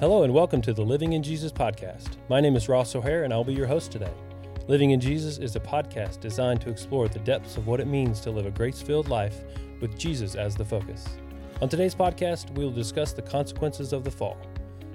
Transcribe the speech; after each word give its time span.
Hello, 0.00 0.22
and 0.22 0.32
welcome 0.32 0.62
to 0.62 0.72
the 0.72 0.84
Living 0.84 1.14
in 1.14 1.24
Jesus 1.24 1.50
podcast. 1.50 2.18
My 2.28 2.40
name 2.40 2.54
is 2.54 2.68
Ross 2.68 2.94
O'Hare, 2.94 3.24
and 3.24 3.32
I'll 3.32 3.42
be 3.42 3.52
your 3.52 3.66
host 3.66 3.90
today. 3.90 4.12
Living 4.68 4.92
in 4.92 5.00
Jesus 5.00 5.38
is 5.38 5.56
a 5.56 5.60
podcast 5.60 6.20
designed 6.20 6.60
to 6.60 6.70
explore 6.70 7.08
the 7.08 7.18
depths 7.18 7.56
of 7.56 7.66
what 7.66 7.80
it 7.80 7.88
means 7.88 8.20
to 8.20 8.30
live 8.30 8.46
a 8.46 8.52
grace 8.52 8.80
filled 8.80 9.08
life 9.08 9.40
with 9.80 9.98
Jesus 9.98 10.36
as 10.36 10.54
the 10.54 10.64
focus. 10.64 11.04
On 11.60 11.68
today's 11.68 11.96
podcast, 11.96 12.48
we 12.56 12.62
will 12.62 12.70
discuss 12.70 13.12
the 13.12 13.22
consequences 13.22 13.92
of 13.92 14.04
the 14.04 14.10
fall. 14.12 14.36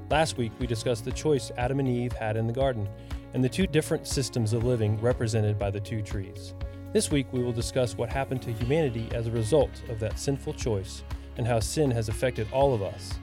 Last 0.10 0.38
week, 0.38 0.54
we 0.58 0.68
discussed 0.68 1.04
the 1.04 1.12
choice 1.12 1.52
Adam 1.58 1.82
and 1.82 1.90
Eve 1.90 2.14
had 2.14 2.38
in 2.38 2.48
the 2.48 2.54
garden 2.54 2.88
and 3.34 3.44
the 3.44 3.50
two 3.50 3.68
different 3.68 4.08
systems 4.08 4.54
of 4.54 4.64
living 4.64 4.98
represented 5.02 5.60
by 5.60 5.70
the 5.70 5.82
two 5.82 6.02
trees. 6.02 6.54
This 6.94 7.12
week, 7.12 7.28
we 7.34 7.44
will 7.44 7.52
discuss 7.52 7.98
what 7.98 8.10
happened 8.10 8.42
to 8.44 8.54
humanity 8.54 9.10
as 9.14 9.28
a 9.28 9.32
result 9.32 9.82
of 9.90 10.00
that 10.00 10.18
sinful 10.18 10.54
choice 10.54 11.04
and 11.36 11.46
how 11.46 11.60
sin 11.60 11.92
has 11.92 12.08
affected 12.08 12.48
all 12.54 12.74
of 12.74 12.82
us 12.82 13.16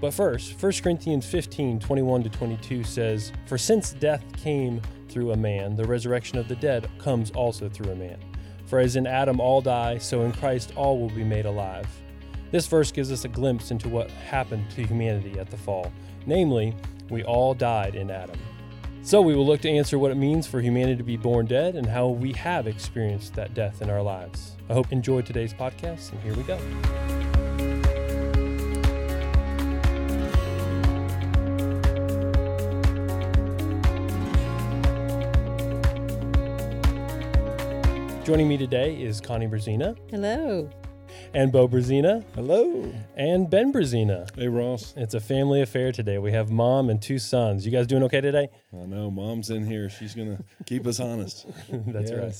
but 0.00 0.12
first, 0.12 0.62
1 0.62 0.72
Corinthians 0.82 1.26
15 1.26 1.80
21 1.80 2.22
to 2.24 2.28
22 2.28 2.84
says, 2.84 3.32
For 3.46 3.56
since 3.56 3.92
death 3.92 4.24
came 4.36 4.82
through 5.08 5.32
a 5.32 5.36
man, 5.36 5.76
the 5.76 5.84
resurrection 5.84 6.38
of 6.38 6.48
the 6.48 6.56
dead 6.56 6.88
comes 6.98 7.30
also 7.30 7.68
through 7.68 7.92
a 7.92 7.96
man. 7.96 8.18
For 8.66 8.78
as 8.78 8.96
in 8.96 9.06
Adam 9.06 9.40
all 9.40 9.60
die, 9.60 9.98
so 9.98 10.22
in 10.22 10.32
Christ 10.32 10.72
all 10.76 10.98
will 10.98 11.10
be 11.10 11.24
made 11.24 11.46
alive. 11.46 11.88
This 12.50 12.66
verse 12.66 12.92
gives 12.92 13.10
us 13.10 13.24
a 13.24 13.28
glimpse 13.28 13.70
into 13.70 13.88
what 13.88 14.10
happened 14.10 14.70
to 14.72 14.86
humanity 14.86 15.38
at 15.38 15.50
the 15.50 15.56
fall. 15.56 15.92
Namely, 16.26 16.74
we 17.10 17.22
all 17.24 17.54
died 17.54 17.94
in 17.94 18.10
Adam. 18.10 18.38
So 19.02 19.20
we 19.20 19.36
will 19.36 19.46
look 19.46 19.60
to 19.60 19.70
answer 19.70 19.98
what 19.98 20.10
it 20.10 20.16
means 20.16 20.48
for 20.48 20.60
humanity 20.60 20.96
to 20.96 21.04
be 21.04 21.16
born 21.16 21.46
dead 21.46 21.76
and 21.76 21.86
how 21.86 22.08
we 22.08 22.32
have 22.32 22.66
experienced 22.66 23.34
that 23.34 23.54
death 23.54 23.80
in 23.80 23.88
our 23.88 24.02
lives. 24.02 24.56
I 24.68 24.72
hope 24.72 24.90
you 24.90 24.96
enjoyed 24.96 25.26
today's 25.26 25.54
podcast, 25.54 26.10
and 26.10 26.20
here 26.22 26.34
we 26.34 26.42
go. 26.42 27.25
Joining 38.26 38.48
me 38.48 38.56
today 38.56 39.00
is 39.00 39.20
Connie 39.20 39.46
Brezina 39.46 39.96
Hello. 40.10 40.68
and 41.32 41.52
Bo 41.52 41.68
Brezina 41.68 42.24
Hello. 42.34 42.92
and 43.14 43.48
Ben 43.48 43.72
Brezina. 43.72 44.28
Hey, 44.36 44.48
Ross. 44.48 44.94
It's 44.96 45.14
a 45.14 45.20
family 45.20 45.62
affair 45.62 45.92
today. 45.92 46.18
We 46.18 46.32
have 46.32 46.50
mom 46.50 46.90
and 46.90 47.00
two 47.00 47.20
sons. 47.20 47.64
You 47.64 47.70
guys 47.70 47.86
doing 47.86 48.02
okay 48.02 48.20
today? 48.20 48.48
I 48.72 48.84
know 48.84 49.12
mom's 49.12 49.50
in 49.50 49.64
here. 49.64 49.88
She's 49.88 50.16
going 50.16 50.38
to 50.38 50.44
keep 50.64 50.88
us 50.88 50.98
honest. 50.98 51.46
That's 51.70 52.10
right. 52.10 52.34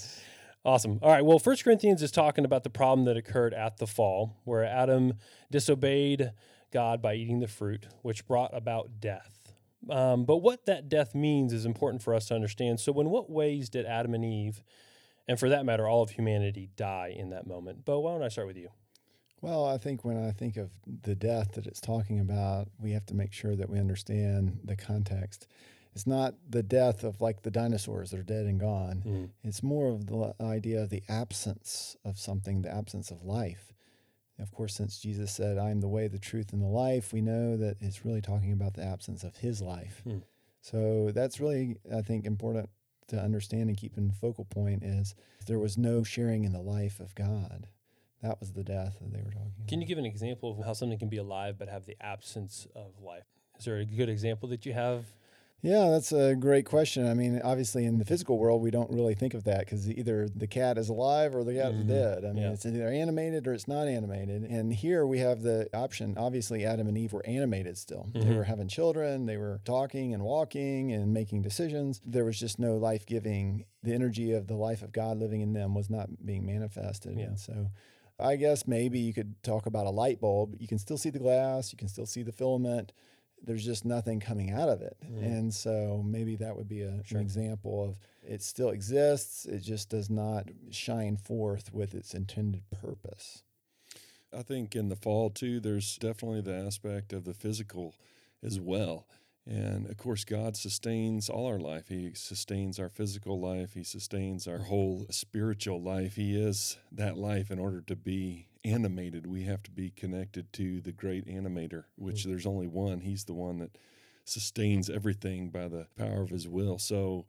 Awesome. 0.64 0.98
All 1.02 1.12
right. 1.12 1.24
Well, 1.24 1.38
First 1.38 1.62
Corinthians 1.62 2.02
is 2.02 2.10
talking 2.10 2.44
about 2.44 2.64
the 2.64 2.70
problem 2.70 3.04
that 3.04 3.16
occurred 3.16 3.54
at 3.54 3.76
the 3.76 3.86
fall, 3.86 4.40
where 4.42 4.64
Adam 4.64 5.12
disobeyed 5.52 6.32
God 6.72 7.00
by 7.00 7.14
eating 7.14 7.38
the 7.38 7.46
fruit, 7.46 7.86
which 8.02 8.26
brought 8.26 8.50
about 8.52 8.98
death. 8.98 9.52
Um, 9.88 10.24
but 10.24 10.38
what 10.38 10.66
that 10.66 10.88
death 10.88 11.14
means 11.14 11.52
is 11.52 11.64
important 11.64 12.02
for 12.02 12.12
us 12.12 12.26
to 12.26 12.34
understand. 12.34 12.80
So, 12.80 13.00
in 13.00 13.08
what 13.08 13.30
ways 13.30 13.68
did 13.68 13.86
Adam 13.86 14.14
and 14.14 14.24
Eve, 14.24 14.64
and 15.28 15.38
for 15.38 15.48
that 15.48 15.64
matter, 15.64 15.86
all 15.86 16.02
of 16.02 16.10
humanity, 16.10 16.70
die 16.76 17.14
in 17.16 17.30
that 17.30 17.46
moment? 17.46 17.84
Bo, 17.84 18.00
why 18.00 18.12
don't 18.12 18.22
I 18.22 18.28
start 18.28 18.46
with 18.46 18.56
you? 18.56 18.68
Well, 19.42 19.66
I 19.66 19.78
think 19.78 20.04
when 20.04 20.22
I 20.22 20.30
think 20.30 20.56
of 20.56 20.70
the 21.02 21.14
death 21.14 21.52
that 21.52 21.66
it's 21.66 21.80
talking 21.80 22.20
about, 22.20 22.68
we 22.78 22.92
have 22.92 23.06
to 23.06 23.14
make 23.14 23.32
sure 23.32 23.54
that 23.54 23.68
we 23.68 23.78
understand 23.78 24.60
the 24.64 24.76
context. 24.76 25.46
It's 25.94 26.06
not 26.06 26.34
the 26.48 26.62
death 26.62 27.04
of 27.04 27.20
like 27.20 27.42
the 27.42 27.50
dinosaurs 27.50 28.10
that 28.10 28.20
are 28.20 28.24
dead 28.24 28.46
and 28.46 28.60
gone. 28.60 29.02
Mm. 29.06 29.28
It's 29.42 29.62
more 29.62 29.88
of 29.88 30.06
the 30.06 30.34
idea 30.40 30.82
of 30.82 30.90
the 30.90 31.02
absence 31.08 31.96
of 32.04 32.18
something, 32.18 32.62
the 32.62 32.74
absence 32.74 33.10
of 33.10 33.24
life. 33.24 33.72
Of 34.38 34.52
course, 34.52 34.74
since 34.74 34.98
Jesus 34.98 35.32
said, 35.32 35.56
I 35.56 35.70
am 35.70 35.80
the 35.80 35.88
way, 35.88 36.08
the 36.08 36.18
truth, 36.18 36.52
and 36.52 36.60
the 36.60 36.66
life, 36.66 37.12
we 37.12 37.22
know 37.22 37.56
that 37.56 37.76
it's 37.80 38.04
really 38.04 38.20
talking 38.20 38.52
about 38.52 38.74
the 38.74 38.84
absence 38.84 39.24
of 39.24 39.36
his 39.36 39.62
life. 39.62 40.02
Hmm. 40.04 40.18
So 40.60 41.10
that's 41.14 41.40
really, 41.40 41.76
I 41.94 42.02
think, 42.02 42.26
important 42.26 42.68
to 43.08 43.18
understand 43.18 43.68
and 43.68 43.76
keep 43.76 43.96
in 43.96 44.10
focal 44.10 44.44
point 44.44 44.82
is 44.82 45.14
there 45.46 45.58
was 45.58 45.78
no 45.78 46.02
sharing 46.02 46.44
in 46.44 46.52
the 46.52 46.60
life 46.60 47.00
of 47.00 47.14
God. 47.14 47.68
That 48.22 48.40
was 48.40 48.52
the 48.52 48.64
death 48.64 48.96
that 49.00 49.12
they 49.12 49.22
were 49.22 49.30
talking 49.30 49.52
about. 49.56 49.68
Can 49.68 49.80
you 49.80 49.86
give 49.86 49.98
an 49.98 50.06
example 50.06 50.58
of 50.58 50.64
how 50.64 50.72
something 50.72 50.98
can 50.98 51.08
be 51.08 51.18
alive 51.18 51.56
but 51.58 51.68
have 51.68 51.86
the 51.86 51.96
absence 52.00 52.66
of 52.74 53.00
life? 53.00 53.26
Is 53.58 53.64
there 53.64 53.78
a 53.78 53.84
good 53.84 54.08
example 54.08 54.48
that 54.50 54.66
you 54.66 54.72
have? 54.72 55.04
Yeah, 55.66 55.90
that's 55.90 56.12
a 56.12 56.36
great 56.36 56.64
question. 56.64 57.08
I 57.08 57.14
mean, 57.14 57.40
obviously, 57.42 57.84
in 57.86 57.98
the 57.98 58.04
physical 58.04 58.38
world, 58.38 58.62
we 58.62 58.70
don't 58.70 58.88
really 58.90 59.14
think 59.14 59.34
of 59.34 59.42
that 59.44 59.60
because 59.60 59.90
either 59.90 60.28
the 60.28 60.46
cat 60.46 60.78
is 60.78 60.88
alive 60.88 61.34
or 61.34 61.42
the 61.42 61.54
cat 61.54 61.72
Mhm. 61.72 61.80
is 61.80 61.86
dead. 61.86 62.24
I 62.24 62.28
mean, 62.32 62.42
Yeah. 62.44 62.52
it's 62.52 62.64
either 62.64 62.86
animated 62.88 63.48
or 63.48 63.52
it's 63.52 63.66
not 63.66 63.88
animated. 63.88 64.44
And 64.44 64.72
here 64.72 65.04
we 65.04 65.18
have 65.18 65.42
the 65.42 65.68
option. 65.74 66.14
Obviously, 66.16 66.64
Adam 66.64 66.86
and 66.86 66.96
Eve 66.96 67.12
were 67.12 67.26
animated 67.26 67.76
still. 67.78 68.06
They 68.14 68.20
Mhm. 68.20 68.36
were 68.36 68.44
having 68.44 68.68
children, 68.68 69.26
they 69.26 69.36
were 69.38 69.60
talking 69.64 70.14
and 70.14 70.22
walking 70.22 70.92
and 70.92 71.12
making 71.12 71.42
decisions. 71.42 72.00
There 72.06 72.24
was 72.24 72.38
just 72.38 72.60
no 72.60 72.76
life 72.76 73.04
giving. 73.04 73.64
The 73.82 73.92
energy 73.92 74.30
of 74.32 74.46
the 74.46 74.54
life 74.56 74.82
of 74.82 74.92
God 74.92 75.18
living 75.18 75.40
in 75.40 75.52
them 75.52 75.74
was 75.74 75.90
not 75.90 76.24
being 76.24 76.46
manifested. 76.46 77.18
Yeah. 77.18 77.24
And 77.26 77.38
so, 77.40 77.70
I 78.20 78.36
guess 78.36 78.66
maybe 78.68 78.98
you 79.00 79.12
could 79.12 79.42
talk 79.42 79.66
about 79.66 79.86
a 79.86 79.90
light 79.90 80.20
bulb. 80.20 80.54
You 80.60 80.68
can 80.68 80.78
still 80.78 80.96
see 80.96 81.10
the 81.10 81.18
glass, 81.18 81.72
you 81.72 81.76
can 81.76 81.88
still 81.88 82.06
see 82.06 82.22
the 82.22 82.32
filament. 82.32 82.92
There's 83.42 83.64
just 83.64 83.84
nothing 83.84 84.18
coming 84.20 84.50
out 84.50 84.68
of 84.68 84.82
it. 84.82 84.96
Mm. 85.04 85.22
And 85.22 85.54
so 85.54 86.02
maybe 86.04 86.36
that 86.36 86.56
would 86.56 86.68
be 86.68 86.82
a, 86.82 87.02
Sure. 87.04 87.18
an 87.18 87.24
example 87.24 87.84
of 87.84 87.98
it 88.22 88.42
still 88.42 88.70
exists, 88.70 89.44
it 89.46 89.60
just 89.60 89.88
does 89.88 90.10
not 90.10 90.50
shine 90.70 91.16
forth 91.16 91.72
with 91.72 91.94
its 91.94 92.12
intended 92.14 92.68
purpose. 92.70 93.44
I 94.36 94.42
think 94.42 94.74
in 94.74 94.88
the 94.88 94.96
fall, 94.96 95.30
too, 95.30 95.60
there's 95.60 95.96
definitely 95.96 96.40
the 96.40 96.56
aspect 96.56 97.12
of 97.12 97.24
the 97.24 97.34
physical 97.34 97.94
as 98.42 98.58
well. 98.60 99.06
And 99.46 99.88
of 99.88 99.96
course, 99.96 100.24
God 100.24 100.56
sustains 100.56 101.28
all 101.28 101.46
our 101.46 101.60
life. 101.60 101.88
He 101.88 102.12
sustains 102.14 102.80
our 102.80 102.88
physical 102.88 103.38
life. 103.38 103.74
He 103.74 103.84
sustains 103.84 104.48
our 104.48 104.58
whole 104.58 105.06
spiritual 105.10 105.80
life. 105.80 106.16
He 106.16 106.34
is 106.36 106.78
that 106.90 107.16
life. 107.16 107.50
In 107.52 107.60
order 107.60 107.80
to 107.82 107.94
be 107.94 108.48
animated, 108.66 109.26
we 109.26 109.44
have 109.44 109.62
to 109.64 109.70
be 109.70 109.90
connected 109.90 110.52
to 110.54 110.80
the 110.80 110.92
great 110.92 111.26
animator, 111.26 111.84
which 111.96 112.22
mm. 112.22 112.24
there's 112.24 112.46
only 112.46 112.66
one. 112.66 113.00
He's 113.00 113.24
the 113.24 113.34
one 113.34 113.58
that 113.58 113.78
sustains 114.24 114.90
everything 114.90 115.50
by 115.50 115.68
the 115.68 115.86
power 115.96 116.22
of 116.22 116.30
his 116.30 116.48
will. 116.48 116.78
So, 116.78 117.26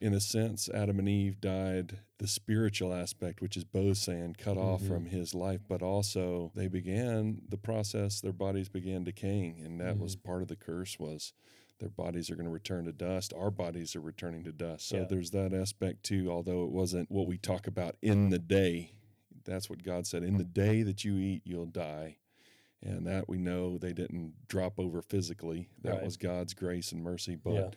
in 0.00 0.14
a 0.14 0.20
sense, 0.20 0.68
Adam 0.68 0.98
and 0.98 1.08
Eve 1.08 1.40
died 1.40 1.98
the 2.18 2.28
spiritual 2.28 2.94
aspect, 2.94 3.40
which 3.42 3.56
is 3.56 3.64
Bo's 3.64 3.98
saying, 3.98 4.36
cut 4.38 4.56
off 4.56 4.82
Mhm. 4.82 4.88
from 4.88 5.06
his 5.06 5.34
life, 5.34 5.60
but 5.68 5.82
also 5.82 6.52
they 6.54 6.68
began 6.68 7.42
the 7.48 7.58
process, 7.58 8.20
their 8.20 8.32
bodies 8.32 8.68
began 8.68 9.04
decaying. 9.04 9.60
And 9.60 9.80
that 9.80 9.98
was 9.98 10.16
mm-hmm. 10.16 10.26
part 10.28 10.42
of 10.42 10.48
the 10.48 10.56
curse 10.56 10.98
was 10.98 11.32
their 11.78 11.88
bodies 11.88 12.30
are 12.30 12.34
going 12.34 12.46
to 12.46 12.52
return 12.52 12.84
to 12.86 12.92
dust. 12.92 13.32
Our 13.36 13.50
bodies 13.50 13.94
are 13.94 14.00
returning 14.00 14.44
to 14.44 14.52
dust. 14.52 14.88
So 14.88 14.98
Yeah. 14.98 15.04
there's 15.04 15.30
that 15.30 15.52
aspect 15.52 16.02
too, 16.04 16.30
although 16.30 16.64
it 16.64 16.70
wasn't 16.70 17.10
what 17.10 17.26
we 17.26 17.38
talk 17.38 17.66
about 17.66 17.96
in 18.02 18.28
mm. 18.28 18.30
the 18.30 18.38
day. 18.38 18.92
That's 19.48 19.70
what 19.70 19.82
God 19.82 20.06
said. 20.06 20.22
In 20.22 20.36
the 20.36 20.44
day 20.44 20.82
that 20.82 21.04
you 21.04 21.16
eat, 21.16 21.42
you'll 21.44 21.66
die. 21.66 22.16
And 22.82 23.06
that 23.06 23.28
we 23.28 23.38
know 23.38 23.76
they 23.76 23.92
didn't 23.92 24.34
drop 24.46 24.78
over 24.78 25.02
physically. 25.02 25.68
That 25.82 25.94
Right. 25.94 26.04
was 26.04 26.16
God's 26.16 26.54
grace 26.54 26.92
and 26.92 27.02
mercy. 27.02 27.34
But 27.34 27.54
Yeah. 27.54 27.70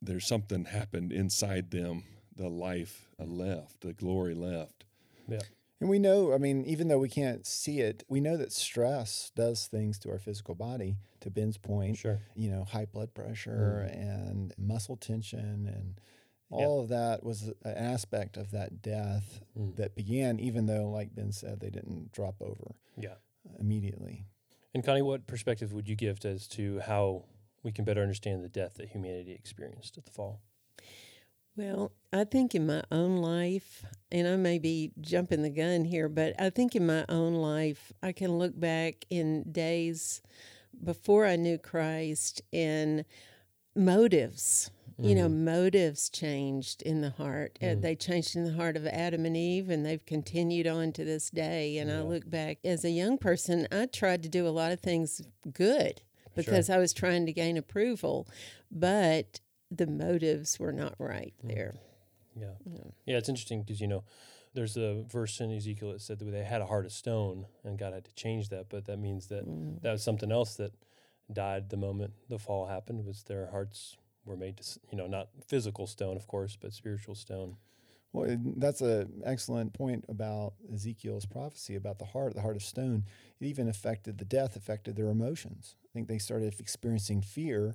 there's 0.00 0.26
something 0.26 0.64
happened 0.64 1.12
inside 1.12 1.70
them. 1.70 2.04
The 2.36 2.48
life 2.48 3.10
uh, 3.18 3.24
mm. 3.24 3.36
left, 3.36 3.80
the 3.82 3.92
glory 3.92 4.34
left. 4.34 4.84
Yeah. 5.28 5.40
And 5.80 5.90
we 5.90 5.98
know, 5.98 6.32
I 6.32 6.38
mean, 6.38 6.64
even 6.64 6.88
though 6.88 6.98
we 6.98 7.08
can't 7.08 7.46
see 7.46 7.80
it, 7.80 8.04
we 8.08 8.20
know 8.20 8.36
that 8.36 8.52
stress 8.52 9.30
does 9.34 9.66
things 9.66 9.98
to 10.00 10.10
our 10.10 10.18
physical 10.18 10.54
body, 10.54 10.96
to 11.20 11.30
Ben's 11.30 11.58
point. 11.58 11.98
Sure. 11.98 12.20
you 12.34 12.50
know, 12.50 12.64
high 12.64 12.86
blood 12.86 13.12
pressure 13.14 13.86
mm. 13.86 13.92
and 13.92 14.54
muscle 14.56 14.96
tension 14.96 15.66
and 15.66 16.00
all 16.54 16.80
of 16.80 16.88
that 16.88 17.22
was 17.24 17.42
an 17.42 17.54
aspect 17.76 18.36
of 18.36 18.50
that 18.52 18.82
death 18.82 19.40
Mm. 19.56 19.76
that 19.76 19.94
began, 19.94 20.38
even 20.40 20.66
though, 20.66 20.88
like 20.88 21.14
Ben 21.14 21.32
said, 21.32 21.60
they 21.60 21.70
didn't 21.70 22.12
drop 22.12 22.40
over 22.40 22.74
Yeah. 22.96 23.16
immediately. 23.58 24.26
And 24.74 24.82
Connie, 24.84 25.02
what 25.02 25.26
perspective 25.26 25.72
would 25.72 25.88
you 25.88 25.94
give 25.96 26.24
as 26.24 26.48
to 26.48 26.80
how 26.80 27.24
we 27.62 27.70
can 27.72 27.84
better 27.84 28.02
understand 28.02 28.42
the 28.42 28.48
death 28.48 28.74
that 28.74 28.88
humanity 28.90 29.32
experienced 29.32 29.96
at 29.96 30.04
the 30.04 30.10
fall? 30.10 30.40
Well, 31.56 31.92
I 32.12 32.24
think 32.24 32.54
in 32.56 32.66
my 32.66 32.82
own 32.90 33.18
life, 33.18 33.84
and 34.10 34.26
I 34.26 34.34
may 34.36 34.58
be 34.58 34.90
jumping 35.00 35.42
the 35.42 35.50
gun 35.50 35.84
here, 35.84 36.08
but 36.08 36.34
I 36.40 36.50
think 36.50 36.74
in 36.74 36.84
my 36.84 37.04
own 37.08 37.34
life, 37.34 37.92
I 38.02 38.10
can 38.10 38.38
look 38.38 38.58
back 38.58 39.04
in 39.08 39.52
days 39.52 40.20
before 40.82 41.24
I 41.26 41.36
knew 41.36 41.56
Christ 41.58 42.42
and 42.52 43.04
motives. 43.76 44.72
You 44.98 45.16
know, 45.16 45.28
mm. 45.28 45.44
motives 45.44 46.08
changed 46.08 46.82
in 46.82 47.00
the 47.00 47.10
heart. 47.10 47.58
Uh, 47.60 47.74
they 47.76 47.96
changed 47.96 48.36
in 48.36 48.44
the 48.44 48.52
heart 48.52 48.76
of 48.76 48.86
Adam 48.86 49.26
and 49.26 49.36
Eve, 49.36 49.68
and 49.68 49.84
they've 49.84 50.04
continued 50.06 50.68
on 50.68 50.92
to 50.92 51.04
this 51.04 51.30
day. 51.30 51.78
And 51.78 51.90
I 51.90 52.02
look 52.02 52.30
back 52.30 52.58
as 52.64 52.84
a 52.84 52.90
young 52.90 53.18
person, 53.18 53.66
I 53.72 53.86
tried 53.86 54.22
to 54.22 54.28
do 54.28 54.46
a 54.46 54.50
lot 54.50 54.70
of 54.70 54.80
things 54.80 55.20
good 55.52 56.02
because 56.36 56.70
I 56.70 56.78
was 56.78 56.92
trying 56.92 57.26
to 57.26 57.32
gain 57.32 57.56
approval, 57.56 58.28
but 58.70 59.40
the 59.70 59.86
motives 59.86 60.60
were 60.60 60.72
not 60.72 60.94
right 60.98 61.34
mm. 61.44 61.54
there. 61.54 61.74
Yeah. 62.36 62.54
Yeah, 63.04 63.16
it's 63.16 63.28
interesting 63.28 63.62
because, 63.62 63.80
you 63.80 63.88
know, 63.88 64.04
there's 64.54 64.76
a 64.76 65.04
verse 65.08 65.40
in 65.40 65.50
Ezekiel 65.50 65.92
that 65.92 66.00
said 66.00 66.20
that 66.20 66.30
they 66.30 66.44
had 66.44 66.60
a 66.60 66.66
heart 66.66 66.86
of 66.86 66.92
stone 66.92 67.46
and 67.64 67.78
God 67.78 67.92
had 67.92 68.04
to 68.04 68.14
change 68.14 68.48
that, 68.50 68.68
but 68.68 68.86
that 68.86 68.98
means 68.98 69.26
that 69.26 69.44
that 69.82 69.92
was 69.92 70.02
something 70.02 70.30
else 70.30 70.54
that 70.56 70.72
died 71.32 71.70
the 71.70 71.76
moment 71.76 72.12
the 72.28 72.38
fall 72.38 72.66
happened 72.66 73.04
was 73.04 73.24
their 73.24 73.50
hearts 73.50 73.96
were 74.24 74.36
made 74.36 74.56
to, 74.58 74.80
you 74.90 74.98
know, 74.98 75.06
not 75.06 75.28
physical 75.46 75.86
stone, 75.86 76.16
of 76.16 76.26
course, 76.26 76.56
but 76.60 76.72
spiritual 76.72 77.14
stone. 77.14 77.56
Well, 78.12 78.38
that's 78.56 78.80
an 78.80 79.22
excellent 79.24 79.72
point 79.72 80.04
about 80.08 80.54
Ezekiel's 80.72 81.26
prophecy 81.26 81.74
about 81.74 81.98
the 81.98 82.04
heart, 82.04 82.34
the 82.34 82.42
heart 82.42 82.54
of 82.54 82.62
stone. 82.62 83.04
It 83.40 83.46
even 83.46 83.68
affected 83.68 84.18
the 84.18 84.24
death, 84.24 84.54
affected 84.54 84.94
their 84.94 85.10
emotions. 85.10 85.74
I 85.84 85.90
think 85.92 86.06
they 86.06 86.18
started 86.18 86.54
experiencing 86.60 87.22
fear. 87.22 87.74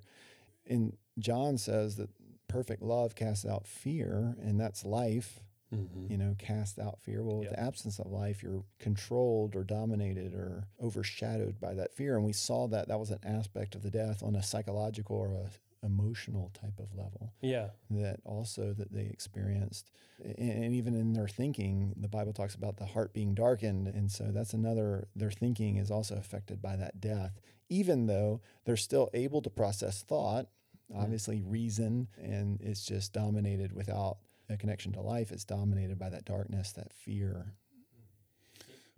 And 0.65 0.95
John 1.17 1.57
says 1.57 1.97
that 1.97 2.09
perfect 2.47 2.81
love 2.81 3.15
casts 3.15 3.45
out 3.45 3.67
fear, 3.67 4.35
and 4.41 4.59
that's 4.59 4.85
life. 4.85 5.41
Mm-hmm. 5.75 6.11
You 6.11 6.17
know, 6.17 6.35
cast 6.39 6.79
out 6.79 6.99
fear. 6.99 7.21
Well, 7.23 7.37
with 7.37 7.51
the 7.51 7.59
absence 7.59 7.99
of 7.99 8.07
life, 8.07 8.41
you're 8.41 8.63
controlled 8.79 9.55
or 9.55 9.63
dominated 9.63 10.33
or 10.33 10.63
overshadowed 10.81 11.59
by 11.59 11.75
that 11.75 11.93
fear. 11.93 12.15
And 12.15 12.25
we 12.25 12.33
saw 12.33 12.67
that 12.69 12.87
that 12.87 12.99
was 12.99 13.11
an 13.11 13.19
aspect 13.23 13.75
of 13.75 13.83
the 13.83 13.91
death 13.91 14.23
on 14.23 14.35
a 14.35 14.41
psychological 14.41 15.17
or 15.17 15.31
a 15.33 15.51
emotional 15.83 16.51
type 16.59 16.79
of 16.79 16.95
level. 16.95 17.33
Yeah. 17.41 17.69
That 17.89 18.19
also 18.25 18.73
that 18.73 18.91
they 18.91 19.05
experienced. 19.05 19.91
And, 20.23 20.63
and, 20.63 20.73
even 20.73 20.95
in 20.95 21.13
their 21.13 21.27
thinking, 21.27 21.93
the 21.97 22.07
Bible 22.07 22.33
talks 22.33 22.55
about 22.55 22.77
the 22.77 22.85
heart 22.85 23.13
being 23.13 23.33
darkened. 23.33 23.87
And 23.87 24.11
so 24.11 24.25
that's 24.31 24.53
another, 24.53 25.07
their 25.15 25.31
thinking 25.31 25.77
is 25.77 25.91
also 25.91 26.15
affected 26.15 26.61
by 26.61 26.75
that 26.75 26.99
death, 26.99 27.39
even 27.69 28.07
though 28.07 28.41
they're 28.65 28.77
still 28.77 29.09
able 29.13 29.41
to 29.41 29.49
process 29.49 30.01
thought, 30.03 30.47
mm-hmm. 30.91 31.01
obviously 31.01 31.41
reason, 31.41 32.07
and 32.21 32.59
it's 32.61 32.85
just 32.85 33.13
dominated 33.13 33.73
without 33.73 34.17
a 34.49 34.57
connection 34.57 34.91
to 34.93 35.01
life. 35.01 35.31
It's 35.31 35.45
dominated 35.45 35.97
by 35.97 36.09
that 36.09 36.25
darkness, 36.25 36.71
that 36.73 36.91
fear. 36.91 37.53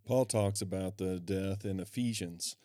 Paul 0.05 0.25
talks 0.25 0.61
about 0.61 0.97
the 0.97 1.19
death 1.19 1.63
in 1.63 1.79
Ephesians 1.79 2.55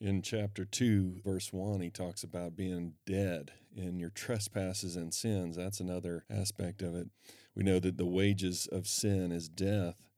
in 0.00 0.22
chapter 0.22 0.64
2, 0.64 1.22
verse 1.24 1.52
1, 1.52 1.80
he 1.80 1.90
talks 1.90 2.22
about 2.22 2.56
being 2.56 2.94
dead 3.06 3.52
in 3.74 3.98
your 3.98 4.10
trespasses 4.10 4.96
and 4.96 5.12
sins. 5.12 5.56
That's 5.56 5.80
another 5.80 6.24
aspect 6.30 6.82
of 6.82 6.94
it. 6.94 7.08
We 7.54 7.62
know 7.62 7.78
that 7.80 7.96
the 7.96 8.06
wages 8.06 8.66
of 8.70 8.86
sin 8.86 9.32
is 9.32 9.48
death, 9.48 10.08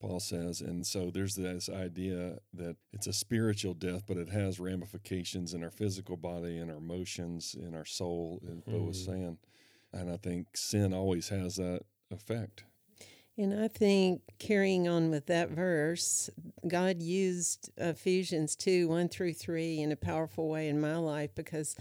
Paul 0.00 0.20
says. 0.20 0.60
And 0.60 0.86
so 0.86 1.10
there's 1.10 1.36
this 1.36 1.68
idea 1.68 2.38
that 2.52 2.76
it's 2.92 3.06
a 3.06 3.12
spiritual 3.12 3.74
death, 3.74 4.02
but 4.06 4.18
it 4.18 4.28
has 4.28 4.60
ramifications 4.60 5.54
in 5.54 5.64
our 5.64 5.70
physical 5.70 6.16
body, 6.16 6.58
in 6.58 6.70
our 6.70 6.76
emotions, 6.76 7.56
in 7.58 7.74
our 7.74 7.86
soul, 7.86 8.42
as 8.50 8.60
Bo 8.60 8.82
was 8.82 9.02
mm-hmm. 9.02 9.12
saying. 9.12 9.38
And 9.92 10.10
I 10.10 10.16
think 10.16 10.56
sin 10.56 10.92
always 10.92 11.30
has 11.30 11.56
that 11.56 11.82
effect. 12.10 12.64
And 13.36 13.58
I 13.58 13.66
think 13.66 14.22
carrying 14.38 14.86
on 14.86 15.10
with 15.10 15.26
that 15.26 15.50
verse, 15.50 16.30
God 16.68 17.02
used 17.02 17.70
Ephesians 17.76 18.54
2 18.54 18.88
1 18.88 19.08
through 19.08 19.34
3 19.34 19.80
in 19.80 19.90
a 19.90 19.96
powerful 19.96 20.48
way 20.48 20.68
in 20.68 20.80
my 20.80 20.96
life 20.96 21.34
because 21.34 21.74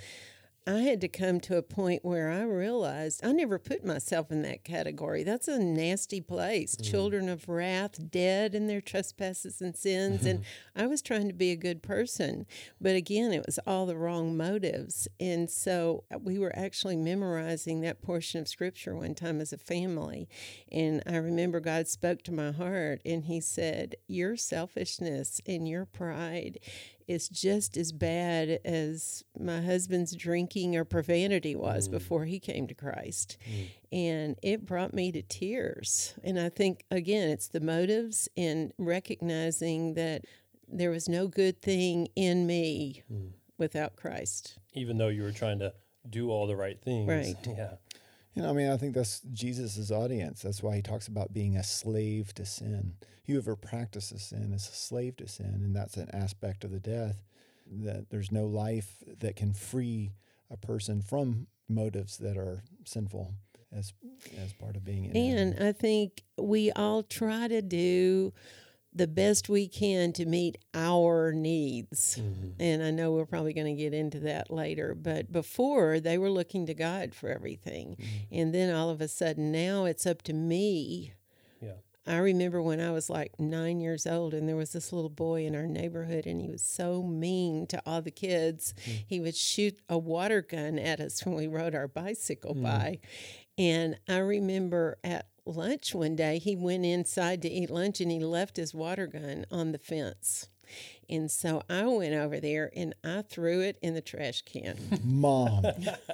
I 0.65 0.80
had 0.80 1.01
to 1.01 1.10
come 1.10 1.42
to 1.42 1.57
a 1.57 1.62
point 1.62 2.06
where 2.06 2.30
I 2.30 2.44
realized 2.44 3.25
I 3.25 3.33
never 3.33 3.60
put 3.60 3.83
myself 3.83 4.31
in 4.31 4.44
that 4.44 4.63
category. 4.63 5.24
That's 5.24 5.50
a 5.50 5.60
nasty 5.60 6.21
place. 6.21 6.75
Mm. 6.75 6.89
Children 6.89 7.30
of 7.30 7.50
wrath, 7.50 8.10
dead 8.10 8.56
in 8.56 8.68
their 8.68 8.80
trespasses 8.80 9.62
and 9.62 9.75
sins. 9.75 10.25
and 10.25 10.45
I 10.75 10.88
was 10.88 11.01
trying 11.01 11.27
to 11.27 11.33
be 11.33 11.51
a 11.51 11.57
good 11.57 11.83
person. 11.83 12.45
But 12.80 12.95
again, 12.95 13.33
it 13.33 13.45
was 13.45 13.60
all 13.68 13.86
the 13.86 13.98
wrong 13.98 14.38
motives. 14.38 15.07
And 15.19 15.50
so 15.50 16.06
uh, 16.13 16.18
we 16.19 16.39
were 16.39 16.57
actually 16.57 16.95
memorizing 16.95 17.81
that 17.81 18.01
portion 18.01 18.39
of 18.39 18.48
scripture 18.48 18.95
one 18.95 19.15
time 19.15 19.42
as 19.42 19.51
a 19.51 19.57
family. 19.57 20.30
And 20.71 21.04
I 21.06 21.18
remember 21.18 21.60
God 21.60 21.89
spoke 21.89 22.24
to 22.24 22.31
my 22.31 22.51
heart 22.51 23.01
and 23.06 23.25
He 23.25 23.42
said, 23.42 23.95
Your 24.07 24.38
selfishness 24.38 25.42
and 25.45 25.68
your 25.68 25.86
pride 25.86 26.60
is 27.07 27.29
just 27.29 27.77
as 27.77 27.91
bad 27.91 28.59
as 28.65 29.23
my 29.39 29.61
husband's 29.61 30.15
drinking 30.15 30.75
or 30.75 30.85
profanity 30.85 31.55
was 31.55 31.88
mm. 31.88 31.91
before 31.91 32.25
he 32.25 32.39
came 32.39 32.67
to 32.67 32.73
Christ. 32.73 33.38
Mm. 33.50 33.67
And 33.91 34.39
it 34.41 34.65
brought 34.65 34.94
me 34.94 35.11
to 35.11 35.21
tears. 35.21 36.15
And 36.23 36.39
I 36.39 36.50
think, 36.50 36.85
again, 36.91 37.29
it's 37.29 37.47
the 37.47 37.59
motives 37.59 38.27
and 38.35 38.73
recognizing 38.77 39.94
that 39.95 40.25
there 40.67 40.89
was 40.89 41.07
no 41.07 41.27
good 41.27 41.61
thing 41.61 42.07
in 42.15 42.47
me 42.47 43.03
mm. 43.11 43.31
without 43.57 43.95
Christ. 43.95 44.57
Even 44.73 44.97
though 44.97 45.09
you 45.09 45.23
were 45.23 45.31
trying 45.31 45.59
to 45.59 45.73
do 46.09 46.29
all 46.29 46.47
the 46.47 46.55
right 46.55 46.79
things. 46.81 47.07
Right. 47.07 47.35
Yeah. 47.57 47.73
You 48.33 48.41
know, 48.41 48.50
I 48.50 48.53
mean, 48.53 48.69
I 48.69 48.77
think 48.77 48.95
that's 48.95 49.21
Jesus's 49.31 49.91
audience. 49.91 50.41
That's 50.41 50.63
why 50.63 50.75
he 50.75 50.81
talks 50.81 51.07
about 51.07 51.33
being 51.33 51.56
a 51.56 51.63
slave 51.63 52.33
to 52.35 52.45
sin. 52.45 52.94
Whoever 53.27 53.56
practices 53.56 54.24
sin 54.24 54.53
is 54.53 54.68
a 54.68 54.74
slave 54.74 55.18
to 55.18 55.27
sin, 55.27 55.62
and 55.63 55.75
that's 55.75 55.97
an 55.97 56.09
aspect 56.13 56.63
of 56.63 56.71
the 56.71 56.80
death. 56.80 57.24
That 57.71 58.09
there's 58.09 58.31
no 58.31 58.45
life 58.45 59.03
that 59.19 59.35
can 59.35 59.53
free 59.53 60.12
a 60.50 60.57
person 60.57 61.01
from 61.01 61.47
motives 61.69 62.18
that 62.18 62.38
are 62.38 62.63
sinful 62.85 63.33
as 63.71 63.94
as 64.41 64.53
part 64.53 64.75
of 64.75 64.83
being 64.83 65.06
in. 65.06 65.38
And 65.38 65.63
I 65.63 65.71
think 65.71 66.24
we 66.38 66.71
all 66.71 67.03
try 67.03 67.47
to 67.47 67.62
do 67.62 68.33
the 68.95 69.07
best 69.07 69.50
we 69.50 69.68
can 69.68 70.13
to 70.13 70.25
meet 70.25 70.57
our 70.74 71.31
needs. 71.31 72.19
Mm-hmm. 72.19 72.62
And 72.62 72.84
I 72.84 72.92
know 72.92 73.12
we're 73.12 73.25
probably 73.25 73.54
going 73.54 73.75
to 73.75 73.81
get 73.81 73.94
into 73.94 74.19
that 74.22 74.51
later, 74.51 74.95
but 74.95 75.31
before 75.31 76.00
they 76.00 76.18
were 76.18 76.30
looking 76.30 76.66
to 76.68 76.74
God 76.74 77.16
for 77.16 77.30
everything. 77.30 77.98
Mm-hmm. 78.00 78.36
And 78.40 78.54
then 78.54 78.74
all 78.74 78.90
of 78.90 79.01
a 79.01 79.07
sudden 79.07 79.51
now 79.51 79.86
it's 79.86 80.06
up 80.06 80.22
to 80.24 80.34
me. 80.34 81.13
Yeah. 81.62 81.74
I 82.06 82.18
remember 82.18 82.62
when 82.62 82.81
I 82.81 82.92
was 82.92 83.10
like 83.10 83.40
nine 83.40 83.80
years 83.80 84.06
old, 84.06 84.34
and 84.34 84.48
there 84.48 84.57
was 84.57 84.74
this 84.74 84.92
little 84.92 85.10
boy 85.10 85.46
in 85.46 85.56
our 85.56 85.68
neighborhood, 85.68 86.25
and 86.25 86.42
he 86.42 86.50
was 86.50 86.62
so 86.62 87.01
mean 87.01 87.66
to 87.68 87.81
all 87.86 88.01
the 88.01 88.12
kids. 88.12 88.74
Mm. 88.86 89.04
He 89.07 89.19
would 89.22 89.36
shoot 89.36 89.80
a 89.88 89.98
water 89.98 90.42
gun 90.42 90.78
at 90.78 91.00
us 91.00 91.22
when 91.25 91.36
we 91.36 91.48
rode 91.48 91.75
our 91.75 91.88
bicycle 91.88 92.56
mm. 92.56 92.63
by. 92.63 93.00
And 93.57 93.98
I 94.07 94.18
remember 94.18 94.98
at 95.04 95.28
lunch 95.45 95.94
one 95.94 96.16
day. 96.16 96.40
He 96.40 96.56
went 96.56 96.86
inside 96.86 97.42
to 97.42 97.50
eat 97.50 97.69
lunch 97.69 98.01
and 98.01 98.12
he 98.12 98.19
left 98.19 98.57
his 98.57 98.74
water 98.74 99.07
gun 99.07 99.45
on 99.51 99.72
the 99.72 99.78
fence. 99.78 100.48
And 101.10 101.30
so 101.30 101.62
I 101.69 101.86
went 101.86 102.13
over 102.13 102.40
there 102.40 102.72
and 102.75 102.95
I 103.04 103.22
threw 103.22 103.62
it 103.62 103.78
in 103.81 103.94
the 103.94 104.01
trash 104.01 104.42
can. 104.44 104.78
Mom, 105.04 105.66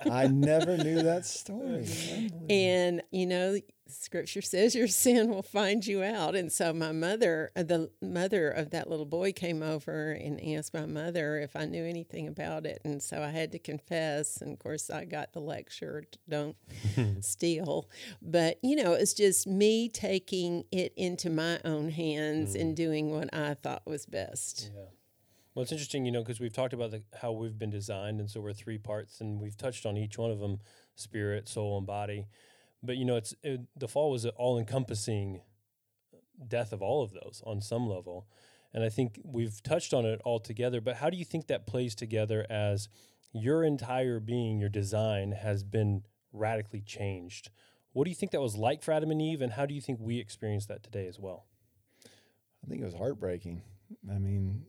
I 0.09 0.27
never 0.27 0.75
knew 0.77 1.01
that 1.03 1.25
story. 1.25 1.87
And, 2.49 3.01
you 3.11 3.25
know, 3.25 3.57
scripture 3.89 4.41
says 4.41 4.75
your 4.75 4.87
sin 4.87 5.29
will 5.29 5.43
find 5.43 5.85
you 5.85 6.03
out. 6.03 6.35
And 6.35 6.51
so 6.51 6.73
my 6.73 6.91
mother, 6.91 7.51
uh, 7.55 7.63
the 7.63 7.89
mother 8.01 8.49
of 8.49 8.71
that 8.71 8.89
little 8.89 9.05
boy, 9.05 9.31
came 9.31 9.61
over 9.61 10.11
and 10.11 10.43
asked 10.55 10.73
my 10.73 10.85
mother 10.85 11.39
if 11.39 11.55
I 11.55 11.65
knew 11.65 11.83
anything 11.83 12.27
about 12.27 12.65
it. 12.65 12.81
And 12.83 13.01
so 13.01 13.21
I 13.21 13.29
had 13.29 13.51
to 13.53 13.59
confess. 13.59 14.37
And 14.37 14.53
of 14.53 14.59
course, 14.59 14.89
I 14.89 15.05
got 15.05 15.33
the 15.33 15.41
lecture 15.41 16.03
don't 16.27 16.55
steal. 17.21 17.89
But, 18.21 18.59
you 18.61 18.75
know, 18.75 18.93
it's 18.93 19.13
just 19.13 19.47
me 19.47 19.89
taking 19.89 20.65
it 20.71 20.93
into 20.95 21.29
my 21.29 21.59
own 21.65 21.89
hands 21.89 22.55
mm. 22.55 22.61
and 22.61 22.75
doing 22.75 23.11
what 23.11 23.33
I 23.33 23.55
thought 23.55 23.85
was 23.85 24.05
best. 24.05 24.71
Yeah. 24.75 24.83
Well, 25.55 25.63
it's 25.63 25.71
interesting, 25.71 26.05
you 26.05 26.11
know, 26.11 26.21
because 26.21 26.39
we've 26.39 26.53
talked 26.53 26.73
about 26.73 26.91
the, 26.91 27.03
how 27.21 27.31
we've 27.31 27.57
been 27.57 27.71
designed. 27.71 28.19
And 28.19 28.29
so 28.29 28.39
we're 28.39 28.53
three 28.53 28.77
parts, 28.77 29.19
and 29.19 29.41
we've 29.41 29.57
touched 29.57 29.85
on 29.85 29.97
each 29.97 30.17
one 30.17 30.31
of 30.31 30.39
them 30.39 30.59
spirit, 30.95 31.49
soul, 31.49 31.77
and 31.77 31.87
body 31.87 32.27
but 32.81 32.97
you 32.97 33.05
know, 33.05 33.15
it's 33.15 33.33
it, 33.43 33.61
the 33.75 33.87
fall 33.87 34.11
was 34.11 34.25
an 34.25 34.31
all-encompassing 34.37 35.41
death 36.47 36.71
of 36.71 36.81
all 36.81 37.03
of 37.03 37.11
those 37.11 37.41
on 37.45 37.61
some 37.61 37.87
level, 37.87 38.27
and 38.73 38.83
I 38.83 38.89
think 38.89 39.19
we've 39.23 39.61
touched 39.63 39.93
on 39.93 40.05
it 40.05 40.21
all 40.23 40.39
together. 40.39 40.81
But 40.81 40.97
how 40.97 41.09
do 41.09 41.17
you 41.17 41.25
think 41.25 41.47
that 41.47 41.67
plays 41.67 41.95
together 41.95 42.45
as 42.49 42.89
your 43.33 43.63
entire 43.63 44.19
being, 44.19 44.59
your 44.59 44.69
design 44.69 45.33
has 45.33 45.63
been 45.63 46.03
radically 46.31 46.81
changed? 46.81 47.49
What 47.91 48.05
do 48.05 48.11
you 48.11 48.15
think 48.15 48.31
that 48.31 48.41
was 48.41 48.55
like 48.55 48.83
for 48.83 48.91
Adam 48.91 49.11
and 49.11 49.21
Eve, 49.21 49.41
and 49.41 49.53
how 49.53 49.65
do 49.65 49.73
you 49.73 49.81
think 49.81 49.99
we 49.99 50.19
experience 50.19 50.65
that 50.67 50.83
today 50.83 51.07
as 51.07 51.19
well? 51.19 51.45
I 52.63 52.67
think 52.67 52.81
it 52.81 52.85
was 52.85 52.93
heartbreaking. 52.93 53.61
I 54.13 54.19
mean, 54.19 54.65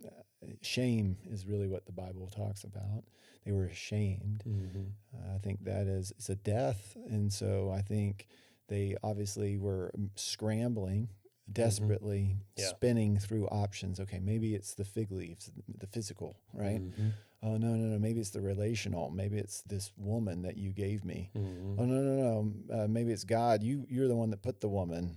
shame 0.62 1.16
is 1.30 1.46
really 1.46 1.68
what 1.68 1.86
the 1.86 1.92
Bible 1.92 2.28
talks 2.28 2.64
about. 2.64 3.04
They 3.44 3.52
were 3.52 3.66
ashamed. 3.66 4.42
Mm-hmm. 4.46 4.82
Uh, 5.14 5.34
I 5.34 5.38
think 5.38 5.64
that 5.64 5.86
is 5.86 6.12
it's 6.12 6.28
a 6.28 6.36
death, 6.36 6.96
and 7.08 7.32
so 7.32 7.72
I 7.74 7.80
think 7.80 8.26
they 8.68 8.96
obviously 9.02 9.56
were 9.56 9.90
um, 9.94 10.10
scrambling 10.14 11.08
desperately 11.52 12.36
mm-hmm. 12.36 12.62
yeah. 12.62 12.68
spinning 12.68 13.18
through 13.18 13.46
options. 13.48 13.98
Okay, 14.00 14.20
maybe 14.20 14.54
it's 14.54 14.74
the 14.74 14.84
fig 14.84 15.10
leaves, 15.10 15.50
the 15.78 15.86
physical, 15.86 16.36
right? 16.52 16.80
Mm-hmm. 16.80 17.08
Oh 17.42 17.56
no, 17.56 17.68
no, 17.68 17.86
no. 17.86 17.98
Maybe 17.98 18.20
it's 18.20 18.30
the 18.30 18.42
relational. 18.42 19.10
Maybe 19.10 19.38
it's 19.38 19.62
this 19.62 19.92
woman 19.96 20.42
that 20.42 20.58
you 20.58 20.72
gave 20.72 21.04
me. 21.04 21.30
Mm-hmm. 21.36 21.80
Oh 21.80 21.84
no, 21.84 22.02
no, 22.02 22.52
no. 22.68 22.82
Uh, 22.82 22.88
maybe 22.88 23.12
it's 23.12 23.24
God. 23.24 23.62
You 23.62 23.86
you're 23.88 24.08
the 24.08 24.16
one 24.16 24.30
that 24.30 24.42
put 24.42 24.60
the 24.60 24.68
woman, 24.68 25.16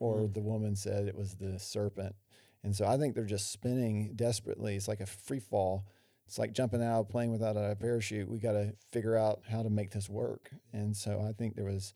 or 0.00 0.22
mm. 0.22 0.34
the 0.34 0.40
woman 0.40 0.74
said 0.74 1.06
it 1.06 1.16
was 1.16 1.34
the 1.34 1.58
serpent. 1.58 2.16
And 2.62 2.74
so 2.76 2.86
I 2.86 2.96
think 2.96 3.14
they're 3.14 3.24
just 3.24 3.52
spinning 3.52 4.12
desperately. 4.14 4.76
It's 4.76 4.88
like 4.88 5.00
a 5.00 5.06
free 5.06 5.40
fall. 5.40 5.86
It's 6.26 6.38
like 6.38 6.52
jumping 6.52 6.82
out, 6.82 7.08
playing 7.08 7.32
without 7.32 7.56
a 7.56 7.76
parachute. 7.80 8.28
We 8.28 8.38
got 8.38 8.52
to 8.52 8.74
figure 8.92 9.16
out 9.16 9.42
how 9.50 9.62
to 9.62 9.70
make 9.70 9.90
this 9.90 10.08
work. 10.08 10.50
And 10.72 10.96
so 10.96 11.24
I 11.26 11.32
think 11.32 11.56
there 11.56 11.64
was 11.64 11.94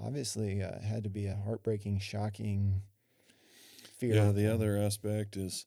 obviously 0.00 0.62
uh, 0.62 0.80
had 0.80 1.04
to 1.04 1.10
be 1.10 1.26
a 1.26 1.36
heartbreaking, 1.36 1.98
shocking 1.98 2.82
fear. 3.98 4.14
Yeah, 4.14 4.32
the 4.32 4.52
other 4.52 4.76
aspect 4.76 5.36
is 5.36 5.66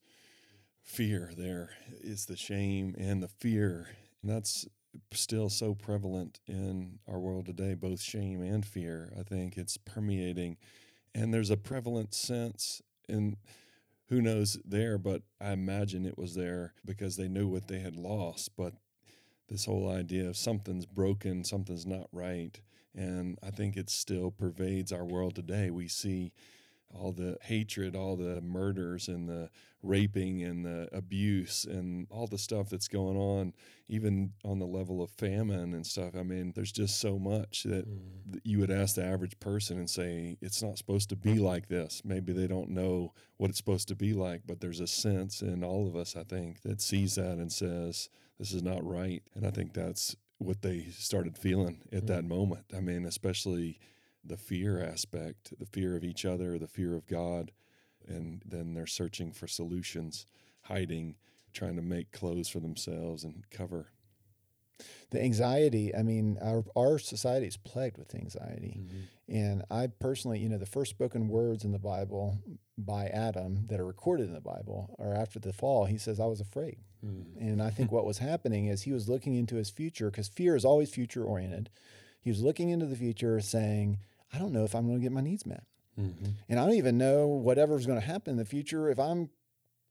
fear 0.82 1.32
there 1.38 1.72
is 2.02 2.26
the 2.26 2.38
shame 2.38 2.96
and 2.98 3.22
the 3.22 3.28
fear. 3.28 3.90
And 4.22 4.32
that's 4.32 4.66
still 5.12 5.50
so 5.50 5.76
prevalent 5.76 6.40
in 6.48 7.00
our 7.08 7.20
world 7.20 7.46
today, 7.46 7.74
both 7.74 8.02
shame 8.02 8.42
and 8.42 8.66
fear. 8.66 9.14
I 9.20 9.24
think 9.24 9.58
it's 9.58 9.78
permeating. 9.78 10.58
And 11.14 11.34
there's 11.34 11.50
a 11.50 11.58
prevalent 11.58 12.14
sense 12.14 12.82
in 13.08 13.38
who 14.10 14.22
knows 14.22 14.58
there, 14.66 14.98
but 14.98 15.22
I 15.42 15.52
imagine 15.52 16.06
it 16.06 16.18
was 16.18 16.36
there 16.36 16.74
because 16.86 17.18
they 17.18 17.28
knew 17.28 17.48
what 17.48 17.68
they 17.68 17.80
had 17.80 17.96
lost. 17.96 18.52
But 18.58 18.74
this 19.50 19.66
whole 19.66 19.90
idea 19.90 20.28
of 20.28 20.38
something's 20.38 20.86
broken, 20.86 21.44
something's 21.44 21.86
not 21.86 22.08
right. 22.12 22.60
And 22.96 23.38
I 23.44 23.52
think 23.52 23.78
it 23.78 23.90
still 23.90 24.32
pervades 24.32 24.92
our 24.92 25.06
world 25.06 25.36
today. 25.36 25.70
We 25.70 25.88
see 25.88 26.32
all 26.94 27.12
the 27.12 27.38
hatred, 27.42 27.96
all 27.96 28.16
the 28.16 28.42
murders 28.42 29.08
and 29.08 29.28
the 29.28 29.50
raping 29.84 30.44
and 30.44 30.66
the 30.66 30.90
abuse 30.92 31.66
and 31.66 32.08
all 32.10 32.28
the 32.28 32.38
stuff 32.38 32.70
that's 32.70 32.88
going 32.88 33.18
on, 33.18 33.54
even 33.88 34.34
on 34.44 34.60
the 34.60 34.66
level 34.66 35.02
of 35.02 35.10
famine 35.12 35.74
and 35.74 35.86
stuff. 35.86 36.16
I 36.18 36.24
mean, 36.24 36.54
there's 36.56 36.72
just 36.72 37.00
so 37.00 37.20
much 37.20 37.64
that 37.64 37.88
mm. 37.88 38.40
you 38.44 38.60
would 38.60 38.72
ask 38.72 38.96
the 38.96 39.06
average 39.06 39.40
person 39.40 39.78
and 39.78 39.90
say, 39.90 40.38
it's 40.42 40.64
not 40.64 40.78
supposed 40.78 41.10
to 41.10 41.16
be 41.16 41.36
like 41.36 41.68
this. 41.68 42.02
Maybe 42.04 42.34
they 42.34 42.48
don't 42.48 42.70
know 42.70 43.14
what 43.38 43.50
it's 43.50 43.60
supposed 43.60 43.88
to 43.90 43.96
be 43.96 44.14
like, 44.14 44.42
but 44.46 44.60
there's 44.62 44.80
a 44.80 44.88
sense 44.88 45.42
in 45.42 45.64
all 45.64 45.88
of 45.88 45.96
us, 45.96 46.16
I 46.16 46.24
think, 46.24 46.62
that 46.64 46.82
sees 46.82 47.16
that 47.16 47.38
and 47.38 47.52
says, 47.52 48.10
this 48.40 48.52
is 48.52 48.64
not 48.64 48.86
right. 48.86 49.24
And 49.36 49.46
I 49.46 49.52
think 49.52 49.74
that's 49.74 50.16
what 50.40 50.62
they 50.62 50.88
started 50.92 51.38
feeling 51.38 51.82
at 51.92 52.04
mm. 52.04 52.08
that 52.08 52.26
moment. 52.26 52.66
I 52.76 52.80
mean, 52.80 53.06
especially 53.06 53.80
the 54.28 54.38
fear 54.38 54.82
aspect, 54.84 55.54
the 55.60 55.66
fear 55.66 55.96
of 55.96 56.04
each 56.04 56.26
other, 56.26 56.58
the 56.58 56.68
fear 56.68 56.96
of 56.96 57.08
God, 57.08 57.52
and 58.08 58.42
then 58.46 58.74
they're 58.74 58.88
searching 58.88 59.32
for 59.32 59.48
solutions, 59.48 60.26
hiding, 60.64 61.16
trying 61.54 61.76
to 61.76 61.82
make 61.82 62.12
clothes 62.12 62.50
for 62.50 62.60
themselves 62.60 63.24
and 63.24 63.44
cover. 63.50 63.92
The 65.10 65.22
anxiety, 65.22 65.96
I 65.96 66.04
mean, 66.04 66.38
our, 66.42 66.64
our 66.76 67.00
society 67.00 67.48
is 67.48 67.58
plagued 67.58 67.98
with 67.98 68.14
anxiety. 68.14 68.80
Mm-hmm. 68.80 69.36
And 69.36 69.64
I 69.72 69.88
personally, 69.88 70.40
you 70.40 70.50
know, 70.50 70.58
the 70.58 70.66
first 70.66 70.92
spoken 70.92 71.30
words 71.30 71.64
in 71.64 71.72
the 71.72 71.80
Bible 71.80 72.38
by 72.78 73.08
Adam 73.08 73.66
that 73.68 73.80
are 73.80 73.86
recorded 73.86 74.28
in 74.28 74.34
the 74.34 74.42
Bible 74.42 74.96
are 75.00 75.16
after 75.16 75.40
the 75.40 75.54
fall. 75.54 75.86
He 75.86 75.98
says, 75.98 76.20
I 76.20 76.26
was 76.26 76.42
afraid. 76.42 76.78
Mm-hmm. 77.04 77.40
And 77.40 77.62
I 77.62 77.70
think 77.70 77.92
what 77.92 78.06
was 78.06 78.20
happening 78.20 78.68
is 78.68 78.84
he 78.84 78.94
was 78.94 79.10
looking 79.10 79.36
into 79.36 79.56
his 79.56 79.70
future 79.70 80.12
because 80.12 80.28
fear 80.28 80.56
is 80.56 80.66
always 80.66 80.90
future 80.90 81.24
oriented. 81.24 81.70
He 82.20 82.30
was 82.30 82.42
looking 82.42 82.70
into 82.70 82.86
the 82.86 82.96
future 82.96 83.40
saying, 83.40 84.00
I 84.34 84.40
don't 84.40 84.52
know 84.52 84.64
if 84.64 84.76
I'm 84.76 84.86
going 84.86 85.00
to 85.00 85.04
get 85.04 85.12
my 85.12 85.22
needs 85.22 85.46
met. 85.46 85.64
Mm-hmm. 86.00 86.32
And 86.50 86.60
I 86.60 86.66
don't 86.66 86.76
even 86.76 86.98
know 86.98 87.28
whatever's 87.28 87.86
going 87.86 88.00
to 88.00 88.06
happen 88.06 88.32
in 88.32 88.38
the 88.38 88.46
future 88.46 88.90
if 88.90 89.00
I'm 89.00 89.30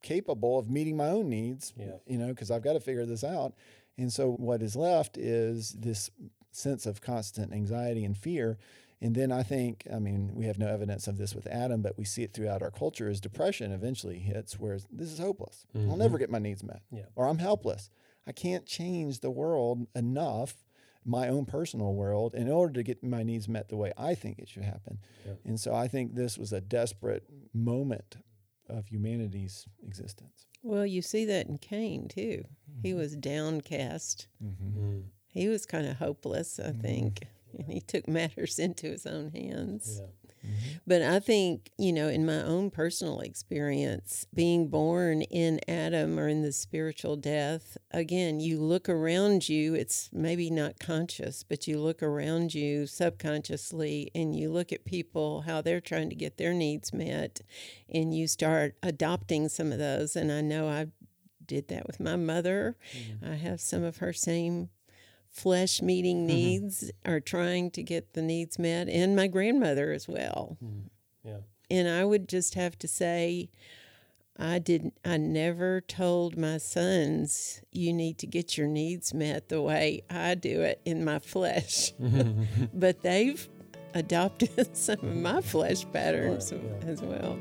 capable 0.03 0.59
of 0.59 0.71
meeting 0.71 0.97
my 0.97 1.09
own 1.09 1.29
needs, 1.29 1.73
yeah. 1.77 1.97
you 2.07 2.19
know, 2.19 2.29
because 2.29 2.51
I've 2.51 2.63
got 2.63 2.75
to 2.75 2.81
figure 2.81 3.07
this 3.07 3.25
out. 3.25 3.55
And 3.99 4.13
so 4.13 4.31
what 4.31 4.63
is 4.63 4.77
left 4.77 5.17
is 5.17 5.73
this 5.73 6.11
sense 6.53 6.87
of 6.87 7.01
constant 7.01 7.53
anxiety 7.53 8.05
and 8.05 8.17
fear. 8.17 8.59
And 9.01 9.15
then 9.15 9.31
I 9.31 9.43
think, 9.43 9.87
I 9.93 9.99
mean, 9.99 10.31
we 10.35 10.47
have 10.47 10.59
no 10.59 10.69
evidence 10.69 11.07
of 11.07 11.19
this 11.19 11.35
with 11.35 11.47
Adam, 11.47 11.83
but 11.83 11.99
we 11.99 12.05
see 12.05 12.23
it 12.23 12.33
throughout 12.33 12.63
our 12.63 12.71
culture 12.71 13.09
as 13.09 13.21
depression 13.21 13.73
eventually 13.73 14.19
hits 14.19 14.59
where 14.59 14.79
this 14.91 15.13
is 15.13 15.19
hopeless. 15.19 15.67
Mm-hmm. 15.77 15.91
I'll 15.91 15.97
never 15.97 16.19
get 16.19 16.31
my 16.31 16.39
needs 16.39 16.63
met. 16.63 16.83
Yeah. 16.91 17.07
Or 17.15 17.27
I'm 17.27 17.39
helpless. 17.39 17.91
I 18.27 18.33
can't 18.33 18.67
change 18.67 19.21
the 19.21 19.31
world 19.31 19.87
enough 19.95 20.55
my 21.07 21.29
own 21.29 21.47
personal 21.47 21.95
world 21.95 22.35
in 22.35 22.51
order 22.51 22.75
to 22.75 22.83
get 22.83 23.03
my 23.03 23.23
needs 23.23 23.49
met 23.49 23.69
the 23.69 23.77
way 23.77 23.93
I 23.97 24.15
think 24.15 24.39
it 24.39 24.49
should 24.49 24.65
happen. 24.65 24.99
Yeah. 25.25 25.35
And 25.45 25.61
so 25.61 25.75
I 25.75 25.89
think 25.89 26.15
this 26.15 26.37
was 26.37 26.53
a 26.53 26.61
desperate 26.61 27.25
moment 27.55 28.17
of 28.69 28.89
humanity's 28.89 29.67
existence. 29.87 30.47
Well, 30.63 30.85
you 30.85 31.01
see 31.01 31.25
that 31.27 31.47
in 31.47 31.59
Cain 31.59 32.09
too. 32.09 32.45
Mm-hmm. 32.45 32.81
He 32.83 32.95
was 32.95 33.15
downcast. 33.15 34.27
Mm-hmm. 34.43 34.79
Mm. 34.79 35.03
He 35.29 35.49
was 35.49 35.65
kind 35.65 35.87
of 35.87 35.97
hopeless, 35.97 36.59
I 36.59 36.71
mm-hmm. 36.71 36.81
think, 36.81 37.23
and 37.57 37.71
he 37.71 37.81
took 37.81 38.09
matters 38.09 38.59
into 38.59 38.89
his 38.89 39.07
own 39.07 39.31
hands. 39.31 40.01
Yeah. 40.01 40.26
Mm-hmm. 40.47 40.77
But 40.87 41.03
I 41.03 41.19
think, 41.19 41.71
you 41.79 41.93
know, 41.93 42.09
in 42.09 42.25
my 42.25 42.43
own 42.43 42.71
personal 42.71 43.21
experience, 43.21 44.27
being 44.33 44.69
born 44.69 45.23
in 45.23 45.61
Adam 45.69 46.19
or 46.19 46.29
in 46.29 46.43
the 46.43 46.53
spiritual 46.53 47.17
death, 47.17 47.77
again, 47.91 48.39
you 48.41 48.61
look 48.61 48.89
around 48.89 49.49
you, 49.49 49.75
it's 49.75 50.09
maybe 50.13 50.51
not 50.51 50.79
conscious, 50.79 51.43
but 51.43 51.67
you 51.67 51.81
look 51.81 52.03
around 52.03 52.55
you 52.55 52.87
subconsciously 52.87 54.11
and 54.15 54.37
you 54.37 54.51
look 54.51 54.73
at 54.73 54.85
people, 54.85 55.43
how 55.43 55.61
they're 55.61 55.81
trying 55.81 56.11
to 56.11 56.17
get 56.17 56.37
their 56.39 56.55
needs 56.55 56.93
met, 56.93 57.41
and 57.93 58.15
you 58.15 58.29
start 58.29 58.77
adopting 58.83 59.49
some 59.49 59.73
of 59.73 59.79
those. 59.79 60.15
And 60.15 60.31
I 60.31 60.41
know 60.41 60.69
I 60.69 60.87
did 61.45 61.69
that 61.69 61.87
with 61.87 62.01
my 62.01 62.17
mother. 62.17 62.77
Mm-hmm. 62.97 63.33
I 63.33 63.37
have 63.37 63.61
some 63.61 63.83
of 63.83 63.99
her 63.99 64.13
same 64.13 64.69
flesh 65.37 65.83
meeting 65.83 66.19
mm-hmm. 66.21 66.27
needs 66.29 66.91
are 67.05 67.21
trying 67.21 67.71
to 67.73 67.83
get 67.83 68.15
the 68.15 68.23
needs 68.23 68.59
met, 68.59 68.89
and 68.89 69.15
my 69.15 69.27
grandmother 69.27 69.93
as 69.93 70.09
well. 70.09 70.57
Mm, 70.65 70.85
yeah. 71.23 71.39
And 71.71 71.89
I 71.89 72.05
would 72.05 72.29
just 72.29 72.55
have 72.55 72.79
to 72.79 72.89
say, 72.89 73.51
I 74.39 74.59
didn't. 74.59 74.95
I 75.05 75.19
never 75.19 75.81
told 75.81 76.37
my 76.37 76.59
sons 76.59 77.63
you 77.71 77.93
need 77.93 78.19
to 78.19 78.27
get 78.27 78.57
your 78.57 78.67
needs 78.67 79.13
met 79.13 79.49
the 79.49 79.61
way 79.61 80.03
I 80.09 80.35
do 80.35 80.63
it 80.63 80.81
in 80.85 81.05
my 81.05 81.19
flesh. 81.19 81.93
but 82.75 83.03
they've 83.03 83.49
adopted 83.95 84.77
some 84.77 84.99
of 85.01 85.17
my 85.17 85.41
flesh 85.41 85.85
patterns 85.93 86.53
right, 86.53 86.63
yeah. 86.83 86.89
as 86.89 87.03
well. 87.03 87.39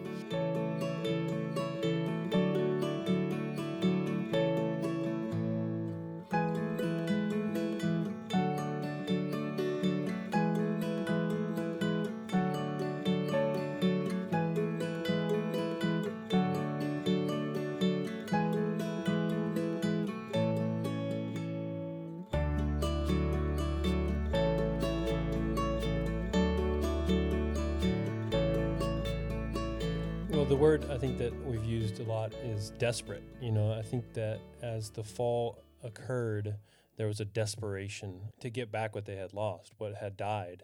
The 30.48 30.56
word 30.56 30.86
I 30.92 30.98
think 31.00 31.18
that 31.18 31.34
we've 31.44 31.66
used 31.66 32.00
a 32.00 32.04
lot 32.04 32.32
is 32.44 32.70
desperate. 32.78 33.24
You 33.42 33.52
know, 33.52 33.74
I 33.74 33.82
think 33.82 34.14
that 34.14 34.40
as 34.62 34.92
the 34.92 35.04
fall 35.04 35.64
occurred, 35.84 36.58
there 36.98 37.08
was 37.08 37.20
a 37.20 37.26
desperation 37.26 38.20
to 38.42 38.52
get 38.52 38.72
back 38.72 38.94
what 38.94 39.06
they 39.06 39.16
had 39.16 39.34
lost, 39.34 39.74
what 39.80 39.96
had 39.96 40.16
died. 40.16 40.64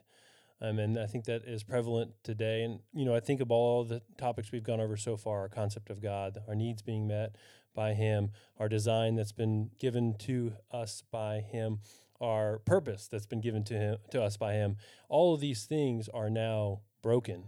Um, 0.62 0.78
and 0.78 1.00
I 1.00 1.08
think 1.08 1.26
that 1.26 1.46
is 1.46 1.64
prevalent 1.64 2.12
today. 2.24 2.62
And, 2.62 2.82
you 2.94 3.06
know, 3.06 3.16
I 3.16 3.22
think 3.22 3.42
of 3.42 3.50
all 3.50 3.84
the 3.84 4.04
topics 4.20 4.52
we've 4.52 4.64
gone 4.64 4.80
over 4.80 4.96
so 4.98 5.18
far 5.18 5.40
our 5.40 5.50
concept 5.50 5.90
of 5.90 6.00
God, 6.00 6.38
our 6.48 6.54
needs 6.54 6.84
being 6.84 7.08
met 7.08 7.36
by 7.74 7.96
Him, 7.96 8.30
our 8.60 8.70
design 8.70 9.16
that's 9.16 9.32
been 9.32 9.72
given 9.80 10.14
to 10.20 10.54
us 10.72 11.02
by 11.12 11.40
Him, 11.40 11.80
our 12.20 12.60
purpose 12.60 13.08
that's 13.08 13.26
been 13.26 13.42
given 13.42 13.64
to 13.64 13.74
Him 13.74 13.98
to 14.12 14.22
us 14.22 14.38
by 14.38 14.54
Him. 14.54 14.78
All 15.10 15.34
of 15.34 15.40
these 15.40 15.66
things 15.66 16.08
are 16.08 16.30
now 16.30 16.82
broken 17.02 17.46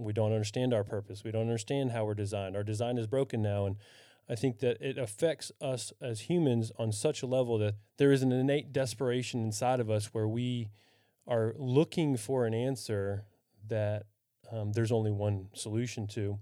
we 0.00 0.12
don't 0.12 0.32
understand 0.32 0.72
our 0.74 0.84
purpose. 0.84 1.22
We 1.24 1.30
don't 1.30 1.42
understand 1.42 1.92
how 1.92 2.04
we're 2.04 2.14
designed. 2.14 2.56
Our 2.56 2.62
design 2.62 2.98
is 2.98 3.06
broken 3.06 3.42
now. 3.42 3.66
And 3.66 3.76
I 4.28 4.34
think 4.34 4.60
that 4.60 4.78
it 4.80 4.96
affects 4.96 5.52
us 5.60 5.92
as 6.00 6.22
humans 6.22 6.72
on 6.78 6.92
such 6.92 7.22
a 7.22 7.26
level 7.26 7.58
that 7.58 7.74
there 7.98 8.12
is 8.12 8.22
an 8.22 8.32
innate 8.32 8.72
desperation 8.72 9.42
inside 9.42 9.80
of 9.80 9.90
us 9.90 10.06
where 10.14 10.28
we 10.28 10.68
are 11.26 11.54
looking 11.58 12.16
for 12.16 12.46
an 12.46 12.54
answer 12.54 13.24
that 13.68 14.06
um, 14.52 14.72
there's 14.72 14.92
only 14.92 15.10
one 15.10 15.48
solution 15.54 16.06
to. 16.08 16.38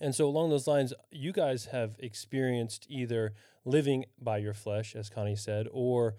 And 0.00 0.14
so, 0.14 0.26
along 0.26 0.50
those 0.50 0.66
lines, 0.66 0.94
you 1.10 1.32
guys 1.32 1.66
have 1.66 1.96
experienced 1.98 2.86
either 2.88 3.34
living 3.64 4.06
by 4.20 4.38
your 4.38 4.54
flesh, 4.54 4.96
as 4.96 5.10
Connie 5.10 5.36
said, 5.36 5.68
or 5.70 6.16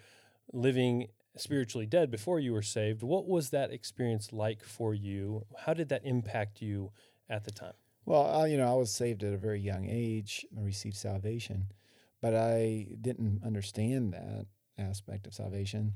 living 0.52 1.08
spiritually 1.36 1.86
dead 1.86 2.12
before 2.12 2.40
you 2.40 2.54
were 2.54 2.62
saved. 2.62 3.02
What 3.02 3.28
was 3.28 3.50
that 3.50 3.72
experience 3.72 4.32
like 4.32 4.63
for 4.63 4.94
you? 4.94 5.46
How 5.66 5.74
did 5.74 5.90
that 5.90 6.06
impact 6.06 6.62
you 6.62 6.92
at 7.30 7.44
the 7.44 7.52
time? 7.52 7.74
Well, 8.06 8.48
you 8.48 8.58
know, 8.58 8.70
I 8.70 8.75
was 8.75 8.92
saved 8.92 9.24
at 9.24 9.34
a 9.34 9.38
very 9.38 9.60
young 9.62 9.88
age. 9.90 10.46
I 10.58 10.62
received 10.62 10.98
salvation, 10.98 11.68
but 12.22 12.36
I 12.36 12.88
didn't 13.00 13.42
understand 13.46 14.13
that 14.13 14.46
aspect 14.78 15.25
of 15.25 15.34
salvation. 15.34 15.94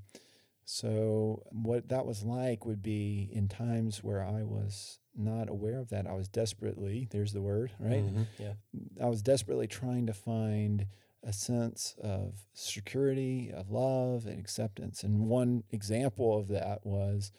So, 0.70 1.44
what 1.52 1.90
that 1.90 2.06
was 2.06 2.24
like 2.24 2.66
would 2.66 2.82
be 2.82 3.30
in 3.32 3.48
times 3.48 4.04
where 4.04 4.22
I 4.22 4.44
was 4.44 5.00
not 5.16 5.50
aware 5.50 5.80
of 5.80 5.90
that. 5.90 6.08
I 6.08 6.14
was 6.14 6.28
desperately, 6.28 7.08
there's 7.10 7.32
the 7.32 7.42
word, 7.42 7.72
right? 7.80 8.06
Mm-hmm, 8.06 8.24
yeah. 8.38 8.54
I 9.02 9.08
was 9.08 9.22
desperately 9.22 9.68
trying 9.68 10.08
to 10.08 10.14
find 10.14 10.88
a 11.24 11.34
sense 11.34 11.96
of 12.02 12.46
security, 12.54 13.52
of 13.52 13.72
love, 13.72 14.26
and 14.26 14.40
acceptance. 14.40 15.04
And 15.04 15.28
one 15.28 15.64
example 15.72 16.38
of 16.38 16.48
that 16.50 16.86
was 16.86 17.32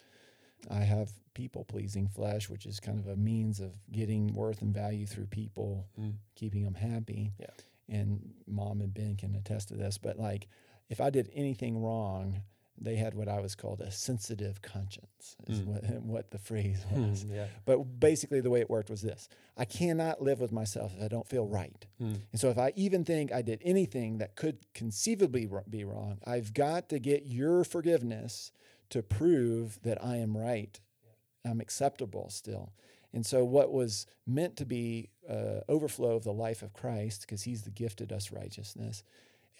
I 0.69 0.81
have 0.81 1.11
people 1.33 1.63
pleasing 1.63 2.07
flesh, 2.07 2.49
which 2.49 2.65
is 2.65 2.79
kind 2.79 2.99
of 2.99 3.07
a 3.07 3.15
means 3.15 3.59
of 3.59 3.75
getting 3.91 4.33
worth 4.33 4.61
and 4.61 4.73
value 4.73 5.05
through 5.05 5.27
people, 5.27 5.87
mm. 5.99 6.13
keeping 6.35 6.63
them 6.63 6.75
happy. 6.75 7.33
Yeah. 7.39 7.47
and 7.87 8.33
mom 8.45 8.81
and 8.81 8.93
Ben 8.93 9.15
can 9.15 9.35
attest 9.35 9.69
to 9.69 9.75
this. 9.75 9.97
But 9.97 10.19
like, 10.19 10.47
if 10.89 11.01
I 11.01 11.09
did 11.09 11.29
anything 11.33 11.81
wrong, 11.81 12.41
they 12.81 12.95
had 12.95 13.13
what 13.13 13.27
I 13.27 13.39
was 13.41 13.55
called 13.55 13.81
a 13.81 13.91
sensitive 13.91 14.61
conscience, 14.61 15.35
is 15.47 15.59
Mm. 15.61 15.65
what, 15.65 15.83
what 16.03 16.31
the 16.31 16.37
phrase 16.39 16.83
Hmm, 16.89 17.09
was. 17.09 17.25
yeah. 17.25 17.47
But 17.65 17.99
basically, 17.99 18.41
the 18.41 18.49
way 18.49 18.61
it 18.61 18.69
worked 18.69 18.89
was 18.89 19.01
this 19.01 19.27
I 19.57 19.65
cannot 19.65 20.21
live 20.21 20.39
with 20.39 20.51
myself 20.51 20.93
if 20.97 21.03
I 21.03 21.07
don't 21.07 21.27
feel 21.27 21.45
right. 21.45 21.85
Hmm. 21.97 22.15
And 22.31 22.39
so, 22.39 22.49
if 22.49 22.57
I 22.57 22.71
even 22.75 23.03
think 23.05 23.31
I 23.31 23.41
did 23.41 23.61
anything 23.63 24.17
that 24.19 24.35
could 24.35 24.57
conceivably 24.73 25.47
be 25.69 25.83
wrong, 25.83 26.19
I've 26.25 26.53
got 26.53 26.89
to 26.89 26.99
get 26.99 27.25
your 27.25 27.63
forgiveness 27.63 28.51
to 28.91 29.03
prove 29.03 29.79
that 29.83 30.03
I 30.03 30.17
am 30.17 30.35
right. 30.37 30.79
I'm 31.45 31.61
acceptable 31.61 32.29
still. 32.29 32.71
And 33.13 33.25
so, 33.25 33.43
what 33.43 33.71
was 33.71 34.05
meant 34.27 34.55
to 34.57 34.65
be 34.65 35.09
uh, 35.27 35.61
overflow 35.67 36.15
of 36.15 36.23
the 36.23 36.33
life 36.33 36.61
of 36.61 36.73
Christ, 36.73 37.21
because 37.21 37.43
He's 37.43 37.63
the 37.63 37.71
gifted 37.71 38.11
us 38.11 38.31
righteousness, 38.31 39.03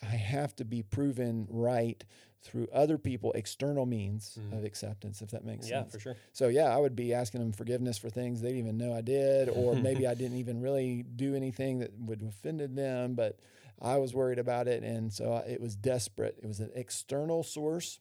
I 0.01 0.15
have 0.15 0.55
to 0.57 0.65
be 0.65 0.81
proven 0.83 1.47
right 1.49 2.03
through 2.41 2.67
other 2.71 2.97
people, 2.97 3.33
external 3.33 3.85
means 3.85 4.37
Mhm. 4.39 4.57
of 4.57 4.63
acceptance, 4.63 5.21
if 5.21 5.29
that 5.31 5.43
makes 5.43 5.67
Yeah, 5.69 5.81
sense. 5.81 5.87
Yeah, 5.87 5.97
for 5.97 5.99
sure. 5.99 6.15
So 6.31 6.47
yeah, 6.47 6.73
I 6.73 6.77
would 6.77 6.95
be 6.95 7.13
asking 7.13 7.41
them 7.41 7.51
forgiveness 7.51 7.97
for 7.97 8.09
things 8.09 8.39
they 8.39 8.49
didn't 8.49 8.63
even 8.63 8.77
know 8.77 8.93
I 8.93 9.01
did, 9.01 9.49
or 9.49 9.75
maybe 9.81 10.07
I 10.07 10.13
didn't 10.13 10.37
even 10.37 10.61
really 10.61 11.03
do 11.03 11.35
anything 11.35 11.79
that 11.79 11.91
would 11.99 12.21
have 12.21 12.29
offended 12.29 12.75
them, 12.77 13.15
but 13.15 13.39
I 13.81 13.97
was 13.97 14.13
worried 14.13 14.39
about 14.39 14.67
it, 14.69 14.83
and 14.83 15.11
so 15.11 15.33
I- 15.33 15.41
it 15.47 15.59
was 15.61 15.75
desperate. 15.75 16.37
It 16.41 16.47
was 16.47 16.59
an 16.61 16.71
external 16.75 17.43
source. 17.43 17.99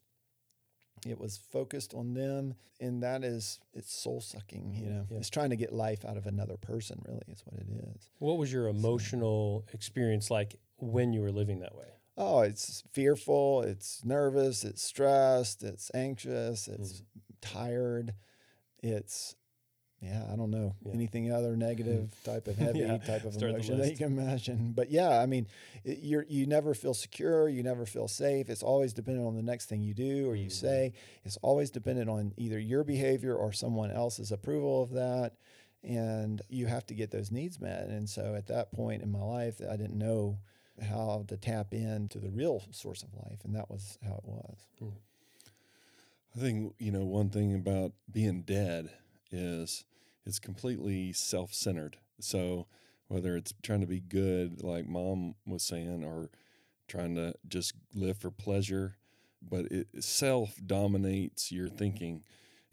It 1.07 1.19
was 1.19 1.37
focused 1.37 1.95
on 1.95 2.15
them, 2.15 2.55
and 2.81 3.03
that 3.03 3.23
is 3.25 3.61
it's 3.73 3.93
soul 3.93 4.21
sucking. 4.21 4.75
You 4.75 4.87
know, 4.91 5.07
Yeah. 5.11 5.19
it's 5.19 5.31
trying 5.31 5.51
to 5.51 5.57
get 5.57 5.73
life 5.73 6.05
out 6.05 6.17
of 6.17 6.27
another 6.27 6.57
person. 6.57 7.01
Really, 7.07 7.23
is 7.29 7.45
what 7.47 7.61
it 7.61 7.69
is. 7.69 8.11
What 8.19 8.39
was 8.39 8.53
your 8.53 8.67
emotional 8.69 9.65
experience 9.73 10.31
like 10.31 10.59
when 10.79 11.13
you 11.13 11.21
were 11.23 11.33
living 11.33 11.61
that 11.61 11.75
way? 11.75 11.87
Oh, 12.17 12.41
it's 12.41 12.83
fearful. 12.93 13.63
It's 13.63 14.05
nervous. 14.05 14.65
It's 14.65 14.83
stressed. 14.83 15.63
It's 15.63 15.91
anxious. 15.95 16.67
It's 16.69 17.03
tired. 17.41 18.15
It's 18.83 19.37
yeah, 20.01 20.25
I 20.33 20.37
don't 20.37 20.51
know 20.53 20.77
Yeah. 20.85 20.93
anything 20.95 21.33
other 21.33 21.57
negative 21.57 22.15
type 22.23 22.47
of 22.47 22.57
heavy 22.59 22.81
Yeah, 22.81 22.99
type 22.99 23.25
of 23.25 23.35
start 23.35 23.51
emotion 23.51 23.79
that 23.79 23.91
you 23.91 23.97
can 23.97 24.19
imagine. 24.19 24.73
But 24.73 24.91
yeah, 24.91 25.21
I 25.21 25.27
mean, 25.27 25.49
it, 25.85 25.99
you're 26.03 26.25
you 26.29 26.47
never 26.47 26.73
feel 26.75 26.95
secure. 26.95 27.49
You 27.49 27.63
never 27.65 27.85
feel 27.85 28.07
safe. 28.07 28.49
It's 28.49 28.63
always 28.63 28.93
dependent 28.93 29.27
on 29.27 29.35
the 29.35 29.43
next 29.43 29.67
thing 29.67 29.83
you 29.83 29.95
do 29.95 30.29
or 30.29 30.37
you 30.37 30.49
Mhm. 30.49 30.53
say. 30.53 30.93
It's 31.25 31.37
always 31.39 31.71
dependent 31.71 32.09
on 32.09 32.33
either 32.37 32.59
your 32.61 32.85
behavior 32.85 33.35
or 33.35 33.53
someone 33.53 33.91
else's 33.91 34.31
approval 34.31 34.83
of 34.83 34.91
that. 34.93 35.35
And 35.83 36.43
you 36.49 36.67
have 36.67 36.87
to 36.87 36.95
get 36.95 37.11
those 37.11 37.31
needs 37.33 37.61
met. 37.61 37.87
And 37.89 38.09
so 38.09 38.35
at 38.37 38.47
that 38.49 38.73
point 38.73 39.03
in 39.03 39.11
my 39.11 39.23
life, 39.23 39.61
I 39.69 39.77
didn't 39.77 39.99
know 39.99 40.39
how 40.83 41.25
to 41.29 41.37
tap 41.37 41.73
into 41.73 42.19
the 42.19 42.31
real 42.31 42.63
source 42.71 43.03
of 43.03 43.15
life, 43.15 43.41
and 43.45 43.55
that 43.55 43.71
was 43.71 43.99
how 44.05 44.15
it 44.15 44.25
was. 44.25 44.67
Hmm. 44.79 44.89
I 46.37 46.41
think, 46.41 46.75
you 46.79 46.93
know, 46.93 47.05
one 47.05 47.31
thing 47.31 47.55
about 47.55 47.93
being 48.11 48.43
dead 48.43 48.91
is 49.31 49.85
it's 50.25 50.39
completely 50.39 51.13
self 51.13 51.53
centered. 51.53 51.97
So 52.21 52.67
whether 53.09 53.37
it's 53.37 53.55
trying 53.63 53.81
to 53.81 53.87
be 53.87 54.01
good, 54.01 54.63
like 54.63 54.87
mom 54.87 55.35
was 55.47 55.63
saying, 55.63 56.05
or 56.05 56.31
trying 56.87 57.15
to 57.17 57.35
just 57.49 57.73
live 57.95 58.19
for 58.19 58.31
pleasure, 58.31 58.97
but 59.43 59.67
it 59.67 59.89
self 60.01 60.57
dominates 60.65 61.51
your 61.51 61.69
thinking. 61.69 62.23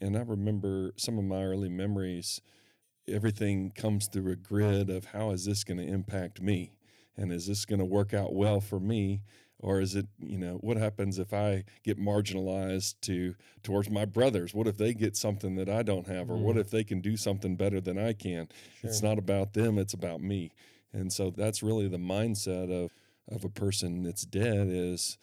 And 0.01 0.17
I 0.17 0.21
remember 0.21 0.93
some 0.97 1.17
of 1.17 1.23
my 1.23 1.43
early 1.43 1.69
memories, 1.69 2.41
everything 3.07 3.71
comes 3.71 4.07
through 4.07 4.31
a 4.31 4.35
grid 4.35 4.89
of 4.89 5.05
how 5.05 5.31
is 5.31 5.45
this 5.45 5.63
going 5.63 5.77
to 5.77 5.87
impact 5.87 6.41
me? 6.41 6.74
And 7.17 7.31
is 7.31 7.47
this 7.47 7.65
going 7.65 7.79
to 7.79 7.85
work 7.85 8.13
out 8.13 8.33
well 8.33 8.61
for 8.61 8.79
me? 8.79 9.21
or 9.59 9.79
is 9.79 9.95
it 9.95 10.05
you 10.19 10.37
know 10.37 10.55
what 10.55 10.75
happens 10.75 11.17
if 11.17 11.33
i 11.33 11.63
get 11.81 11.97
marginalized 11.97 12.93
to 13.01 13.33
towards 13.63 13.89
my 13.89 14.03
brothers? 14.03 14.53
What 14.53 14.67
if 14.67 14.77
they 14.77 14.93
get 14.93 15.15
something 15.15 15.55
that 15.55 15.69
i 15.69 15.81
don't 15.81 16.07
have? 16.07 16.29
Or 16.29 16.35
what 16.35 16.57
Mm. 16.57 16.59
if 16.59 16.69
they 16.69 16.83
can 16.83 16.99
do 16.99 17.15
something 17.15 17.55
better 17.55 17.79
than 17.79 17.97
i 17.97 18.11
can? 18.11 18.49
It's 18.83 19.01
not 19.01 19.17
about 19.17 19.53
them 19.53 19.77
it's 19.79 19.93
about 19.93 20.19
me. 20.21 20.51
And 20.91 21.11
so 21.11 21.29
that's 21.29 21.63
really 21.63 21.87
the 21.87 21.97
mindset 21.97 22.69
of 22.69 22.91
of 23.31 23.45
a 23.45 23.49
person 23.49 24.03
that's 24.03 24.25
dead 24.25 24.67
is 24.69 25.17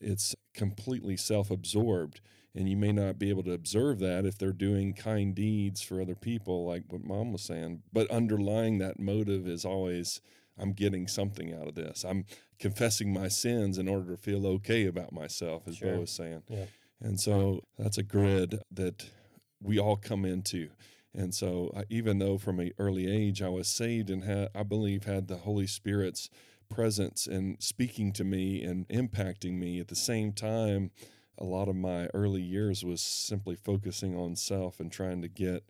it's 0.00 0.36
completely 0.54 1.16
self-absorbed. 1.16 2.20
And 2.54 2.68
you 2.68 2.76
may 2.76 2.92
not 2.92 3.18
be 3.18 3.30
able 3.30 3.42
to 3.44 3.52
observe 3.52 3.98
that 4.00 4.26
if 4.26 4.36
they're 4.36 4.52
doing 4.52 4.92
kind 4.92 5.34
deeds 5.34 5.80
for 5.80 6.00
other 6.00 6.14
people 6.14 6.66
like 6.66 6.84
what 6.88 7.02
mom 7.02 7.32
was 7.32 7.42
saying. 7.42 7.82
But 7.90 8.10
underlying 8.10 8.78
that 8.78 9.00
motive 9.00 9.48
is 9.48 9.64
always 9.64 10.20
i'm 10.62 10.72
getting 10.72 11.06
something 11.08 11.52
out 11.52 11.66
of 11.68 11.74
this 11.74 12.04
i'm 12.04 12.24
confessing 12.58 13.12
my 13.12 13.28
sins 13.28 13.76
in 13.78 13.88
order 13.88 14.12
to 14.12 14.16
feel 14.16 14.46
okay 14.46 14.86
about 14.86 15.12
myself 15.12 15.66
as 15.66 15.76
Sure. 15.76 15.94
bo 15.94 16.00
was 16.00 16.10
saying 16.10 16.42
Yeah. 16.48 16.66
and 17.00 17.20
so 17.20 17.60
that's 17.78 17.98
a 17.98 18.02
grid 18.02 18.60
that 18.70 19.06
we 19.60 19.78
all 19.78 19.96
come 19.96 20.24
into 20.24 20.70
and 21.14 21.34
so 21.34 21.70
I, 21.76 21.84
even 21.90 22.18
though 22.18 22.38
from 22.38 22.60
an 22.60 22.70
early 22.78 23.06
age 23.10 23.42
i 23.42 23.48
was 23.48 23.68
saved 23.68 24.08
and 24.10 24.24
had 24.24 24.48
i 24.54 24.62
believe 24.62 25.04
had 25.04 25.28
the 25.28 25.38
holy 25.38 25.66
spirit's 25.66 26.30
presence 26.68 27.26
and 27.26 27.62
speaking 27.62 28.12
to 28.14 28.24
me 28.24 28.62
and 28.62 28.88
impacting 28.88 29.58
me 29.58 29.78
at 29.80 29.88
the 29.88 29.96
same 29.96 30.32
time 30.32 30.90
a 31.38 31.44
lot 31.44 31.68
of 31.68 31.76
my 31.76 32.06
early 32.14 32.40
years 32.42 32.84
was 32.84 33.02
simply 33.02 33.56
focusing 33.56 34.16
on 34.16 34.36
self 34.36 34.80
and 34.80 34.90
trying 34.92 35.20
to 35.22 35.28
get 35.28 35.64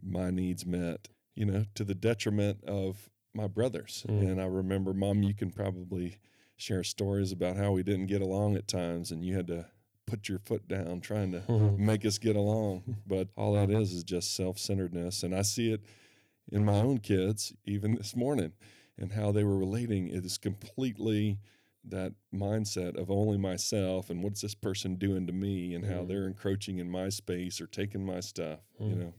my 0.00 0.30
needs 0.30 0.64
met 0.66 1.08
you 1.34 1.44
know 1.46 1.64
to 1.74 1.82
the 1.84 1.94
detriment 1.94 2.62
of 2.64 3.08
my 3.36 3.46
brothers 3.46 4.04
Mm. 4.08 4.30
and 4.30 4.40
i 4.40 4.46
remember 4.46 4.92
mom 4.94 5.22
you 5.22 5.34
can 5.34 5.50
probably 5.50 6.16
share 6.56 6.82
stories 6.82 7.32
about 7.32 7.56
how 7.56 7.72
we 7.72 7.82
didn't 7.82 8.06
get 8.06 8.22
along 8.22 8.56
at 8.56 8.66
times 8.66 9.12
and 9.12 9.22
you 9.24 9.34
had 9.36 9.46
to 9.46 9.66
put 10.06 10.28
your 10.28 10.38
foot 10.38 10.66
down 10.68 11.00
trying 11.00 11.32
to 11.32 11.40
Mhm. 11.40 11.78
make 11.78 12.06
us 12.06 12.16
get 12.18 12.36
along. 12.36 12.96
But 13.06 13.28
all 13.36 13.52
that 13.54 13.70
is 13.70 13.92
is 13.92 14.04
just 14.04 14.34
self 14.36 14.56
centeredness. 14.56 15.22
And 15.24 15.34
I 15.34 15.42
see 15.42 15.72
it 15.72 15.80
in 16.50 16.64
my 16.64 16.78
own 16.80 16.98
kids, 16.98 17.52
even 17.64 17.96
this 17.96 18.14
morning, 18.14 18.52
and 18.96 19.12
how 19.12 19.32
they 19.32 19.42
were 19.42 19.58
relating. 19.58 20.06
It 20.08 20.24
is 20.24 20.38
completely 20.38 21.40
that 21.84 22.14
mindset 22.32 22.94
of 22.96 23.10
only 23.10 23.36
myself 23.36 24.08
and 24.08 24.22
what's 24.22 24.40
this 24.42 24.54
person 24.54 24.94
doing 24.94 25.26
to 25.26 25.32
me 25.32 25.74
and 25.74 25.84
how 25.84 26.02
Mhm. 26.04 26.08
they're 26.08 26.26
encroaching 26.28 26.78
in 26.78 26.88
my 26.88 27.08
space 27.08 27.60
or 27.60 27.66
taking 27.66 28.06
my 28.06 28.20
stuff, 28.20 28.60
you 28.78 28.86
Mm. 28.94 28.98
know. 29.00 29.14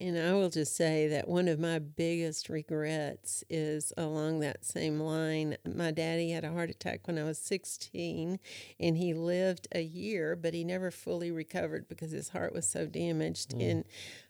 And 0.00 0.16
I 0.16 0.32
will 0.32 0.48
just 0.48 0.76
say 0.76 1.08
that 1.08 1.26
one 1.26 1.48
of 1.48 1.58
my 1.58 1.80
biggest 1.80 2.48
regrets 2.48 3.42
is 3.50 3.92
along 3.96 4.38
that 4.40 4.64
same 4.64 5.00
line. 5.00 5.56
My 5.66 5.90
daddy 5.90 6.30
had 6.30 6.44
a 6.44 6.52
heart 6.52 6.70
attack 6.70 7.08
when 7.08 7.18
I 7.18 7.24
was 7.24 7.38
16, 7.38 8.38
and 8.78 8.96
he 8.96 9.12
lived 9.12 9.66
a 9.74 9.82
year, 9.82 10.36
but 10.36 10.54
he 10.54 10.62
never 10.62 10.92
fully 10.92 11.32
recovered 11.32 11.88
because 11.88 12.12
his 12.12 12.28
heart 12.28 12.52
was 12.52 12.68
so 12.68 12.86
damaged. 12.86 13.50
Mm. 13.50 13.70
And 13.70 13.84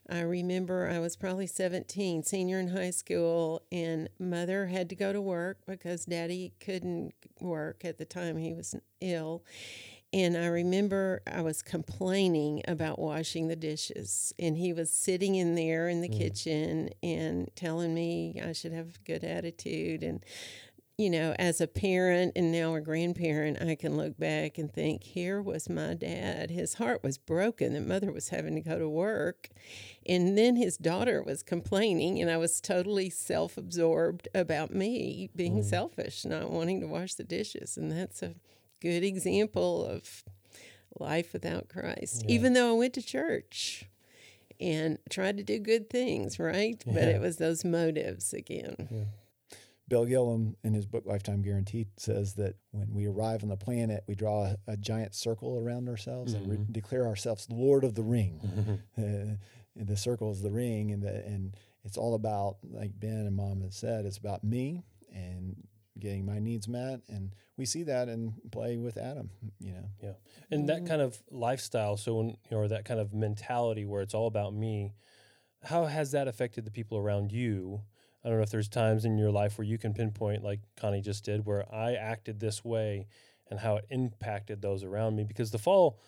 I 0.08 0.20
remember 0.20 0.88
I 0.88 1.00
was 1.00 1.16
probably 1.16 1.46
17, 1.46 2.22
senior 2.22 2.58
in 2.58 2.68
high 2.68 2.90
school, 2.90 3.60
and 3.70 4.08
mother 4.18 4.66
had 4.66 4.88
to 4.88 4.96
go 4.96 5.12
to 5.12 5.20
work 5.20 5.58
because 5.66 6.06
daddy 6.06 6.54
couldn't 6.60 7.12
work 7.42 7.84
at 7.84 7.98
the 7.98 8.06
time 8.06 8.38
he 8.38 8.54
was 8.54 8.74
ill. 9.02 9.44
And 10.12 10.38
I 10.38 10.46
remember 10.46 11.20
I 11.30 11.42
was 11.42 11.60
complaining 11.60 12.62
about 12.66 12.98
washing 12.98 13.48
the 13.48 13.56
dishes, 13.56 14.32
and 14.38 14.56
he 14.56 14.72
was 14.72 14.90
sitting 14.90 15.34
in 15.34 15.54
there 15.54 15.88
in 15.88 16.00
the 16.00 16.08
mm. 16.08 16.16
kitchen 16.16 16.90
and 17.02 17.50
telling 17.54 17.94
me 17.94 18.40
I 18.42 18.52
should 18.52 18.72
have 18.72 18.86
a 18.86 19.06
good 19.06 19.22
attitude. 19.22 20.02
And, 20.02 20.24
you 20.96 21.10
know, 21.10 21.34
as 21.38 21.60
a 21.60 21.66
parent 21.66 22.32
and 22.36 22.50
now 22.50 22.74
a 22.74 22.80
grandparent, 22.80 23.60
I 23.60 23.74
can 23.74 23.98
look 23.98 24.18
back 24.18 24.56
and 24.56 24.72
think, 24.72 25.04
here 25.04 25.42
was 25.42 25.68
my 25.68 25.92
dad. 25.92 26.50
His 26.50 26.74
heart 26.74 27.02
was 27.04 27.18
broken 27.18 27.74
that 27.74 27.86
mother 27.86 28.10
was 28.10 28.30
having 28.30 28.54
to 28.54 28.62
go 28.62 28.78
to 28.78 28.88
work. 28.88 29.50
And 30.06 30.38
then 30.38 30.56
his 30.56 30.78
daughter 30.78 31.22
was 31.22 31.42
complaining, 31.42 32.18
and 32.18 32.30
I 32.30 32.38
was 32.38 32.62
totally 32.62 33.10
self 33.10 33.58
absorbed 33.58 34.26
about 34.34 34.72
me 34.72 35.28
being 35.36 35.58
mm. 35.58 35.64
selfish, 35.64 36.24
not 36.24 36.50
wanting 36.50 36.80
to 36.80 36.86
wash 36.86 37.12
the 37.12 37.24
dishes. 37.24 37.76
And 37.76 37.92
that's 37.92 38.22
a 38.22 38.36
good 38.80 39.02
example 39.04 39.84
of 39.84 40.24
life 40.98 41.32
without 41.32 41.68
Christ, 41.68 42.24
Yeah. 42.26 42.34
even 42.34 42.52
though 42.54 42.70
I 42.74 42.78
went 42.78 42.94
to 42.94 43.02
church 43.02 43.84
and 44.60 44.98
tried 45.10 45.36
to 45.36 45.44
do 45.44 45.58
good 45.58 45.88
things, 45.90 46.38
right? 46.38 46.82
But 46.86 47.04
it 47.04 47.20
was 47.20 47.36
those 47.36 47.64
motives 47.64 48.32
again. 48.32 49.08
Bill 49.86 50.04
Gillham, 50.04 50.54
in 50.62 50.74
his 50.74 50.84
book 50.86 51.04
Lifetime 51.06 51.40
Guaranteed, 51.40 51.88
says 51.96 52.34
that 52.34 52.56
when 52.72 52.92
we 52.92 53.06
arrive 53.06 53.42
on 53.42 53.48
the 53.48 53.56
planet, 53.56 54.04
we 54.06 54.14
draw 54.14 54.44
a, 54.46 54.56
a 54.66 54.76
giant 54.76 55.14
circle 55.14 55.56
around 55.58 55.88
ourselves 55.88 56.34
and 56.34 56.46
re- 56.46 56.58
declare 56.70 57.06
ourselves 57.06 57.46
Lord 57.50 57.84
of 57.84 57.94
the 57.94 58.02
Ring. 58.02 58.40
Mhm. 58.98 59.32
Uh, 59.32 59.36
and 59.78 59.86
the 59.86 59.96
circle 59.96 60.32
is 60.32 60.42
the 60.42 60.50
ring, 60.50 60.90
and 60.90 61.04
the, 61.04 61.24
and 61.24 61.56
it's 61.84 61.96
all 61.96 62.14
about, 62.14 62.56
like 62.68 62.98
Ben 62.98 63.26
and 63.26 63.36
Mom 63.36 63.60
had 63.62 63.72
said, 63.72 64.04
it's 64.06 64.18
about 64.18 64.42
me 64.42 64.82
and 65.14 65.56
getting 66.00 66.24
my 66.24 66.38
needs 66.38 66.68
met, 66.68 67.00
and 67.08 67.34
we 67.56 67.64
see 67.64 67.82
that 67.84 68.08
in 68.08 68.34
play 68.50 68.76
with 68.76 68.96
Adam. 68.96 69.30
You 69.60 69.72
know, 69.72 69.84
Yeah. 70.02 70.12
And 70.50 70.68
that 70.68 70.86
kind 70.86 71.02
of 71.02 71.22
lifestyle, 71.30 71.96
so 71.96 72.16
when 72.16 72.36
or 72.50 72.68
that 72.68 72.84
kind 72.84 73.00
of 73.00 73.12
mentality 73.12 73.84
where 73.84 74.02
it's 74.02 74.14
all 74.14 74.26
about 74.26 74.54
me, 74.54 74.94
how 75.64 75.86
has 75.86 76.12
that 76.12 76.28
affected 76.28 76.64
the 76.64 76.70
people 76.70 76.98
around 76.98 77.32
you? 77.32 77.82
I 78.24 78.28
don't 78.28 78.38
know 78.38 78.42
if 78.44 78.50
there's 78.50 78.68
times 78.68 79.04
in 79.04 79.18
your 79.18 79.30
life 79.30 79.58
where 79.58 79.66
you 79.66 79.78
can 79.78 79.94
pinpoint, 79.94 80.42
like 80.42 80.60
Connie 80.76 81.00
just 81.00 81.24
did, 81.24 81.46
where 81.46 81.72
I 81.72 81.94
acted 81.94 82.40
this 82.40 82.64
way 82.64 83.06
and 83.50 83.60
how 83.60 83.76
it 83.76 83.86
impacted 83.90 84.60
those 84.60 84.84
around 84.84 85.16
me. 85.16 85.24
Because 85.24 85.50
the 85.50 85.58
fall 85.58 86.00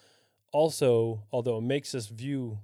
also, 0.53 1.22
although 1.33 1.59
it 1.59 1.62
makes 1.62 1.94
us 1.94 2.07
view 2.07 2.59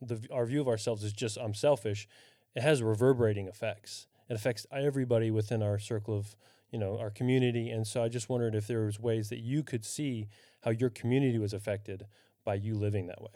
the 0.00 0.20
our 0.30 0.44
view 0.46 0.60
of 0.60 0.68
ourselves 0.68 1.04
as 1.04 1.12
just 1.12 1.38
I'm 1.38 1.54
selfish, 1.54 2.08
it 2.54 2.62
has 2.62 2.82
reverberating 2.82 3.48
effects. 3.48 4.06
It 4.28 4.34
affects 4.34 4.66
everybody 4.72 5.30
within 5.30 5.62
our 5.62 5.78
circle 5.78 6.16
of 6.18 6.36
you 6.70 6.78
know 6.78 6.98
our 6.98 7.10
community. 7.10 7.70
And 7.70 7.86
so 7.86 8.02
I 8.02 8.08
just 8.08 8.28
wondered 8.28 8.54
if 8.54 8.66
there 8.66 8.84
was 8.84 8.98
ways 9.00 9.28
that 9.30 9.40
you 9.40 9.62
could 9.62 9.84
see 9.84 10.28
how 10.62 10.70
your 10.70 10.90
community 10.90 11.38
was 11.38 11.52
affected 11.52 12.06
by 12.44 12.54
you 12.54 12.74
living 12.74 13.06
that 13.06 13.22
way. 13.22 13.30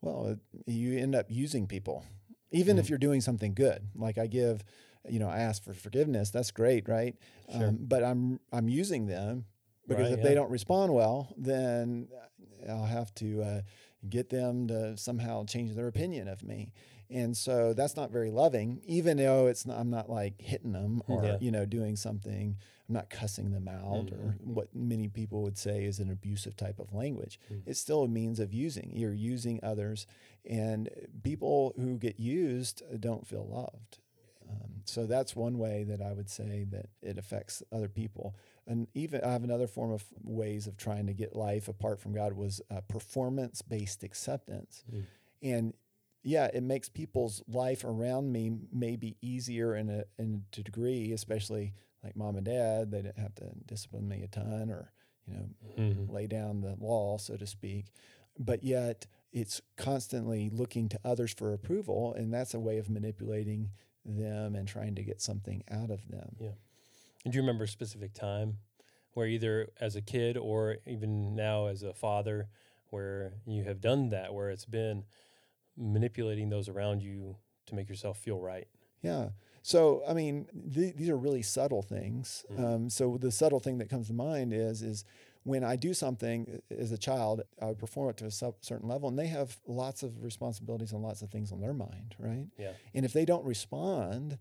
Well, 0.00 0.36
you 0.66 0.98
end 0.98 1.14
up 1.14 1.26
using 1.28 1.66
people, 1.66 2.04
even 2.52 2.76
mm. 2.76 2.80
if 2.80 2.88
you're 2.88 2.98
doing 2.98 3.20
something 3.20 3.54
good. 3.54 3.88
Like 3.94 4.16
I 4.16 4.26
give, 4.26 4.64
you 5.08 5.18
know, 5.18 5.28
I 5.28 5.38
ask 5.38 5.62
for 5.62 5.74
forgiveness. 5.74 6.30
That's 6.30 6.50
great, 6.50 6.88
right? 6.88 7.16
Sure. 7.52 7.68
Um, 7.68 7.78
but 7.80 8.02
I'm 8.02 8.40
I'm 8.52 8.68
using 8.68 9.06
them 9.06 9.44
because 9.86 10.04
right, 10.04 10.12
if 10.12 10.18
yeah. 10.18 10.24
they 10.24 10.34
don't 10.34 10.50
respond 10.50 10.94
well, 10.94 11.34
then 11.36 12.08
I'll 12.68 12.84
have 12.86 13.14
to 13.16 13.42
uh, 13.42 13.60
get 14.08 14.30
them 14.30 14.68
to 14.68 14.96
somehow 14.96 15.44
change 15.44 15.74
their 15.74 15.88
opinion 15.88 16.28
of 16.28 16.42
me. 16.42 16.72
And 17.10 17.36
so 17.36 17.72
that's 17.72 17.96
not 17.96 18.10
very 18.10 18.30
loving, 18.30 18.80
even 18.84 19.16
though 19.16 19.48
it's 19.48 19.66
not, 19.66 19.78
I'm 19.78 19.90
not 19.90 20.08
like 20.08 20.40
hitting 20.40 20.72
them 20.72 21.02
or, 21.08 21.24
yeah. 21.24 21.36
you 21.40 21.50
know, 21.50 21.64
doing 21.64 21.96
something. 21.96 22.56
I'm 22.88 22.94
not 22.94 23.10
cussing 23.10 23.52
them 23.52 23.68
out 23.68 24.06
mm-hmm. 24.06 24.14
or 24.14 24.36
what 24.44 24.68
many 24.74 25.08
people 25.08 25.42
would 25.42 25.58
say 25.58 25.84
is 25.84 25.98
an 25.98 26.10
abusive 26.10 26.56
type 26.56 26.78
of 26.78 26.92
language. 26.92 27.40
Mm-hmm. 27.52 27.68
It's 27.68 27.80
still 27.80 28.04
a 28.04 28.08
means 28.08 28.38
of 28.38 28.52
using. 28.52 28.92
You're 28.94 29.12
using 29.12 29.58
others. 29.62 30.06
And 30.48 30.88
people 31.22 31.74
who 31.76 31.98
get 31.98 32.20
used 32.20 32.82
don't 33.00 33.26
feel 33.26 33.46
loved. 33.46 33.98
Um, 34.48 34.82
so 34.84 35.06
that's 35.06 35.36
one 35.36 35.58
way 35.58 35.84
that 35.84 36.00
I 36.00 36.12
would 36.12 36.30
say 36.30 36.66
that 36.70 36.86
it 37.02 37.18
affects 37.18 37.62
other 37.72 37.88
people. 37.88 38.34
And 38.66 38.88
even 38.94 39.22
I 39.22 39.32
have 39.32 39.44
another 39.44 39.66
form 39.66 39.92
of 39.92 40.04
ways 40.22 40.66
of 40.66 40.76
trying 40.76 41.06
to 41.06 41.12
get 41.12 41.34
life 41.34 41.68
apart 41.68 42.00
from 42.00 42.12
God 42.12 42.34
was 42.34 42.60
uh, 42.70 42.80
performance 42.82 43.62
based 43.62 44.02
acceptance. 44.02 44.84
Mm. 44.92 45.04
And 45.42 45.74
yeah, 46.22 46.48
it 46.52 46.62
makes 46.62 46.88
people's 46.88 47.42
life 47.48 47.84
around 47.84 48.32
me 48.32 48.52
maybe 48.72 49.16
easier 49.22 49.74
in 49.74 49.88
a 49.88 50.04
in 50.18 50.44
a 50.56 50.62
degree, 50.62 51.12
especially 51.12 51.74
like 52.04 52.16
mom 52.16 52.36
and 52.36 52.44
dad. 52.44 52.90
They 52.90 53.02
didn't 53.02 53.18
have 53.18 53.34
to 53.36 53.50
discipline 53.66 54.08
me 54.08 54.22
a 54.22 54.28
ton 54.28 54.70
or 54.70 54.92
you 55.26 55.34
know 55.34 55.48
mm-hmm. 55.78 56.12
lay 56.12 56.26
down 56.26 56.60
the 56.60 56.76
law, 56.78 57.18
so 57.18 57.36
to 57.36 57.46
speak. 57.46 57.86
But 58.38 58.62
yet, 58.62 59.06
it's 59.32 59.60
constantly 59.76 60.50
looking 60.50 60.88
to 60.90 61.00
others 61.04 61.32
for 61.32 61.52
approval, 61.52 62.14
and 62.14 62.32
that's 62.32 62.54
a 62.54 62.60
way 62.60 62.78
of 62.78 62.90
manipulating 62.90 63.70
them 64.04 64.54
and 64.54 64.66
trying 64.66 64.94
to 64.94 65.02
get 65.02 65.20
something 65.20 65.62
out 65.70 65.90
of 65.90 66.08
them. 66.08 66.36
Yeah. 66.38 66.52
And 67.24 67.32
do 67.32 67.36
you 67.36 67.42
remember 67.42 67.64
a 67.64 67.68
specific 67.68 68.14
time 68.14 68.58
where 69.12 69.26
either 69.26 69.68
as 69.80 69.96
a 69.96 70.00
kid 70.00 70.36
or 70.36 70.78
even 70.86 71.34
now 71.34 71.66
as 71.66 71.82
a 71.82 71.92
father, 71.92 72.48
where 72.88 73.34
you 73.46 73.64
have 73.64 73.80
done 73.80 74.08
that, 74.10 74.32
where 74.32 74.50
it's 74.50 74.64
been 74.64 75.04
manipulating 75.76 76.48
those 76.48 76.68
around 76.68 77.02
you 77.02 77.36
to 77.66 77.74
make 77.74 77.88
yourself 77.88 78.18
feel 78.18 78.40
right. 78.40 78.68
Yeah. 79.02 79.30
So 79.62 80.02
I 80.08 80.14
mean, 80.14 80.46
th- 80.74 80.96
these 80.96 81.08
are 81.08 81.16
really 81.16 81.42
subtle 81.42 81.82
things. 81.82 82.44
Mm-hmm. 82.52 82.64
Um, 82.64 82.90
so 82.90 83.18
the 83.18 83.30
subtle 83.30 83.60
thing 83.60 83.78
that 83.78 83.88
comes 83.88 84.08
to 84.08 84.14
mind 84.14 84.52
is 84.52 84.82
is 84.82 85.04
when 85.42 85.64
I 85.64 85.76
do 85.76 85.94
something 85.94 86.60
as 86.76 86.92
a 86.92 86.98
child, 86.98 87.42
I 87.60 87.66
would 87.66 87.78
perform 87.78 88.10
it 88.10 88.18
to 88.18 88.26
a 88.26 88.30
certain 88.30 88.88
level, 88.88 89.08
and 89.08 89.18
they 89.18 89.28
have 89.28 89.56
lots 89.66 90.02
of 90.02 90.22
responsibilities 90.22 90.92
and 90.92 91.02
lots 91.02 91.22
of 91.22 91.30
things 91.30 91.50
on 91.50 91.60
their 91.60 91.72
mind, 91.72 92.14
right? 92.18 92.46
Yeah. 92.58 92.72
And 92.94 93.06
if 93.06 93.12
they 93.12 93.24
don't 93.24 93.44
respond 93.44 94.38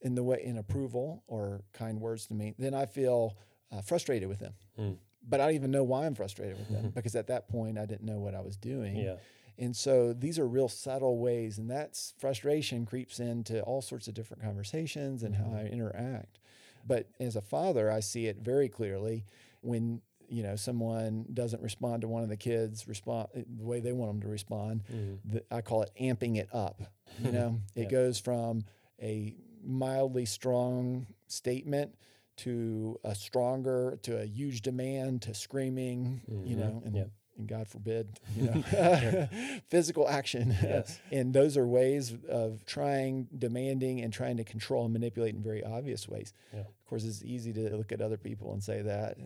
in 0.00 0.14
the 0.14 0.22
way 0.22 0.40
in 0.42 0.56
approval 0.56 1.22
or 1.26 1.62
kind 1.72 2.00
words 2.00 2.26
to 2.26 2.34
me, 2.34 2.54
then 2.58 2.72
I 2.72 2.86
feel 2.86 3.36
uh, 3.70 3.82
frustrated 3.82 4.28
with 4.28 4.38
them. 4.38 4.54
Mm. 4.78 4.96
But 5.28 5.40
I 5.40 5.46
don't 5.46 5.54
even 5.56 5.70
know 5.70 5.84
why 5.84 6.06
I'm 6.06 6.14
frustrated 6.14 6.56
with 6.56 6.68
them 6.70 6.90
because 6.94 7.14
at 7.14 7.26
that 7.26 7.48
point 7.48 7.78
I 7.78 7.84
didn't 7.84 8.06
know 8.06 8.18
what 8.18 8.34
I 8.34 8.40
was 8.40 8.56
doing. 8.56 8.96
Yeah. 8.96 9.16
And 9.58 9.74
so 9.74 10.12
these 10.12 10.38
are 10.38 10.46
real 10.46 10.68
subtle 10.68 11.18
ways, 11.18 11.58
and 11.58 11.68
that's 11.68 12.14
frustration 12.18 12.86
creeps 12.86 13.18
into 13.18 13.60
all 13.62 13.82
sorts 13.82 14.06
of 14.06 14.14
different 14.14 14.42
conversations 14.42 15.24
and 15.24 15.34
mm-hmm. 15.34 15.50
how 15.50 15.58
I 15.58 15.64
interact. 15.64 16.38
But 16.86 17.08
as 17.18 17.34
a 17.34 17.40
father, 17.40 17.90
I 17.90 18.00
see 18.00 18.26
it 18.26 18.38
very 18.38 18.68
clearly 18.68 19.24
when 19.60 20.00
you 20.28 20.42
know 20.42 20.56
someone 20.56 21.26
doesn't 21.32 21.62
respond 21.62 22.02
to 22.02 22.08
one 22.08 22.22
of 22.22 22.28
the 22.28 22.36
kids 22.36 22.86
respond 22.86 23.28
the 23.34 23.64
way 23.64 23.80
they 23.80 23.92
want 23.92 24.12
them 24.12 24.20
to 24.22 24.28
respond. 24.28 24.82
Mm-hmm. 24.92 25.34
The, 25.34 25.44
I 25.50 25.60
call 25.60 25.82
it 25.82 25.90
amping 26.00 26.36
it 26.36 26.48
up. 26.52 26.80
You 27.22 27.32
know, 27.32 27.60
it 27.74 27.90
goes 27.90 28.20
from 28.20 28.64
a 29.02 29.34
mildly 29.64 30.24
strong 30.24 31.06
statement 31.26 31.96
to 32.36 33.00
a 33.02 33.16
stronger 33.16 33.98
to 34.02 34.20
a 34.20 34.24
huge 34.24 34.62
demand 34.62 35.22
to 35.22 35.34
screaming. 35.34 36.20
Mm-hmm. 36.30 36.46
You 36.46 36.56
know, 36.56 36.82
and 36.84 36.94
yep 36.94 37.10
and 37.38 37.48
God 37.48 37.68
forbid, 37.68 38.20
you 38.36 38.44
know, 38.44 39.28
physical 39.68 40.08
action. 40.08 40.56
Yes. 40.62 41.00
and 41.12 41.32
those 41.32 41.56
are 41.56 41.66
ways 41.66 42.14
of 42.28 42.64
trying, 42.66 43.28
demanding, 43.36 44.00
and 44.00 44.12
trying 44.12 44.36
to 44.36 44.44
control 44.44 44.84
and 44.84 44.92
manipulate 44.92 45.34
in 45.34 45.42
very 45.42 45.64
obvious 45.64 46.08
ways. 46.08 46.32
Yeah. 46.52 46.60
Of 46.60 46.86
course, 46.86 47.04
it's 47.04 47.22
easy 47.22 47.52
to 47.52 47.76
look 47.76 47.92
at 47.92 48.00
other 48.00 48.16
people 48.16 48.52
and 48.52 48.62
say 48.62 48.82
that, 48.82 49.16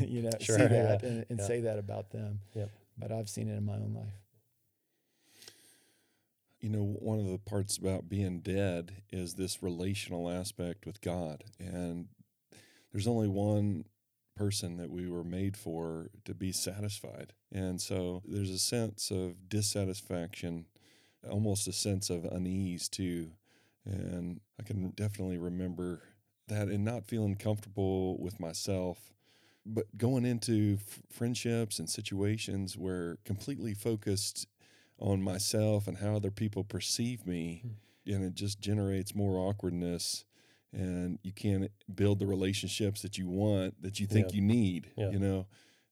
you 0.00 0.22
know, 0.22 0.30
sure, 0.40 0.58
see 0.58 0.66
that 0.66 1.02
yeah. 1.02 1.08
and, 1.08 1.26
and 1.28 1.38
yeah. 1.38 1.46
say 1.46 1.60
that 1.60 1.78
about 1.78 2.10
them. 2.10 2.40
Yep. 2.54 2.70
But 2.98 3.12
I've 3.12 3.28
seen 3.28 3.48
it 3.48 3.56
in 3.56 3.64
my 3.64 3.74
own 3.74 3.94
life. 3.94 4.14
You 6.60 6.68
know, 6.68 6.82
one 6.82 7.18
of 7.18 7.26
the 7.26 7.38
parts 7.38 7.78
about 7.78 8.08
being 8.08 8.40
dead 8.40 8.92
is 9.10 9.34
this 9.34 9.62
relational 9.62 10.28
aspect 10.28 10.84
with 10.84 11.00
God. 11.00 11.44
And 11.58 12.08
there's 12.92 13.06
only 13.06 13.28
one 13.28 13.84
person 14.40 14.78
that 14.78 14.90
we 14.90 15.06
were 15.06 15.22
made 15.22 15.54
for 15.54 16.08
to 16.24 16.32
be 16.32 16.50
satisfied. 16.50 17.34
And 17.52 17.78
so 17.78 18.22
there's 18.26 18.48
a 18.48 18.58
sense 18.58 19.10
of 19.10 19.50
dissatisfaction, 19.50 20.64
almost 21.28 21.68
a 21.68 21.74
sense 21.74 22.08
of 22.08 22.24
unease 22.24 22.88
too. 22.88 23.32
And 23.84 24.40
I 24.58 24.62
can 24.62 24.92
definitely 24.92 25.36
remember 25.36 26.00
that 26.48 26.68
and 26.68 26.82
not 26.86 27.04
feeling 27.04 27.36
comfortable 27.36 28.18
with 28.18 28.40
myself, 28.40 29.12
but 29.66 29.84
going 29.98 30.24
into 30.24 30.78
f- 30.80 31.02
friendships 31.10 31.78
and 31.78 31.90
situations 31.90 32.78
where 32.78 33.18
completely 33.26 33.74
focused 33.74 34.46
on 34.98 35.20
myself 35.22 35.86
and 35.86 35.98
how 35.98 36.16
other 36.16 36.30
people 36.30 36.64
perceive 36.64 37.26
me. 37.26 37.62
Mm. 37.66 38.14
And 38.14 38.24
it 38.24 38.34
just 38.34 38.58
generates 38.58 39.14
more 39.14 39.36
awkwardness 39.36 40.24
and 40.72 41.18
you 41.22 41.32
can't 41.32 41.70
build 41.94 42.18
the 42.18 42.26
relationships 42.26 43.02
that 43.02 43.18
you 43.18 43.28
want 43.28 43.80
that 43.82 43.98
you 43.98 44.06
think 44.06 44.28
yeah. 44.30 44.36
you 44.36 44.42
need 44.42 44.90
yeah. 44.96 45.10
you 45.10 45.18
know 45.18 45.46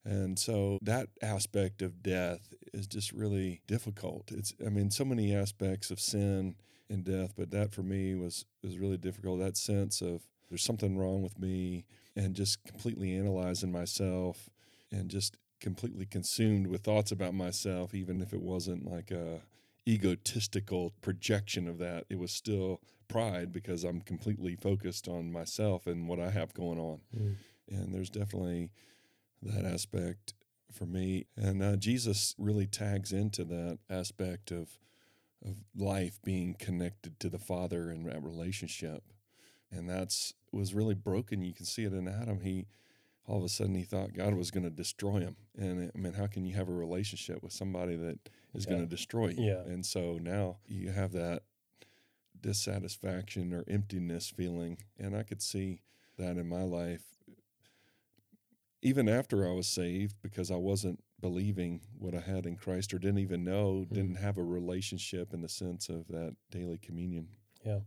and 0.04 0.38
so 0.38 0.78
that 0.82 1.08
aspect 1.22 1.82
of 1.82 2.02
death 2.02 2.52
is 2.72 2.86
just 2.86 3.12
really 3.12 3.60
difficult 3.66 4.30
it's 4.32 4.54
i 4.64 4.68
mean 4.68 4.90
so 4.90 5.04
many 5.04 5.34
aspects 5.34 5.90
of 5.90 5.98
sin 5.98 6.54
and 6.88 7.04
death 7.04 7.34
but 7.36 7.50
that 7.50 7.72
for 7.72 7.82
me 7.82 8.14
was 8.14 8.44
was 8.62 8.78
really 8.78 8.96
difficult 8.96 9.40
that 9.40 9.56
sense 9.56 10.00
of 10.00 10.22
there's 10.48 10.62
something 10.62 10.96
wrong 10.96 11.22
with 11.22 11.38
me 11.38 11.84
and 12.16 12.34
just 12.34 12.64
completely 12.64 13.16
analyzing 13.16 13.70
myself 13.70 14.48
and 14.90 15.10
just 15.10 15.36
completely 15.60 16.06
consumed 16.06 16.68
with 16.68 16.82
thoughts 16.82 17.10
about 17.10 17.34
myself 17.34 17.94
even 17.94 18.20
if 18.20 18.32
it 18.32 18.40
wasn't 18.40 18.90
like 18.90 19.10
a 19.10 19.40
egotistical 19.88 20.92
projection 21.00 21.66
of 21.66 21.78
that 21.78 22.04
it 22.10 22.18
was 22.18 22.30
still 22.30 22.80
pride 23.08 23.52
because 23.52 23.84
I'm 23.84 24.02
completely 24.02 24.54
focused 24.54 25.08
on 25.08 25.32
myself 25.32 25.86
and 25.86 26.06
what 26.06 26.20
I 26.20 26.30
have 26.30 26.52
going 26.52 26.78
on. 26.78 27.00
Mm. 27.16 27.36
And 27.70 27.94
there's 27.94 28.10
definitely 28.10 28.70
that 29.42 29.64
aspect 29.64 30.34
for 30.70 30.84
me. 30.84 31.26
And 31.36 31.62
uh, 31.62 31.76
Jesus 31.76 32.34
really 32.38 32.66
tags 32.66 33.12
into 33.12 33.44
that 33.44 33.78
aspect 33.88 34.50
of 34.50 34.78
of 35.44 35.54
life 35.76 36.18
being 36.24 36.52
connected 36.58 37.20
to 37.20 37.28
the 37.28 37.38
Father 37.38 37.90
and 37.90 38.04
that 38.06 38.22
relationship. 38.24 39.04
And 39.70 39.88
that's 39.88 40.34
was 40.50 40.74
really 40.74 40.94
broken. 40.94 41.42
You 41.42 41.54
can 41.54 41.64
see 41.64 41.84
it 41.84 41.92
in 41.92 42.08
Adam. 42.08 42.40
He 42.40 42.66
all 43.28 43.38
of 43.38 43.44
a 43.44 43.48
sudden 43.48 43.74
he 43.74 43.84
thought 43.84 44.14
God 44.14 44.34
was 44.34 44.50
going 44.50 44.64
to 44.64 44.70
destroy 44.70 45.20
him. 45.20 45.36
And 45.56 45.92
I 45.94 45.98
mean, 45.98 46.14
how 46.14 46.26
can 46.26 46.46
you 46.46 46.54
have 46.54 46.68
a 46.68 46.72
relationship 46.72 47.42
with 47.42 47.52
somebody 47.52 47.94
that 47.96 48.18
is 48.54 48.64
yeah. 48.64 48.70
going 48.70 48.80
to 48.80 48.88
destroy 48.88 49.28
you? 49.28 49.44
Yeah. 49.44 49.60
And 49.60 49.84
so 49.84 50.18
now 50.20 50.56
you 50.66 50.90
have 50.90 51.12
that 51.12 51.42
dissatisfaction 52.40 53.52
or 53.52 53.64
emptiness 53.68 54.30
feeling. 54.30 54.78
And 54.98 55.14
I 55.14 55.24
could 55.24 55.42
see 55.42 55.82
that 56.16 56.38
in 56.38 56.48
my 56.48 56.62
life, 56.62 57.02
even 58.80 59.08
after 59.08 59.46
I 59.46 59.52
was 59.52 59.66
saved, 59.66 60.16
because 60.22 60.50
I 60.50 60.56
wasn't 60.56 61.02
believing 61.20 61.82
what 61.98 62.14
I 62.14 62.20
had 62.20 62.46
in 62.46 62.56
Christ 62.56 62.94
or 62.94 62.98
didn't 62.98 63.18
even 63.18 63.44
know, 63.44 63.84
mm. 63.86 63.92
didn't 63.92 64.16
have 64.16 64.38
a 64.38 64.42
relationship 64.42 65.34
in 65.34 65.42
the 65.42 65.48
sense 65.48 65.88
of 65.88 66.08
that 66.08 66.36
daily 66.50 66.78
communion. 66.78 67.28
Yeah. 67.64 67.80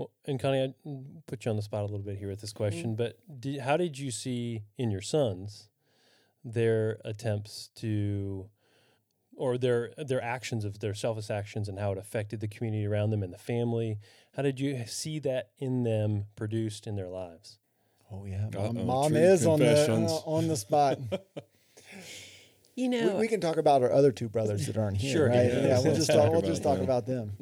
Well, 0.00 0.10
and 0.24 0.40
Connie, 0.40 0.62
I 0.62 0.90
put 1.26 1.44
you 1.44 1.50
on 1.50 1.56
the 1.56 1.62
spot 1.62 1.82
a 1.82 1.84
little 1.84 1.98
bit 1.98 2.16
here 2.16 2.28
with 2.28 2.40
this 2.40 2.54
question, 2.54 2.94
mm. 2.94 2.96
but 2.96 3.18
did, 3.38 3.60
how 3.60 3.76
did 3.76 3.98
you 3.98 4.10
see 4.10 4.62
in 4.78 4.90
your 4.90 5.02
sons 5.02 5.68
their 6.42 6.96
attempts 7.04 7.68
to 7.74 8.48
or 9.36 9.58
their 9.58 9.92
their 9.98 10.22
actions 10.22 10.64
of 10.64 10.78
their 10.78 10.94
selfish 10.94 11.28
actions 11.28 11.68
and 11.68 11.78
how 11.78 11.92
it 11.92 11.98
affected 11.98 12.40
the 12.40 12.48
community 12.48 12.86
around 12.86 13.10
them 13.10 13.22
and 13.22 13.30
the 13.30 13.38
family. 13.38 13.98
How 14.36 14.42
did 14.42 14.58
you 14.58 14.84
see 14.86 15.18
that 15.18 15.50
in 15.58 15.82
them 15.82 16.24
produced 16.34 16.86
in 16.86 16.96
their 16.96 17.08
lives? 17.08 17.58
Oh 18.10 18.24
yeah, 18.24 18.46
Uh-oh, 18.54 18.72
mom, 18.72 18.86
mom 18.86 19.16
is 19.16 19.44
on 19.44 19.58
the 19.58 19.92
uh, 19.92 20.06
on 20.24 20.48
the 20.48 20.56
spot. 20.56 20.98
You 22.76 22.88
we, 22.88 22.96
know, 22.96 23.16
we 23.16 23.28
can 23.28 23.42
talk 23.42 23.58
about 23.58 23.82
our 23.82 23.92
other 23.92 24.10
two 24.10 24.30
brothers 24.30 24.66
that 24.66 24.78
aren't 24.78 24.96
here. 24.96 25.12
Sure, 25.12 25.28
right? 25.28 25.44
yeah. 25.44 25.66
Yeah, 25.66 25.80
we'll 25.80 25.94
just 25.96 26.06
talk 26.06 26.16
talk. 26.16 26.30
We'll 26.30 26.38
about 26.38 26.48
just 26.48 26.62
talk 26.62 26.76
them. 26.76 26.84
about 26.84 27.04
them. 27.04 27.32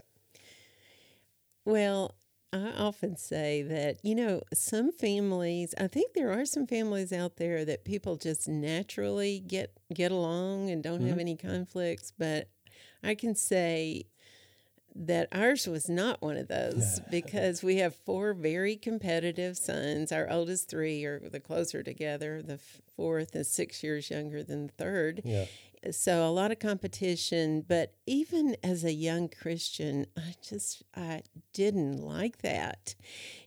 Well, 1.64 2.14
I 2.52 2.72
often 2.78 3.16
say 3.16 3.62
that, 3.62 3.98
you 4.02 4.14
know, 4.14 4.42
some 4.54 4.90
families, 4.90 5.74
I 5.78 5.86
think 5.86 6.14
there 6.14 6.32
are 6.32 6.46
some 6.46 6.66
families 6.66 7.12
out 7.12 7.36
there 7.36 7.64
that 7.66 7.84
people 7.84 8.16
just 8.16 8.48
naturally 8.48 9.40
get 9.40 9.72
get 9.92 10.12
along 10.12 10.70
and 10.70 10.82
don't 10.82 11.02
have 11.02 11.10
mm-hmm. 11.10 11.20
any 11.20 11.36
conflicts, 11.36 12.12
but 12.18 12.48
I 13.02 13.14
can 13.14 13.34
say 13.34 14.06
that 14.94 15.28
ours 15.30 15.66
was 15.66 15.88
not 15.88 16.20
one 16.20 16.36
of 16.36 16.48
those 16.48 17.00
because 17.10 17.62
we 17.62 17.76
have 17.76 17.94
four 17.94 18.34
very 18.34 18.76
competitive 18.76 19.56
sons. 19.56 20.10
Our 20.10 20.28
oldest 20.30 20.68
three 20.68 21.04
are 21.04 21.20
the 21.20 21.40
closer 21.40 21.82
together. 21.82 22.42
The 22.42 22.58
fourth 22.96 23.36
is 23.36 23.48
six 23.48 23.84
years 23.84 24.10
younger 24.10 24.42
than 24.42 24.66
the 24.66 24.72
third 24.72 25.22
Yeah. 25.24 25.44
So 25.90 26.26
a 26.26 26.30
lot 26.30 26.50
of 26.50 26.58
competition 26.58 27.64
but 27.66 27.94
even 28.06 28.56
as 28.62 28.84
a 28.84 28.92
young 28.92 29.28
christian 29.28 30.06
i 30.16 30.34
just 30.42 30.82
i 30.96 31.22
didn't 31.52 31.98
like 31.98 32.38
that. 32.38 32.94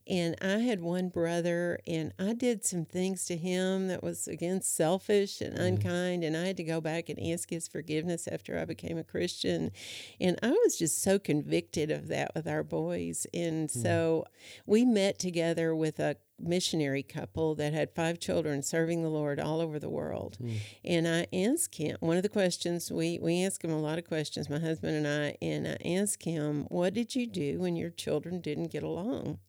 And 0.07 0.35
i 0.41 0.57
had 0.57 0.81
one 0.81 1.09
brother 1.09 1.79
and 1.87 2.13
i 2.19 2.33
did 2.33 2.65
some 2.65 2.85
things 2.85 3.25
to 3.25 3.37
him 3.37 3.87
that 3.87 4.03
was 4.03 4.27
again 4.27 4.61
selfish 4.61 5.41
and 5.41 5.53
mm-hmm. 5.53 5.63
unkind 5.63 6.23
and 6.23 6.35
i 6.35 6.47
had 6.47 6.57
to 6.57 6.63
go 6.63 6.81
back 6.81 7.09
and 7.09 7.21
ask 7.31 7.49
his 7.49 7.67
forgiveness 7.67 8.27
after 8.27 8.59
i 8.59 8.65
became 8.65 8.97
a 8.97 9.03
christian. 9.03 9.71
And 10.19 10.37
i 10.43 10.49
was 10.49 10.77
just 10.77 11.01
so 11.01 11.19
convicted 11.19 11.91
of 11.91 12.07
that 12.09 12.31
with 12.35 12.47
our 12.47 12.63
boys. 12.63 13.25
And 13.33 13.69
mm-hmm. 13.69 13.81
so 13.81 14.25
we 14.65 14.85
met 14.85 15.19
together 15.19 15.75
with 15.75 15.99
a 15.99 16.17
missionary 16.43 17.03
couple 17.03 17.55
that 17.55 17.73
had 17.73 17.93
five 17.95 18.19
children 18.19 18.63
serving 18.63 19.01
the 19.01 19.09
Lord 19.09 19.39
all 19.39 19.61
over 19.61 19.79
the 19.79 19.89
world. 19.89 20.37
Hmm. 20.37 20.53
And 20.83 21.07
I 21.07 21.27
asked 21.33 21.75
him 21.75 21.97
one 21.99 22.17
of 22.17 22.23
the 22.23 22.29
questions 22.29 22.91
we 22.91 23.19
we 23.19 23.43
asked 23.43 23.63
him 23.63 23.71
a 23.71 23.79
lot 23.79 23.97
of 23.97 24.07
questions, 24.07 24.49
my 24.49 24.59
husband 24.59 25.05
and 25.05 25.07
I, 25.07 25.37
and 25.41 25.67
I 25.67 25.77
asked 25.85 26.23
him, 26.23 26.65
"What 26.69 26.93
did 26.93 27.15
you 27.15 27.27
do 27.27 27.59
when 27.59 27.75
your 27.75 27.89
children 27.89 28.41
didn't 28.41 28.71
get 28.71 28.83
along?" 28.83 29.39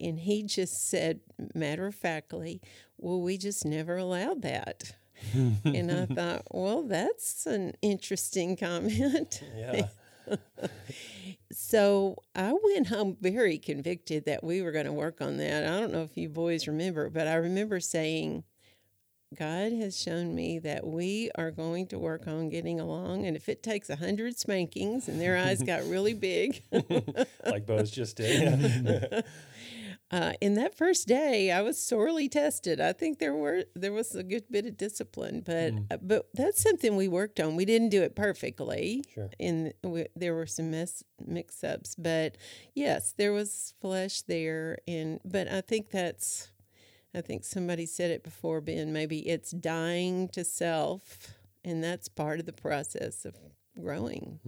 And 0.00 0.18
he 0.18 0.42
just 0.42 0.88
said, 0.88 1.20
matter 1.54 1.86
of 1.86 1.94
factly, 1.94 2.60
"Well, 2.98 3.20
we 3.20 3.38
just 3.38 3.64
never 3.64 3.96
allowed 3.96 4.42
that." 4.42 4.94
and 5.64 5.90
I 5.90 6.06
thought, 6.06 6.42
well, 6.50 6.82
that's 6.82 7.46
an 7.46 7.74
interesting 7.82 8.56
comment. 8.56 9.42
Yeah. 9.56 9.88
So 11.54 12.16
I 12.34 12.52
went 12.52 12.88
home 12.88 13.16
very 13.20 13.58
convicted 13.58 14.24
that 14.24 14.42
we 14.42 14.60
were 14.60 14.72
going 14.72 14.86
to 14.86 14.92
work 14.92 15.20
on 15.20 15.36
that. 15.36 15.64
I 15.64 15.78
don't 15.78 15.92
know 15.92 16.02
if 16.02 16.16
you 16.16 16.28
boys 16.28 16.66
remember, 16.66 17.08
but 17.08 17.28
I 17.28 17.34
remember 17.34 17.78
saying, 17.78 18.42
God 19.34 19.72
has 19.72 20.00
shown 20.00 20.34
me 20.34 20.58
that 20.60 20.86
we 20.86 21.30
are 21.36 21.50
going 21.50 21.86
to 21.88 21.98
work 21.98 22.26
on 22.26 22.48
getting 22.48 22.80
along. 22.80 23.26
And 23.26 23.36
if 23.36 23.48
it 23.48 23.62
takes 23.62 23.90
a 23.90 23.96
hundred 23.96 24.38
spankings 24.38 25.08
and 25.08 25.20
their 25.20 25.36
eyes 25.36 25.62
got 25.62 25.84
really 25.84 26.14
big, 26.14 26.62
like 27.44 27.66
Bo's 27.66 27.90
just 27.90 28.16
did. 28.16 29.24
uh, 30.14 30.32
in 30.40 30.54
that 30.54 30.76
first 30.76 31.08
day, 31.08 31.50
I 31.50 31.60
was 31.62 31.76
sorely 31.80 32.28
tested. 32.28 32.80
I 32.80 32.92
think 32.92 33.18
there 33.18 33.34
were 33.34 33.64
there 33.74 33.92
was 33.92 34.14
a 34.14 34.22
good 34.22 34.44
bit 34.50 34.64
of 34.66 34.76
discipline, 34.76 35.42
but 35.44 35.72
uh, 35.90 35.96
but 36.00 36.28
that's 36.34 36.62
something 36.62 36.94
we 36.96 37.08
worked 37.08 37.40
on. 37.40 37.56
We 37.56 37.64
didn't 37.64 37.88
do 37.88 38.02
it 38.02 38.14
perfectly, 38.14 39.04
Sure. 39.12 39.30
and 39.40 39.72
we, 39.82 40.06
there 40.14 40.34
were 40.34 40.46
some 40.46 40.70
mess, 40.70 41.02
mix-ups. 41.26 41.96
But 41.96 42.36
yes, 42.74 43.12
there 43.16 43.32
was 43.32 43.74
flesh 43.80 44.22
there, 44.22 44.78
and 44.86 45.20
but 45.24 45.48
I 45.48 45.60
think 45.60 45.90
that's 45.90 46.50
I 47.14 47.20
think 47.20 47.44
somebody 47.44 47.86
said 47.86 48.10
it 48.10 48.22
before, 48.22 48.60
Ben. 48.60 48.92
Maybe 48.92 49.18
it's 49.28 49.50
dying 49.50 50.28
to 50.28 50.44
self, 50.44 51.28
and 51.64 51.82
that's 51.82 52.08
part 52.08 52.38
of 52.40 52.46
the 52.46 52.52
process 52.52 53.24
of 53.24 53.34
growing. 53.80 54.38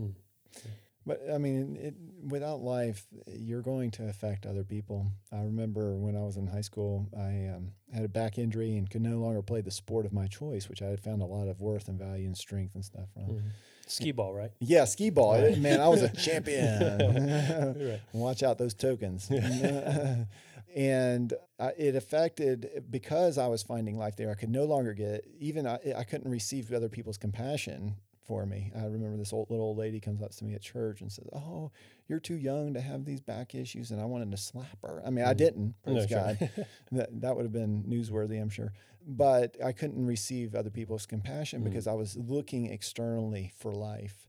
But 1.07 1.23
I 1.33 1.39
mean, 1.39 1.77
it, 1.81 1.95
without 2.29 2.61
life, 2.61 3.07
you're 3.29 3.63
going 3.63 3.93
to 3.93 4.09
affect 4.09 4.45
other 4.45 4.65
people. 4.65 5.07
I 5.33 5.43
remember 5.43 5.97
when 5.97 6.17
I 6.17 6.23
was 6.23 6.37
in 6.37 6.49
high 6.49 6.63
school, 6.63 7.09
I 7.17 7.55
um, 7.55 7.71
had 7.95 8.05
a 8.05 8.09
back 8.09 8.39
injury 8.39 8.77
and 8.77 8.91
could 8.91 9.03
no 9.03 9.19
longer 9.19 9.41
play 9.41 9.61
the 9.61 9.71
sport 9.71 10.05
of 10.05 10.13
my 10.13 10.27
choice, 10.27 10.69
which 10.69 10.83
I 10.83 10.87
had 10.87 11.01
found 11.01 11.23
a 11.23 11.27
lot 11.27 11.47
of 11.47 11.61
worth 11.61 11.87
and 11.87 11.97
value 11.99 12.27
and 12.27 12.37
strength 12.37 12.75
and 12.75 12.85
stuff 12.85 13.09
from. 13.15 13.41
Ski 13.87 14.11
ball, 14.11 14.35
right? 14.35 14.51
Yeah, 14.59 14.85
ski 14.85 15.11
ball. 15.11 15.39
Man, 15.59 15.81
I 15.81 15.89
was 15.89 16.03
a 16.03 16.09
champion. 16.17 17.79
Right. 17.89 18.01
Watch 18.13 18.43
out 18.43 18.59
those 18.59 18.75
tokens. 18.75 19.31
and 20.77 21.33
it 21.79 21.95
affected 21.95 22.85
because 22.91 23.39
I 23.39 23.47
was 23.47 23.63
finding 23.63 23.97
life 23.97 24.17
there. 24.17 24.29
I 24.29 24.35
could 24.35 24.51
no 24.51 24.65
longer 24.65 24.93
get 24.93 25.25
even 25.39 25.69
I, 25.69 25.79
I 25.97 26.03
couldn't 26.03 26.31
receive 26.31 26.73
other 26.73 26.89
people's 26.89 27.17
compassion 27.17 27.95
for 28.27 28.45
me. 28.47 28.73
I 28.77 28.85
remember 28.85 29.17
this 29.17 29.33
old 29.33 29.51
little 29.51 29.67
old 29.67 29.79
lady 29.79 30.01
comes 30.01 30.23
up 30.23 30.33
to 30.37 30.45
me 30.45 30.55
at 30.55 30.63
church 30.63 31.01
and 31.01 31.11
says, 31.13 31.27
"Oh, 31.33 31.71
you're 32.09 32.21
too 32.21 32.35
young 32.37 32.75
to 32.75 32.81
have 32.81 33.05
these 33.05 33.21
back 33.21 33.55
issues," 33.55 33.91
and 33.91 34.01
I 34.01 34.05
wanted 34.05 34.31
to 34.33 34.37
slap 34.37 34.81
her. 34.83 35.03
I 35.07 35.11
mean, 35.11 35.25
I 35.25 35.35
didn't. 35.35 35.75
Praise 35.83 35.97
No, 35.97 36.07
sure. 36.07 36.19
God. 36.19 36.51
that 36.93 37.21
that 37.21 37.37
would 37.37 37.45
have 37.45 37.53
been 37.53 37.85
newsworthy, 37.85 38.41
I'm 38.41 38.49
sure. 38.51 38.73
But 39.07 39.57
I 39.65 39.73
couldn't 39.73 40.05
receive 40.05 40.55
other 40.55 40.71
people's 40.71 41.07
compassion 41.07 41.63
because 41.63 41.87
I 41.87 41.93
was 41.93 42.17
looking 42.17 42.67
externally 42.67 43.53
for 43.57 43.73
life. 43.73 44.29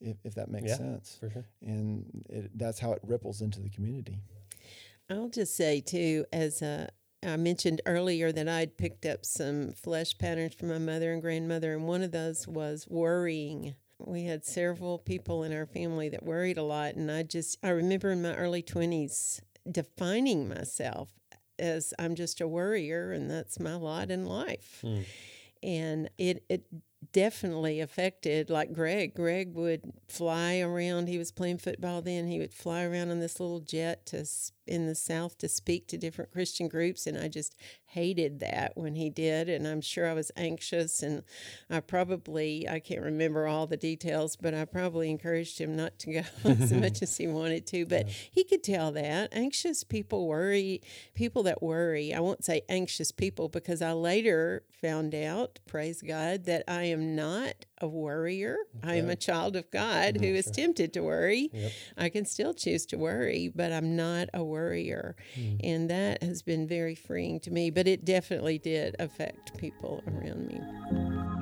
If, 0.00 0.16
if 0.24 0.34
that 0.36 0.48
makes 0.48 0.68
Yeah. 0.68 0.76
sense 0.76 1.16
For 1.18 1.28
sure. 1.28 1.44
and 1.60 2.24
it, 2.28 2.56
that's 2.56 2.78
how 2.78 2.92
it 2.92 3.00
ripples 3.02 3.40
into 3.42 3.60
the 3.60 3.68
community. 3.68 4.18
I'll 5.10 5.28
just 5.28 5.56
say 5.56 5.80
too, 5.80 6.24
as 6.32 6.62
uh, 6.62 6.88
I 7.24 7.36
mentioned 7.36 7.80
earlier, 7.84 8.30
that 8.32 8.48
I'd 8.48 8.76
picked 8.76 9.04
up 9.04 9.24
some 9.24 9.72
flesh 9.72 10.16
patterns 10.18 10.54
from 10.54 10.68
my 10.68 10.78
mother 10.78 11.12
and 11.12 11.20
grandmother, 11.20 11.74
and 11.74 11.86
one 11.86 12.02
of 12.02 12.12
those 12.12 12.46
was 12.46 12.86
worrying. 12.88 13.74
We 13.98 14.24
had 14.24 14.44
several 14.44 14.98
people 14.98 15.42
in 15.42 15.52
our 15.52 15.66
family 15.66 16.08
that 16.10 16.22
worried 16.22 16.58
a 16.58 16.62
lot, 16.62 16.94
and 16.94 17.10
I 17.10 17.24
just 17.24 17.58
I 17.62 17.70
remember 17.70 18.10
in 18.12 18.22
my 18.22 18.34
early 18.36 18.62
twenties 18.62 19.40
defining 19.70 20.48
myself 20.48 21.10
as 21.58 21.92
I'm 21.98 22.14
just 22.14 22.40
a 22.40 22.46
worrier, 22.46 23.12
and 23.12 23.28
that's 23.30 23.58
my 23.58 23.74
lot 23.74 24.10
in 24.10 24.24
life. 24.24 24.78
Hmm. 24.82 25.00
And 25.60 26.10
it 26.18 26.44
it 26.48 26.66
definitely 27.12 27.80
affected 27.80 28.50
like 28.50 28.72
Greg. 28.72 29.14
Greg 29.14 29.54
would 29.54 29.92
fly 30.08 30.60
around. 30.60 31.08
He 31.08 31.18
was 31.18 31.32
playing 31.32 31.58
football 31.58 32.00
then. 32.00 32.28
He 32.28 32.38
would 32.38 32.54
fly 32.54 32.84
around 32.84 33.10
on 33.10 33.18
this 33.18 33.40
little 33.40 33.60
jet 33.60 34.06
to 34.06 34.24
in 34.68 34.86
the 34.86 34.94
south 34.94 35.38
to 35.38 35.48
speak 35.48 35.86
to 35.88 35.98
different 35.98 36.30
Christian 36.30 36.68
groups 36.68 37.06
and 37.06 37.18
I 37.18 37.28
just 37.28 37.56
hated 37.86 38.40
that 38.40 38.72
when 38.74 38.94
he 38.94 39.10
did 39.10 39.48
and 39.48 39.66
I'm 39.66 39.80
sure 39.80 40.06
I 40.08 40.12
was 40.12 40.30
anxious 40.36 41.02
and 41.02 41.22
I 41.70 41.80
probably 41.80 42.68
I 42.68 42.80
can't 42.80 43.02
remember 43.02 43.46
all 43.46 43.66
the 43.66 43.76
details, 43.76 44.36
but 44.36 44.54
I 44.54 44.64
probably 44.64 45.10
encouraged 45.10 45.58
him 45.58 45.74
not 45.74 45.98
to 46.00 46.12
go 46.12 46.22
as 46.44 46.72
much 46.84 47.02
as 47.02 47.16
he 47.16 47.26
wanted 47.26 47.66
to, 47.68 47.86
but 47.86 48.08
he 48.08 48.44
could 48.44 48.62
tell 48.62 48.92
that. 48.92 49.30
Anxious 49.32 49.84
people 49.84 50.26
worry, 50.26 50.82
people 51.14 51.42
that 51.44 51.62
worry. 51.62 52.12
I 52.14 52.20
won't 52.20 52.44
say 52.44 52.62
anxious 52.68 53.12
people 53.12 53.48
because 53.48 53.82
I 53.82 53.92
later 53.92 54.62
found 54.80 55.14
out, 55.14 55.58
praise 55.66 56.02
God, 56.02 56.44
that 56.44 56.64
I 56.68 56.84
am 56.84 57.16
not 57.16 57.66
a 57.80 57.88
worrier. 57.88 58.56
I 58.82 58.94
am 58.96 59.08
a 59.08 59.16
child 59.16 59.56
of 59.56 59.70
God 59.70 60.16
who 60.16 60.26
is 60.26 60.50
tempted 60.50 60.92
to 60.94 61.00
worry. 61.00 61.50
I 61.96 62.08
can 62.08 62.24
still 62.24 62.54
choose 62.54 62.86
to 62.86 62.96
worry, 62.96 63.50
but 63.54 63.72
I'm 63.72 63.96
not 63.96 64.28
a 64.34 64.44
worrier. 64.44 65.16
Hmm. 65.34 65.56
And 65.62 65.90
that 65.90 66.22
has 66.22 66.42
been 66.42 66.66
very 66.66 66.94
freeing 66.94 67.40
to 67.40 67.50
me, 67.50 67.70
but 67.70 67.86
it 67.86 68.04
definitely 68.04 68.58
did 68.58 68.96
affect 68.98 69.56
people 69.58 70.02
around 70.06 70.46
me. 70.48 71.37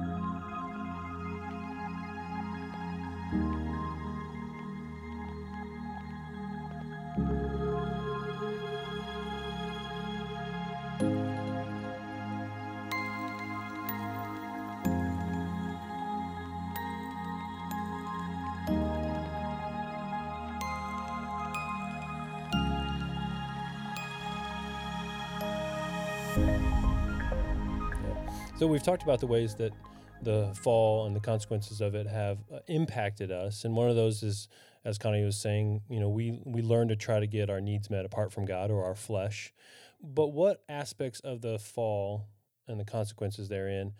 So 28.66 28.72
we've 28.72 28.82
talked 28.82 29.04
about 29.04 29.20
the 29.20 29.28
ways 29.28 29.54
that 29.54 29.72
the 30.22 30.52
fall 30.60 31.06
and 31.06 31.14
the 31.14 31.20
consequences 31.20 31.80
of 31.80 31.94
it 31.94 32.08
have 32.08 32.38
uh, 32.52 32.58
impacted 32.66 33.30
us, 33.30 33.64
and 33.64 33.76
one 33.76 33.88
of 33.88 33.94
those 33.94 34.24
is, 34.24 34.48
as 34.84 34.98
Connie 34.98 35.22
was 35.22 35.38
saying, 35.38 35.82
you 35.88 36.00
know, 36.00 36.08
we 36.08 36.40
we 36.44 36.62
learn 36.62 36.88
to 36.88 36.96
try 36.96 37.20
to 37.20 37.28
get 37.28 37.48
our 37.48 37.60
needs 37.60 37.90
met 37.90 38.04
apart 38.04 38.32
from 38.32 38.44
God 38.44 38.72
or 38.72 38.84
our 38.84 38.96
flesh. 38.96 39.54
But 40.02 40.32
what 40.32 40.64
aspects 40.68 41.20
of 41.20 41.42
the 41.42 41.60
fall 41.60 42.26
and 42.66 42.80
the 42.80 42.84
consequences 42.84 43.48
therein 43.48 43.92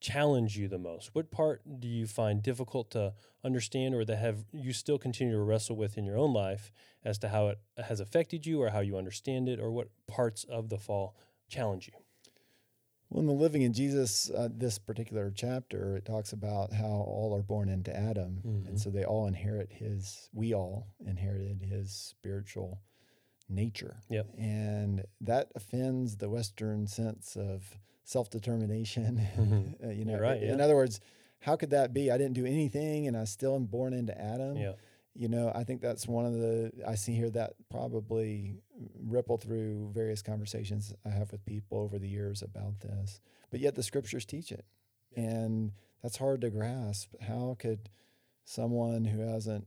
challenge 0.00 0.56
you 0.56 0.66
the 0.66 0.78
most? 0.78 1.14
What 1.14 1.30
part 1.30 1.60
do 1.78 1.86
you 1.86 2.06
find 2.06 2.42
difficult 2.42 2.90
to 2.92 3.12
understand 3.44 3.94
or 3.94 4.06
that 4.06 4.16
have 4.16 4.46
you 4.50 4.72
still 4.72 4.96
continue 4.96 5.34
to 5.34 5.42
wrestle 5.42 5.76
with 5.76 5.98
in 5.98 6.06
your 6.06 6.16
own 6.16 6.32
life 6.32 6.72
as 7.04 7.18
to 7.18 7.28
how 7.28 7.48
it 7.48 7.58
has 7.76 8.00
affected 8.00 8.46
you 8.46 8.62
or 8.62 8.70
how 8.70 8.80
you 8.80 8.96
understand 8.96 9.46
it 9.46 9.60
or 9.60 9.70
what 9.70 9.88
parts 10.06 10.44
of 10.44 10.70
the 10.70 10.78
fall 10.78 11.14
challenge 11.50 11.88
you? 11.88 12.05
Well, 13.10 13.20
in 13.20 13.26
the 13.26 13.32
Living 13.32 13.62
in 13.62 13.72
Jesus, 13.72 14.30
uh, 14.30 14.48
this 14.52 14.78
particular 14.78 15.30
chapter, 15.34 15.96
it 15.96 16.04
talks 16.04 16.32
about 16.32 16.72
how 16.72 16.86
all 17.06 17.34
are 17.34 17.42
born 17.42 17.68
into 17.68 17.94
Adam. 17.96 18.42
Mhm. 18.44 18.68
And 18.68 18.80
so 18.80 18.90
they 18.90 19.04
all 19.04 19.26
inherit 19.26 19.72
his, 19.72 20.28
we 20.32 20.52
all 20.54 20.88
inherited 21.04 21.62
his 21.62 21.92
spiritual 21.92 22.80
nature. 23.48 23.96
Yep. 24.08 24.26
And 24.38 25.04
that 25.20 25.52
offends 25.54 26.16
the 26.16 26.28
Western 26.28 26.86
sense 26.88 27.36
of 27.36 27.78
self 28.02 28.28
determination. 28.30 29.18
Mhm. 29.36 29.84
uh, 29.84 29.90
you 29.90 30.04
know, 30.04 30.12
You're 30.12 30.20
right, 30.20 30.42
in 30.42 30.60
other 30.60 30.74
words, 30.74 31.00
how 31.40 31.54
could 31.54 31.70
that 31.70 31.92
be? 31.92 32.10
I 32.10 32.18
didn't 32.18 32.34
do 32.34 32.44
anything 32.46 33.06
and 33.06 33.16
I 33.16 33.24
still 33.24 33.54
am 33.54 33.66
born 33.66 33.92
into 33.92 34.18
Adam. 34.20 34.56
Yeah. 34.56 34.72
You 35.14 35.28
know, 35.28 35.50
I 35.54 35.64
think 35.64 35.80
that's 35.80 36.06
one 36.08 36.26
of 36.26 36.34
the, 36.34 36.72
I 36.86 36.94
see 36.96 37.14
here 37.14 37.30
that 37.30 37.54
probably 37.70 38.60
ripple 39.02 39.38
through 39.38 39.90
various 39.94 40.22
conversations 40.22 40.94
I 41.04 41.10
have 41.10 41.32
with 41.32 41.44
people 41.46 41.78
over 41.78 41.98
the 41.98 42.08
years 42.08 42.42
about 42.42 42.80
this. 42.80 43.20
But 43.50 43.60
yet 43.60 43.74
the 43.74 43.82
scriptures 43.82 44.24
teach 44.24 44.52
it. 44.52 44.64
And 45.16 45.72
that's 46.02 46.16
hard 46.18 46.40
to 46.42 46.50
grasp. 46.50 47.14
How 47.22 47.56
could 47.58 47.88
someone 48.44 49.04
who 49.04 49.20
hasn't, 49.20 49.66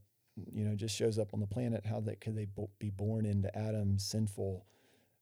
you 0.52 0.64
know, 0.64 0.74
just 0.76 0.96
shows 0.96 1.18
up 1.18 1.34
on 1.34 1.40
the 1.40 1.46
planet, 1.46 1.86
how 1.86 2.00
that 2.00 2.20
could 2.20 2.36
they 2.36 2.46
be 2.78 2.90
born 2.90 3.26
into 3.26 3.56
Adam's 3.56 4.04
sinful 4.04 4.64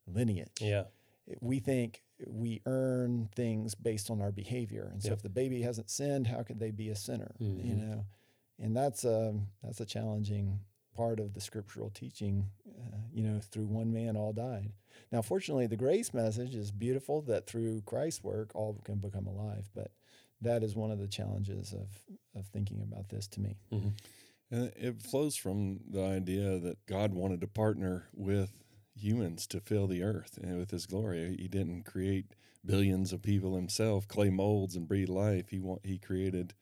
lineage? 0.06 0.60
Yeah. 0.60 0.84
we 1.42 1.58
think 1.58 2.02
we 2.26 2.62
earn 2.64 3.28
things 3.36 3.74
based 3.74 4.10
on 4.10 4.22
our 4.22 4.32
behavior. 4.32 4.88
And 4.90 5.02
so 5.02 5.10
Yep. 5.10 5.16
if 5.18 5.22
the 5.22 5.28
baby 5.28 5.60
hasn't 5.60 5.90
sinned, 5.90 6.26
how 6.26 6.42
could 6.42 6.58
they 6.58 6.70
be 6.70 6.88
a 6.88 6.96
sinner? 6.96 7.34
You 7.38 7.74
Mhm. 7.74 7.76
know, 7.76 8.06
and 8.58 8.74
that's 8.74 9.04
a 9.04 9.38
that's 9.62 9.78
a 9.82 9.84
challenging 9.84 10.60
part 10.98 11.20
of 11.20 11.32
the 11.34 11.40
scriptural 11.40 11.90
teaching. 11.90 12.50
Uh, 12.68 12.96
you 13.14 13.22
know, 13.22 13.38
through 13.40 13.66
one 13.66 13.92
man 13.92 14.16
all 14.16 14.32
died. 14.32 14.72
Now, 15.12 15.22
fortunately, 15.22 15.66
the 15.68 15.76
grace 15.76 16.12
message 16.12 16.54
is 16.56 16.70
beautiful 16.72 17.22
that 17.22 17.46
through 17.46 17.82
Christ's 17.82 18.24
work 18.24 18.50
all 18.54 18.80
can 18.84 18.96
become 18.98 19.26
alive. 19.28 19.70
But 19.74 19.92
that 20.40 20.62
is 20.64 20.74
one 20.74 20.90
of 20.90 20.98
the 20.98 21.06
challenges 21.08 21.72
of 21.72 21.88
of 22.34 22.46
thinking 22.48 22.82
about 22.82 23.08
this 23.08 23.26
to 23.28 23.40
me. 23.40 23.56
Mhm. 23.72 23.92
And 24.50 24.72
it 24.76 25.00
flows 25.02 25.36
from 25.36 25.80
the 25.88 26.02
idea 26.04 26.58
that 26.58 26.84
God 26.86 27.12
wanted 27.14 27.40
to 27.42 27.46
partner 27.48 28.08
with 28.14 28.64
humans 28.96 29.46
to 29.48 29.60
fill 29.60 29.86
the 29.86 30.02
earth 30.02 30.38
and 30.42 30.58
with 30.58 30.70
His 30.70 30.86
glory. 30.86 31.36
He 31.36 31.48
didn't 31.48 31.82
create 31.84 32.34
billions 32.64 33.12
of 33.12 33.22
people 33.22 33.54
Himself, 33.56 34.08
clay 34.08 34.30
molds, 34.30 34.74
and 34.76 34.88
breathe 34.88 35.08
life. 35.10 35.50
He 35.50 35.60
wa- 35.60 35.78
He 35.84 35.98
created 35.98 36.54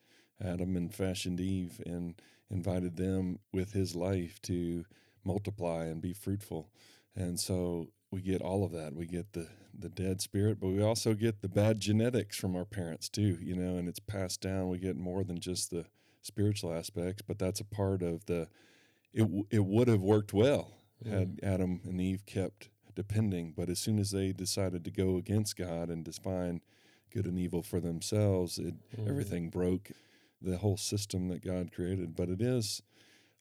Adam 0.43 0.77
and 0.77 0.95
fashioned 0.95 1.41
Eve 1.41 1.81
and 1.87 2.21
invited 2.51 2.97
them 2.97 3.39
with 3.53 3.73
His 3.73 3.95
life 3.95 4.41
to 4.43 4.85
multiply 5.25 5.85
and 5.87 6.01
be 6.01 6.13
fruitful. 6.13 6.71
And 7.15 7.41
so 7.41 7.89
we 8.11 8.21
get 8.21 8.43
all 8.43 8.65
of 8.65 8.73
that. 8.73 8.95
We 8.95 9.07
get 9.07 9.33
the 9.33 9.49
the 9.79 9.89
dead 9.91 10.23
spirit, 10.23 10.59
but 10.59 10.69
we 10.69 10.83
also 10.83 11.13
get 11.13 11.43
the 11.43 11.49
bad 11.51 11.81
genetics 11.81 12.39
from 12.39 12.57
our 12.57 12.65
parents 12.65 13.09
too. 13.11 13.39
You 13.43 13.57
know, 13.57 13.77
and 13.77 13.89
it's 13.89 13.99
passed 14.01 14.41
down. 14.41 14.69
We 14.71 14.79
get 14.79 14.97
more 14.97 15.23
than 15.25 15.39
just 15.39 15.71
the 15.71 15.85
spiritual 16.23 16.73
aspects, 16.73 17.23
but 17.27 17.39
that's 17.39 17.61
a 17.61 17.65
part 17.65 18.03
of 18.03 18.25
the. 18.27 18.49
It 19.13 19.29
it 19.51 19.65
would 19.65 19.89
have 19.89 20.01
worked 20.03 20.33
well 20.33 20.73
had 21.05 21.39
Adam 21.43 21.81
and 21.85 22.01
Eve 22.01 22.25
kept 22.27 22.71
depending, 22.95 23.53
but 23.55 23.69
as 23.69 23.79
soon 23.79 23.99
as 23.99 24.11
they 24.11 24.33
decided 24.33 24.83
to 24.85 24.91
go 24.91 25.17
against 25.17 25.57
God 25.57 25.91
and 25.91 26.03
define 26.05 26.63
good 27.13 27.27
and 27.27 27.39
evil 27.39 27.63
for 27.63 27.81
themselves, 27.81 28.59
it 28.59 28.75
Mhm. 28.97 29.09
everything 29.09 29.51
broke 29.51 29.91
the 30.47 30.59
whole 30.59 30.77
system 30.77 31.29
that 31.29 31.45
God 31.45 31.73
created. 31.73 32.17
But 32.17 32.29
it 32.29 32.41
is 32.41 32.83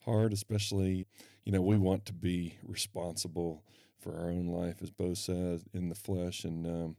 hard, 0.03 0.33
especially 0.33 1.07
you 1.43 1.51
know 1.51 1.61
we 1.61 1.77
want 1.77 2.05
to 2.05 2.13
be 2.13 2.57
responsible 2.63 3.63
for 3.99 4.17
our 4.17 4.29
own 4.29 4.47
life, 4.47 4.75
as 4.81 4.91
Bo 4.91 5.13
says, 5.13 5.65
in 5.73 5.89
the 5.89 5.95
flesh, 5.95 6.43
and 6.43 6.65
um, 6.67 6.95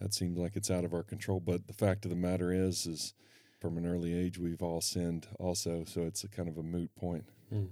that 0.00 0.12
seems 0.12 0.38
like 0.38 0.56
it's 0.56 0.70
out 0.70 0.84
of 0.84 0.92
our 0.92 1.04
control. 1.04 1.40
But 1.40 1.66
the 1.66 1.72
fact 1.72 2.04
of 2.04 2.10
the 2.10 2.16
matter 2.16 2.52
is, 2.52 2.86
is 2.86 3.14
from 3.60 3.76
an 3.76 3.86
early 3.86 4.12
age 4.12 4.38
we've 4.38 4.62
all 4.62 4.80
sinned 4.80 5.28
also, 5.38 5.84
so 5.84 6.02
it's 6.02 6.24
a 6.24 6.28
kind 6.28 6.48
of 6.48 6.58
a 6.58 6.62
moot 6.62 6.94
point. 6.96 7.24
Mm. 7.52 7.68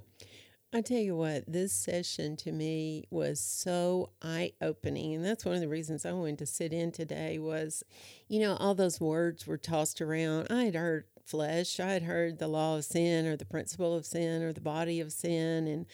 I 0.73 0.83
tell 0.83 0.99
you 0.99 1.17
what, 1.17 1.45
this 1.47 1.73
session 1.73 2.37
to 2.39 2.53
me 2.53 3.05
was 3.11 3.41
so 3.41 4.11
eye 4.21 4.53
opening, 4.61 5.15
and 5.15 5.25
that's 5.25 5.45
one 5.45 5.55
of 5.55 5.61
the 5.61 5.69
reasons 5.69 6.05
I 6.05 6.13
wanted 6.13 6.39
to 6.39 6.47
sit 6.47 6.73
in 6.73 6.93
today. 6.93 7.39
Was, 7.39 7.83
you 8.29 8.41
know, 8.41 8.57
all 8.57 8.75
those 8.75 9.01
words 9.01 9.47
were 9.47 9.57
tossed 9.57 10.01
around. 10.01 10.49
I 10.51 10.65
had 10.65 10.75
heard 10.75 11.05
flesh, 11.27 11.81
I 11.81 11.93
had 11.93 12.03
heard 12.03 12.39
the 12.39 12.49
law 12.49 12.77
of 12.77 12.85
sin, 12.85 13.27
or 13.27 13.37
the 13.37 13.45
principle 13.45 13.95
of 13.95 14.07
sin, 14.07 14.43
or 14.43 14.53
the 14.53 14.61
body 14.61 15.01
of 15.01 15.13
sin, 15.13 15.67
and 15.67 15.87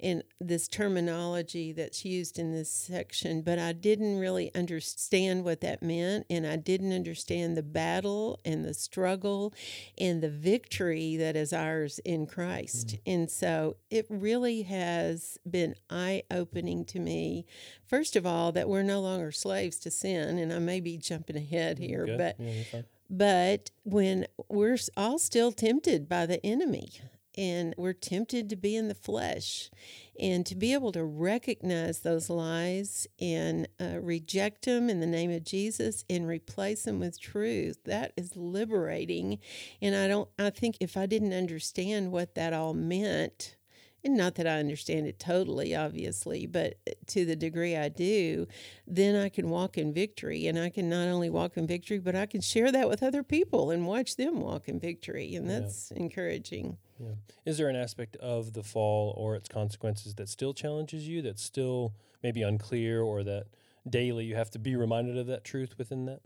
and 0.00 0.22
this 0.38 0.68
terminology 0.68 1.72
that's 1.72 2.04
used 2.04 2.38
in 2.38 2.52
this 2.52 2.70
section, 2.70 3.40
but 3.40 3.58
I 3.58 3.72
didn't 3.72 4.18
really 4.18 4.54
understand 4.54 5.44
what 5.44 5.62
that 5.62 5.82
meant, 5.82 6.26
and 6.28 6.46
I 6.46 6.56
didn't 6.56 6.92
understand 6.92 7.56
the 7.56 7.62
battle 7.62 8.38
and 8.44 8.64
the 8.64 8.74
struggle 8.74 9.54
and 9.96 10.22
the 10.22 10.28
victory 10.28 11.16
that 11.16 11.36
is 11.36 11.52
ours 11.52 12.00
in 12.00 12.26
Christ. 12.26 12.88
Mm. 12.88 13.14
And 13.14 13.30
so 13.30 13.76
it 13.90 14.06
really 14.10 14.62
has 14.62 15.38
been 15.48 15.74
eye 15.88 16.24
opening 16.30 16.84
to 16.86 16.98
me. 16.98 17.46
First 17.86 18.16
of 18.16 18.26
all, 18.26 18.52
that 18.52 18.68
we're 18.68 18.82
no 18.82 19.00
longer 19.00 19.32
slaves 19.32 19.78
to 19.80 19.90
sin, 19.90 20.38
and 20.38 20.52
I 20.52 20.58
may 20.58 20.80
be 20.80 20.98
jumping 20.98 21.36
ahead 21.36 21.78
mm, 21.78 21.86
here, 21.86 22.06
Good? 22.06 22.18
but 22.18 22.36
Yeah. 22.38 22.82
But 23.16 23.70
when 23.84 24.26
we're 24.48 24.78
all 24.96 25.18
still 25.18 25.52
tempted 25.52 26.08
by 26.08 26.26
the 26.26 26.44
enemy 26.44 26.90
and 27.36 27.74
we're 27.76 27.92
tempted 27.92 28.48
to 28.50 28.56
be 28.56 28.76
in 28.76 28.88
the 28.88 28.94
flesh 28.94 29.70
and 30.18 30.46
to 30.46 30.54
be 30.54 30.72
able 30.72 30.92
to 30.92 31.04
recognize 31.04 32.00
those 32.00 32.30
lies 32.30 33.06
and 33.20 33.68
uh, 33.80 33.98
reject 34.00 34.64
them 34.64 34.88
in 34.88 35.00
the 35.00 35.06
name 35.06 35.30
of 35.30 35.44
Jesus 35.44 36.04
and 36.08 36.26
replace 36.26 36.84
them 36.84 37.00
with 37.00 37.20
truth 37.20 37.78
that 37.84 38.12
is 38.16 38.36
liberating. 38.36 39.38
And 39.80 39.94
I 39.94 40.08
don't 40.08 40.28
I 40.38 40.50
think 40.50 40.76
if 40.80 40.96
I 40.96 41.06
didn't 41.06 41.32
understand 41.32 42.12
what 42.12 42.34
that 42.34 42.52
all 42.52 42.74
meant 42.74 43.56
and 44.04 44.16
not 44.16 44.34
that 44.34 44.46
I 44.46 44.58
understand 44.58 45.06
it 45.06 45.18
totally, 45.18 45.74
obviously, 45.74 46.46
but 46.46 46.74
eh, 46.86 46.92
to 47.08 47.24
the 47.24 47.34
degree 47.36 47.74
I 47.76 47.88
do, 47.88 48.46
then 48.86 49.16
I 49.16 49.28
can 49.28 49.48
walk 49.48 49.78
in 49.78 49.92
victory. 49.94 50.46
And 50.46 50.58
I 50.58 50.68
can 50.70 50.88
not 50.88 51.08
only 51.08 51.30
walk 51.30 51.56
in 51.56 51.66
victory, 51.66 51.98
but 51.98 52.14
I 52.14 52.26
can 52.26 52.40
share 52.40 52.70
that 52.70 52.88
with 52.88 53.02
other 53.02 53.22
people 53.22 53.70
and 53.70 53.86
watch 53.86 54.16
them 54.16 54.40
walk 54.40 54.68
in 54.68 54.78
victory. 54.78 55.34
And 55.34 55.48
Yeah. 55.48 55.60
that's 55.60 55.90
encouraging. 55.92 56.76
Yeah. 57.00 57.14
Is 57.44 57.58
there 57.58 57.68
an 57.68 57.76
aspect 57.76 58.16
of 58.16 58.52
the 58.52 58.62
fall 58.62 59.14
or 59.16 59.34
its 59.34 59.48
consequences 59.48 60.14
that 60.16 60.28
still 60.28 60.54
challenges 60.54 61.08
you, 61.08 61.22
that's 61.22 61.42
still 61.42 61.94
maybe 62.22 62.42
unclear, 62.42 63.02
or 63.02 63.24
that 63.24 63.46
daily 63.88 64.24
you 64.26 64.34
have 64.34 64.50
to 64.50 64.58
be 64.58 64.76
reminded 64.76 65.16
of 65.18 65.26
that 65.26 65.44
truth 65.44 65.76
within 65.78 66.04
that? 66.06 66.20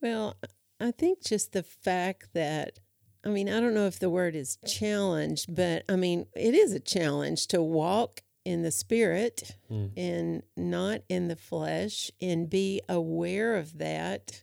Well, 0.00 0.36
I 0.80 0.90
think 0.90 1.22
just 1.24 1.52
the 1.52 1.62
fact 1.62 2.32
that, 2.34 2.80
I 3.24 3.28
mean, 3.28 3.48
I 3.48 3.60
don't 3.60 3.74
know 3.74 3.86
if 3.86 3.98
the 3.98 4.10
word 4.10 4.34
is 4.34 4.58
challenge, 4.66 5.46
but 5.48 5.84
I 5.88 5.96
mean, 5.96 6.26
it 6.34 6.54
is 6.54 6.72
a 6.72 6.80
challenge 6.80 7.46
to 7.48 7.62
walk 7.62 8.22
in 8.44 8.62
the 8.62 8.72
spirit 8.72 9.56
Hmm. 9.68 9.86
and 9.96 10.42
not 10.56 11.02
in 11.08 11.28
the 11.28 11.36
flesh 11.36 12.10
and 12.20 12.50
be 12.50 12.80
aware 12.88 13.54
of 13.56 13.78
that. 13.78 14.42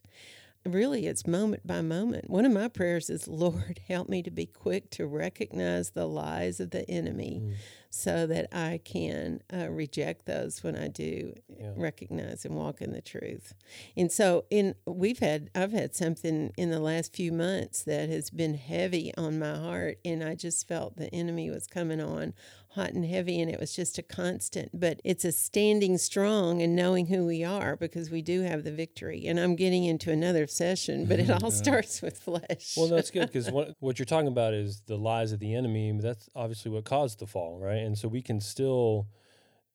Really, 0.66 1.08
it's 1.08 1.26
moment 1.28 1.66
by 1.66 1.82
moment. 1.82 2.30
One 2.30 2.46
of 2.46 2.52
my 2.52 2.68
prayers 2.70 3.10
is, 3.10 3.28
Lord, 3.28 3.80
help 3.88 4.08
me 4.08 4.22
to 4.24 4.32
be 4.32 4.46
quick 4.46 4.90
to 4.92 5.06
recognize 5.06 5.92
the 5.92 6.06
lies 6.08 6.60
of 6.60 6.72
the 6.72 6.90
enemy 6.90 7.42
Mm. 7.44 7.54
So 7.90 8.28
that 8.28 8.48
I 8.56 8.80
can 8.84 9.42
uh, 9.54 9.70
reject 9.70 10.26
those 10.26 10.64
when 10.64 10.76
I 10.76 10.88
do 10.88 11.34
Yeah. 11.60 11.72
recognize 11.76 12.46
and 12.46 12.56
walk 12.56 12.82
in 12.82 12.94
the 12.94 13.02
truth. 13.02 13.54
And 13.98 14.12
so 14.12 14.46
in 14.50 14.76
we've 14.86 15.20
had 15.20 15.50
I've 15.56 15.72
had 15.72 15.96
something 15.96 16.54
in 16.56 16.70
the 16.70 16.80
last 16.80 17.16
few 17.16 17.32
months 17.32 17.84
that 17.84 18.10
has 18.10 18.30
been 18.30 18.54
heavy 18.54 19.12
on 19.18 19.40
my 19.40 19.56
heart 19.56 19.98
and 20.06 20.24
I 20.24 20.36
just 20.36 20.68
felt 20.68 20.98
the 20.98 21.14
enemy 21.14 21.50
was 21.50 21.68
coming 21.68 22.00
on 22.00 22.34
hot 22.74 22.92
and 22.92 23.06
heavy 23.06 23.42
and 23.42 23.50
it 23.50 23.60
was 23.60 23.76
just 23.76 23.98
a 23.98 24.04
constant 24.04 24.70
but 24.74 25.00
it's 25.04 25.26
a 25.26 25.32
standing 25.32 25.98
strong 25.98 26.62
and 26.62 26.76
knowing 26.76 27.08
who 27.08 27.26
we 27.26 27.44
are 27.44 27.76
because 27.76 28.12
we 28.12 28.22
do 28.22 28.42
have 28.42 28.64
the 28.64 28.72
victory 28.72 29.26
and 29.26 29.40
I'm 29.40 29.56
getting 29.56 29.86
into 29.86 30.12
another 30.12 30.46
session 30.46 31.06
but 31.06 31.20
it 31.20 31.28
mm-hmm. 31.28 31.44
all 31.44 31.52
starts 31.52 32.02
with 32.02 32.20
flesh. 32.20 32.76
Well, 32.78 32.88
that's 32.88 33.12
good 33.12 33.28
because 33.32 33.52
what, 33.52 33.76
what 33.80 34.00
you're 34.00 34.06
talking 34.06 34.28
about 34.28 34.54
is 34.54 34.82
the 34.86 34.98
lies 34.98 35.32
of 35.32 35.40
the 35.40 35.54
enemy. 35.54 35.92
That's 36.00 36.30
obviously 36.36 36.72
what 36.72 36.86
caused 36.86 37.20
the 37.20 37.28
fall, 37.28 37.60
right? 37.60 37.78
And 37.78 37.98
so 37.98 38.08
we 38.08 38.22
can 38.22 38.40
still 38.40 39.08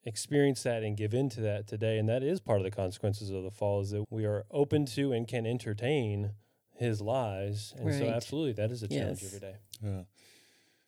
experience 0.05 0.63
that 0.63 0.83
and 0.83 0.97
give 0.97 1.15
into 1.15 1.41
that 1.41 1.67
today. 1.67 1.99
And 1.99 2.09
that 2.09 2.23
is 2.23 2.41
part 2.41 2.59
of 2.59 2.65
the 2.65 2.71
consequences 2.71 3.31
of 3.31 3.43
the 3.43 3.51
fall 3.51 3.81
is 3.81 3.91
that 3.91 4.05
we 4.11 4.25
are 4.25 4.45
open 4.51 4.87
to 4.87 5.13
and 5.13 5.27
can 5.27 5.47
entertain 5.47 6.33
his 6.77 7.01
lies. 7.01 7.73
And 7.77 7.95
so, 7.95 8.09
absolutely, 8.09 8.53
that 8.53 8.71
is 8.71 8.83
a 8.83 8.89
challenge 8.89 9.23
Yes. 9.23 9.35
every 9.35 9.41
day. 9.41 9.57
Yeah. 9.83 10.03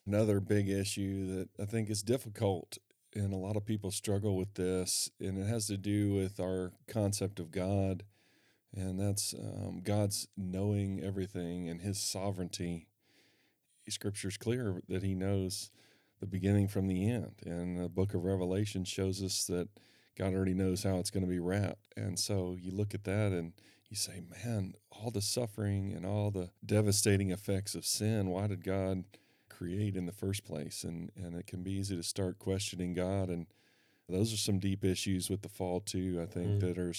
Another 0.06 0.40
big 0.40 0.68
issue 0.68 1.26
that 1.34 1.48
I 1.60 1.64
think 1.64 1.90
is 1.90 2.02
difficult, 2.02 2.78
and 3.14 3.32
a 3.32 3.36
lot 3.36 3.56
of 3.56 3.64
people 3.64 3.90
struggle 3.90 4.36
with 4.36 4.54
this, 4.54 5.10
and 5.18 5.38
it 5.38 5.46
has 5.46 5.66
to 5.66 5.76
do 5.76 6.14
with 6.14 6.38
our 6.38 6.72
concept 6.86 7.40
of 7.40 7.50
God 7.50 8.04
and 8.76 9.00
that's 9.00 9.34
um, 9.34 9.80
God's 9.82 10.28
knowing 10.36 11.00
everything 11.02 11.68
and 11.68 11.80
His 11.80 11.98
sovereignty. 11.98 12.86
Scripture's 13.88 14.36
clear 14.36 14.82
that 14.88 15.02
He 15.02 15.14
knows 15.14 15.70
the 16.20 16.26
beginning 16.26 16.68
from 16.68 16.86
the 16.86 17.10
end, 17.10 17.34
and 17.44 17.78
the 17.78 17.88
Book 17.88 18.14
of 18.14 18.24
Revelation 18.24 18.84
shows 18.84 19.22
us 19.22 19.44
that 19.44 19.68
God 20.16 20.34
already 20.34 20.54
knows 20.54 20.82
how 20.82 20.96
it's 20.96 21.10
going 21.10 21.24
to 21.24 21.30
be 21.30 21.38
wrapped. 21.38 21.92
And 21.96 22.18
so 22.18 22.56
you 22.58 22.70
look 22.70 22.94
at 22.94 23.04
that 23.04 23.32
and 23.32 23.52
you 23.88 23.96
say, 23.96 24.22
man, 24.44 24.74
all 24.90 25.10
the 25.10 25.20
suffering 25.20 25.92
and 25.94 26.04
all 26.06 26.30
the 26.30 26.50
devastating 26.64 27.30
effects 27.30 27.74
of 27.74 27.84
sin, 27.84 28.28
why 28.28 28.46
did 28.46 28.64
God 28.64 29.04
create 29.56 29.96
in 29.96 30.06
the 30.06 30.12
first 30.12 30.44
place? 30.44 30.84
And 30.84 31.10
and 31.16 31.34
it 31.34 31.46
can 31.46 31.62
be 31.62 31.72
easy 31.72 31.96
to 31.96 32.02
start 32.02 32.38
questioning 32.38 32.94
God 32.94 33.28
and 33.28 33.46
those 34.08 34.32
are 34.32 34.38
some 34.38 34.58
deep 34.58 34.84
issues 34.84 35.28
with 35.28 35.42
the 35.42 35.48
fall 35.48 35.80
too. 35.80 36.20
I 36.22 36.26
think 36.26 36.48
mm. 36.48 36.60
that 36.60 36.78
are 36.78 36.94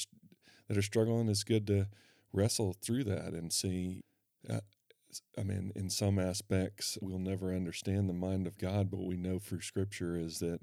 that 0.68 0.78
are 0.78 0.82
struggling. 0.82 1.30
It's 1.30 1.44
good 1.44 1.68
to 1.68 1.88
wrestle 2.34 2.76
through 2.82 3.06
that 3.06 3.34
and 3.34 3.52
see. 3.52 4.04
Uh, 4.50 4.60
I 5.38 5.44
mean, 5.44 5.72
in 5.76 5.90
some 5.90 6.20
aspects, 6.20 6.98
we'll 7.02 7.18
never 7.18 7.54
understand 7.54 8.10
the 8.10 8.14
mind 8.14 8.46
of 8.46 8.58
God, 8.58 8.92
but 8.92 9.06
we 9.06 9.16
know 9.16 9.40
through 9.40 9.62
Scripture 9.62 10.18
is 10.18 10.40
that 10.40 10.60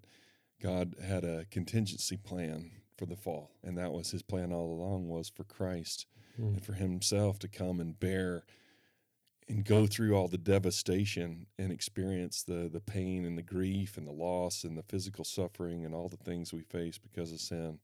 God 0.62 0.94
had 1.02 1.24
a 1.24 1.46
contingency 1.50 2.18
plan 2.18 2.70
for 2.96 3.06
the 3.06 3.16
fall, 3.16 3.52
and 3.62 3.76
that 3.78 3.92
was 3.92 4.10
His 4.10 4.22
plan 4.22 4.52
all 4.52 4.70
along 4.70 5.08
was 5.08 5.30
for 5.30 5.44
Christ 5.44 6.06
mm. 6.38 6.54
and 6.54 6.64
for 6.64 6.74
Himself 6.74 7.38
to 7.40 7.48
come 7.48 7.80
and 7.80 7.98
bear 7.98 8.44
and 9.48 9.64
go 9.64 9.86
through 9.86 10.14
all 10.14 10.28
the 10.28 10.38
devastation 10.38 11.46
and 11.58 11.70
experience 11.70 12.42
the 12.42 12.68
the 12.72 12.80
pain 12.80 13.24
and 13.24 13.36
the 13.36 13.42
grief 13.42 13.96
and 13.96 14.06
the 14.06 14.12
loss 14.12 14.64
and 14.64 14.76
the 14.76 14.82
physical 14.82 15.24
suffering 15.24 15.84
and 15.84 15.94
all 15.94 16.08
the 16.08 16.16
things 16.16 16.52
we 16.52 16.62
face 16.62 16.98
because 16.98 17.32
of 17.32 17.40
sin 17.40 17.78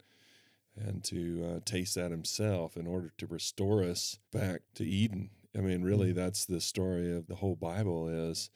and 0.77 1.05
to 1.05 1.45
uh, 1.45 1.61
taste 1.65 1.95
that 1.95 2.11
himself 2.11 2.77
in 2.77 2.87
order 2.87 3.13
to 3.19 3.27
restore 3.27 3.83
us 3.83 4.19
back 4.33 4.63
to 4.75 4.85
Eden. 4.85 5.31
I 5.57 5.61
mean, 5.61 5.83
really, 5.83 6.13
mm. 6.13 6.17
that's 6.17 6.45
the 6.45 6.61
story 6.61 7.15
of 7.15 7.27
the 7.27 7.37
whole 7.37 7.57
Bible 7.57 8.09
is 8.09 8.51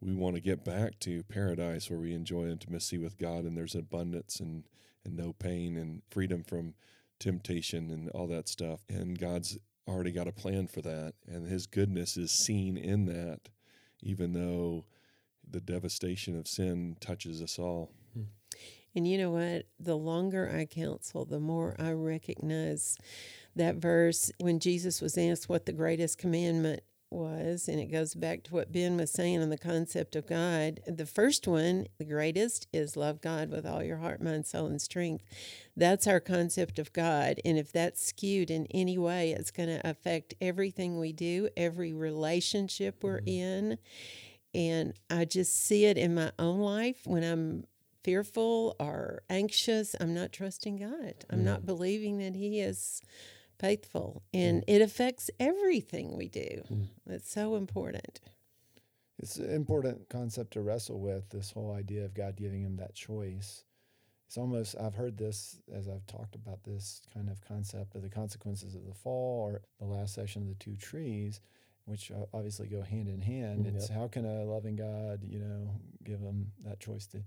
we 0.00 0.14
want 0.14 0.36
to 0.36 0.40
get 0.40 0.64
back 0.64 0.98
to 1.00 1.22
paradise 1.24 1.90
where 1.90 1.98
we 1.98 2.14
enjoy 2.14 2.46
intimacy 2.46 2.98
with 2.98 3.18
God 3.18 3.44
and 3.44 3.56
there's 3.56 3.74
abundance 3.74 4.40
and, 4.40 4.64
and 5.04 5.16
no 5.16 5.32
pain 5.32 5.76
and 5.76 6.02
freedom 6.10 6.42
from 6.42 6.74
temptation 7.18 7.90
and 7.90 8.08
all 8.10 8.26
that 8.28 8.48
stuff. 8.48 8.80
And 8.88 9.18
God's 9.18 9.58
already 9.88 10.12
got 10.12 10.28
a 10.28 10.32
plan 10.32 10.66
for 10.66 10.82
that, 10.82 11.14
and 11.26 11.46
His 11.46 11.66
goodness 11.66 12.16
is 12.16 12.30
seen 12.30 12.76
in 12.76 13.06
that, 13.06 13.48
even 14.00 14.32
though 14.32 14.84
the 15.50 15.60
devastation 15.60 16.38
of 16.38 16.46
sin 16.46 16.96
touches 17.00 17.40
us 17.40 17.58
all. 17.58 17.90
Hmm. 18.14 18.24
And 18.94 19.06
you 19.06 19.18
know 19.18 19.30
what? 19.30 19.66
The 19.78 19.96
longer 19.96 20.50
I 20.54 20.66
counsel, 20.66 21.24
the 21.24 21.40
more 21.40 21.76
I 21.78 21.92
recognize 21.92 22.96
that 23.56 23.76
verse 23.76 24.30
when 24.38 24.60
Jesus 24.60 25.00
was 25.00 25.16
asked 25.16 25.48
what 25.48 25.66
the 25.66 25.72
greatest 25.72 26.18
commandment 26.18 26.82
was, 27.10 27.68
and 27.68 27.80
it 27.80 27.92
goes 27.92 28.14
back 28.14 28.42
to 28.44 28.54
what 28.54 28.72
Ben 28.72 28.96
was 28.96 29.10
saying 29.10 29.42
on 29.42 29.50
the 29.50 29.58
concept 29.58 30.16
of 30.16 30.26
God. 30.26 30.80
The 30.86 31.06
first 31.06 31.46
one, 31.46 31.86
the 31.98 32.04
greatest, 32.04 32.66
is 32.72 32.96
love 32.96 33.20
God 33.20 33.50
with 33.50 33.66
all 33.66 33.82
your 33.82 33.98
heart, 33.98 34.22
mind, 34.22 34.46
soul, 34.46 34.66
and 34.66 34.80
strength. 34.80 35.24
That's 35.76 36.06
our 36.06 36.20
concept 36.20 36.78
of 36.78 36.92
God. 36.92 37.40
And 37.44 37.58
if 37.58 37.72
that's 37.72 38.04
skewed 38.04 38.50
in 38.50 38.66
any 38.70 38.98
way, 38.98 39.32
it's 39.32 39.50
going 39.50 39.68
to 39.68 39.88
affect 39.88 40.34
everything 40.40 40.98
we 40.98 41.12
do, 41.12 41.48
every 41.56 41.92
relationship 41.92 43.02
we're 43.02 43.20
mm-hmm. 43.20 43.28
in. 43.28 43.78
And 44.54 44.94
I 45.10 45.24
just 45.24 45.54
see 45.54 45.84
it 45.84 45.98
in 45.98 46.14
my 46.14 46.32
own 46.38 46.60
life 46.60 47.06
when 47.06 47.22
I'm 47.22 47.64
fearful 48.02 48.74
or 48.80 49.22
anxious. 49.28 49.94
I'm 50.00 50.14
not 50.14 50.32
trusting 50.32 50.76
God, 50.76 51.14
I'm 51.30 51.44
not 51.44 51.66
believing 51.66 52.18
that 52.18 52.34
He 52.34 52.60
is 52.60 53.02
faithful, 53.58 54.22
and 54.32 54.62
mm. 54.62 54.64
it 54.66 54.82
affects 54.82 55.30
everything 55.38 56.16
we 56.16 56.28
do. 56.28 56.62
Mm. 56.70 56.88
It's 57.06 57.30
so 57.30 57.56
important. 57.56 58.20
It's 59.18 59.36
an 59.36 59.50
important 59.50 60.08
concept 60.08 60.52
to 60.52 60.60
wrestle 60.60 61.00
with 61.00 61.28
this 61.30 61.50
whole 61.50 61.72
idea 61.72 62.04
of 62.04 62.14
God 62.14 62.36
giving 62.36 62.62
him 62.62 62.76
that 62.76 62.94
choice. 62.94 63.64
It's 64.26 64.38
almost, 64.38 64.76
I've 64.78 64.94
heard 64.94 65.16
this 65.16 65.60
as 65.74 65.88
I've 65.88 66.06
talked 66.06 66.34
about 66.34 66.62
this 66.62 67.00
kind 67.12 67.28
of 67.28 67.40
concept 67.40 67.94
of 67.94 68.02
the 68.02 68.10
consequences 68.10 68.74
of 68.74 68.86
the 68.86 68.94
fall 68.94 69.50
or 69.50 69.62
the 69.80 69.86
last 69.86 70.14
section 70.14 70.42
of 70.42 70.48
the 70.48 70.54
two 70.54 70.76
trees, 70.76 71.40
which 71.86 72.12
obviously 72.34 72.68
go 72.68 72.82
hand 72.82 73.08
in 73.08 73.22
hand. 73.22 73.64
Mm, 73.64 73.74
it's 73.74 73.88
yep. 73.88 73.98
how 73.98 74.06
can 74.06 74.24
a 74.24 74.44
loving 74.44 74.76
God, 74.76 75.24
you 75.24 75.38
know, 75.38 75.70
give 76.04 76.20
him 76.20 76.52
that 76.64 76.78
choice 76.78 77.06
to 77.08 77.24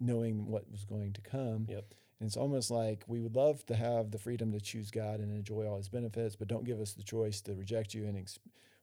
knowing 0.00 0.46
what 0.46 0.70
was 0.70 0.84
going 0.84 1.12
to 1.12 1.20
come. 1.20 1.66
Yep. 1.68 1.92
And 2.20 2.26
it's 2.26 2.36
almost 2.36 2.70
like 2.70 3.04
we 3.06 3.20
would 3.20 3.36
love 3.36 3.66
to 3.66 3.74
have 3.74 4.10
the 4.10 4.18
freedom 4.18 4.52
to 4.52 4.60
choose 4.60 4.90
God 4.90 5.20
and 5.20 5.32
enjoy 5.32 5.66
all 5.66 5.76
his 5.76 5.88
benefits, 5.88 6.36
but 6.36 6.48
don't 6.48 6.64
give 6.64 6.80
us 6.80 6.92
the 6.92 7.02
choice 7.02 7.40
to 7.42 7.54
reject 7.54 7.94
you. 7.94 8.04
And 8.04 8.16
ex- 8.16 8.38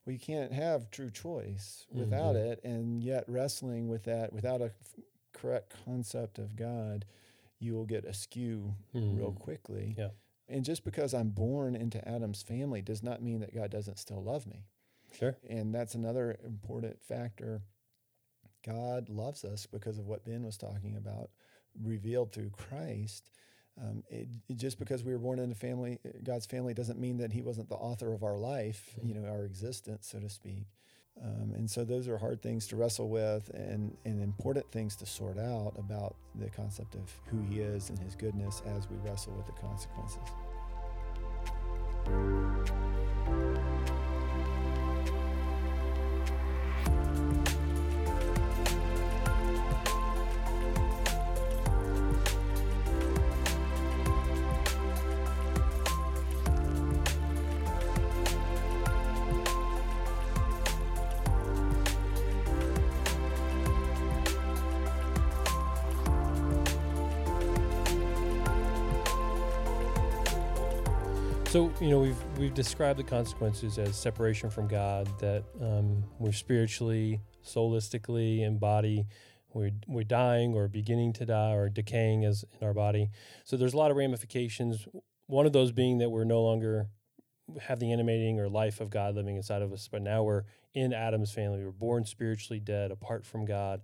we 0.06 0.18
can't 0.18 0.52
have 0.52 0.92
true 0.92 1.10
choice 1.12 1.86
without 1.92 2.36
mm-hmm. 2.36 2.52
it. 2.52 2.64
And 2.64 3.04
yet, 3.04 3.24
wrestling 3.28 3.88
with 3.88 4.04
that 4.04 4.34
without 4.34 4.62
a 4.62 4.66
f- 4.66 5.04
correct 5.34 5.74
concept 5.86 6.40
of 6.40 6.56
God, 6.56 7.06
you 7.60 7.74
will 7.74 7.86
get 7.86 8.06
askew 8.06 8.74
mm-hmm. 8.96 9.18
real 9.18 9.32
quickly. 9.32 9.96
Yeah. 9.98 10.10
And 10.50 10.66
just 10.66 10.84
because 10.84 11.14
I'm 11.14 11.30
born 11.30 11.76
into 11.76 12.06
Adam's 12.08 12.42
family 12.42 12.82
does 12.82 13.02
not 13.02 13.22
mean 13.22 13.40
that 13.40 13.56
God 13.56 13.72
doesn't 13.72 14.00
still 14.00 14.22
love 14.22 14.46
me. 14.46 14.66
Sure. 15.18 15.38
And 15.50 15.74
that's 15.74 15.96
another 15.96 16.38
important 16.46 17.02
factor. 17.02 17.62
God 18.66 19.10
loves 19.10 19.46
us 19.46 19.66
because 19.66 19.98
of 19.98 20.08
what 20.08 20.26
Ben 20.26 20.44
was 20.44 20.58
talking 20.58 20.96
about 20.96 21.30
revealed 21.84 22.32
through 22.32 22.52
Christ. 22.52 23.30
Um, 23.82 24.04
it, 24.10 24.28
it, 24.50 24.58
just 24.58 24.80
because 24.80 25.04
we 25.04 25.12
were 25.12 25.20
born 25.20 25.40
into 25.40 25.54
the 25.54 25.60
family, 25.60 26.00
God's 26.24 26.46
family, 26.46 26.74
doesn't 26.74 27.00
mean 27.00 27.18
that 27.18 27.32
He 27.32 27.42
wasn't 27.42 27.70
the 27.70 27.76
author 27.76 28.14
of 28.14 28.24
our 28.24 28.38
life, 28.38 28.96
you 29.04 29.14
know, 29.14 29.28
our 29.30 29.46
existence, 29.46 30.08
so 30.12 30.20
to 30.20 30.30
speak. 30.30 30.66
Um, 31.22 31.54
and 31.56 31.70
so 31.70 31.84
those 31.84 32.08
are 32.08 32.18
hard 32.18 32.42
things 32.42 32.68
to 32.68 32.76
wrestle 32.76 33.10
with 33.10 33.50
and, 33.54 33.96
and 34.06 34.22
important 34.22 34.72
things 34.72 34.96
to 34.98 35.06
sort 35.06 35.38
out 35.38 35.74
about 35.78 36.16
the 36.36 36.50
concept 36.50 36.96
of 36.96 37.12
who 37.28 37.42
He 37.42 37.60
is 37.60 37.90
and 37.90 38.00
His 38.00 38.16
goodness 38.16 38.62
as 38.66 38.90
we 38.90 38.98
wrestle 38.98 39.34
with 39.34 39.46
the 39.46 39.54
consequences. 39.54 40.20
You 71.82 71.90
know 71.90 71.98
we've 71.98 72.24
we've 72.38 72.54
described 72.54 73.00
the 73.00 73.04
consequences 73.04 73.80
as 73.80 73.98
separation 73.98 74.52
from 74.52 74.68
God 74.68 75.10
that 75.20 75.44
um, 75.60 76.04
we're 76.20 76.32
spiritually, 76.32 77.20
soulistically 77.44 78.42
embody. 78.42 79.08
We're, 79.54 79.72
we're 79.88 80.04
dying 80.04 80.54
or 80.54 80.68
beginning 80.70 81.12
to 81.14 81.26
die 81.26 81.54
or 81.54 81.70
decaying 81.70 82.24
as 82.24 82.46
in 82.60 82.66
our 82.66 82.74
body. 82.74 83.10
So 83.44 83.58
there's 83.58 83.74
a 83.74 83.78
lot 83.78 83.92
of 83.92 83.98
ramifications. 83.98 84.88
One 85.26 85.46
of 85.46 85.54
those 85.54 85.72
being 85.72 85.98
that 85.98 86.10
we're 86.10 86.24
no 86.24 86.42
longer 86.42 86.88
have 87.64 87.80
the 87.80 87.92
animating 87.92 88.40
or 88.40 88.48
life 88.48 88.80
of 88.80 88.90
God 88.92 89.16
living 89.16 89.36
inside 89.36 89.62
of 89.62 89.74
us, 89.74 89.90
but 89.92 90.02
now 90.02 90.24
we're 90.24 90.44
in 90.74 90.94
Adam's 90.94 91.34
family. 91.34 91.66
We're 91.66 91.72
born 91.72 92.06
spiritually 92.06 92.60
dead, 92.60 92.92
apart 92.92 93.26
from 93.26 93.44
God. 93.44 93.82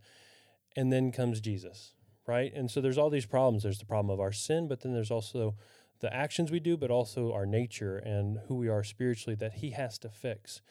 And 0.78 0.93
then 0.93 1.12
comes 1.12 1.41
Jesus, 1.41 1.95
right? 2.28 2.54
And 2.54 2.72
so 2.72 2.80
there's 2.80 2.98
all 2.98 3.10
these 3.10 3.26
problems. 3.26 3.64
There's 3.64 3.80
the 3.80 3.86
problem 3.86 4.14
of 4.14 4.22
our 4.22 4.32
sin, 4.32 4.70
but 4.70 4.82
then 4.82 4.93
there's 4.93 5.12
also 5.12 5.56
the 6.00 6.14
actions 6.14 6.52
we 6.52 6.60
do, 6.60 6.78
but 6.78 6.91
also 6.91 7.34
our 7.34 7.45
nature 7.45 7.98
and 7.98 8.39
who 8.48 8.56
we 8.56 8.70
are 8.70 8.84
spiritually 8.84 9.36
that 9.36 9.56
He 9.56 9.72
has 9.72 9.98
to 10.00 10.10
fix. 10.10 10.62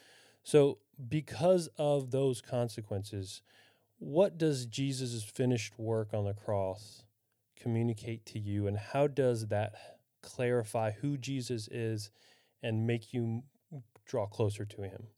So, 0.43 0.79
because 1.09 1.69
of 1.77 2.11
those 2.11 2.41
consequences, 2.41 3.43
what 3.99 4.39
does 4.39 4.67
Jesus' 4.67 5.25
finished 5.25 5.79
work 5.79 6.15
on 6.15 6.25
the 6.25 6.35
cross 6.35 7.05
communicate 7.57 8.25
to 8.27 8.39
you, 8.39 8.67
and 8.67 8.77
how 8.77 9.07
does 9.07 9.49
that 9.49 9.75
clarify 10.23 10.93
who 10.93 11.17
Jesus 11.17 11.69
is 11.69 12.11
and 12.63 12.87
make 12.87 13.13
you 13.13 13.43
draw 14.07 14.27
closer 14.27 14.65
to 14.65 14.83
Him? 14.83 15.09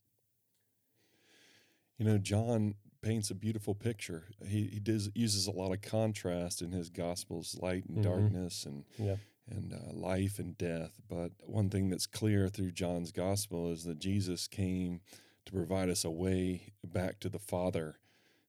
You 1.97 2.05
know, 2.05 2.17
John 2.17 2.75
paints 3.01 3.29
a 3.29 3.35
beautiful 3.35 3.75
picture. 3.75 4.25
He, 4.45 4.65
he 4.65 4.79
does 4.79 5.09
uses 5.13 5.47
a 5.47 5.51
lot 5.51 5.71
of 5.71 5.81
contrast 5.81 6.61
in 6.61 6.71
his 6.71 6.89
gospels, 6.89 7.57
light 7.61 7.85
and 7.87 7.99
mm-hmm. 7.99 8.09
darkness, 8.09 8.65
and 8.65 8.83
yeah 8.97 9.15
and 9.49 9.73
uh, 9.73 9.93
life 9.93 10.39
and 10.39 10.57
death. 10.57 10.99
But 11.09 11.31
one 11.39 11.69
thing 11.69 11.89
that's 11.89 12.07
clear 12.07 12.49
through 12.49 12.71
John's 12.71 13.11
gospel 13.11 13.71
is 13.71 13.83
that 13.83 13.99
Jesus 13.99 14.47
came 14.47 15.01
to 15.45 15.51
provide 15.51 15.89
us 15.89 16.05
a 16.05 16.11
way 16.11 16.73
back 16.83 17.19
to 17.21 17.29
the 17.29 17.39
Father, 17.39 17.97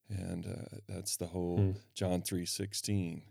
and 0.08 0.46
uh, 0.46 0.76
that's 0.88 1.16
the 1.16 1.28
whole 1.28 1.58
hmm. 1.58 1.70
John 1.94 2.22
three 2.22 2.46
sixteen. 2.46 3.22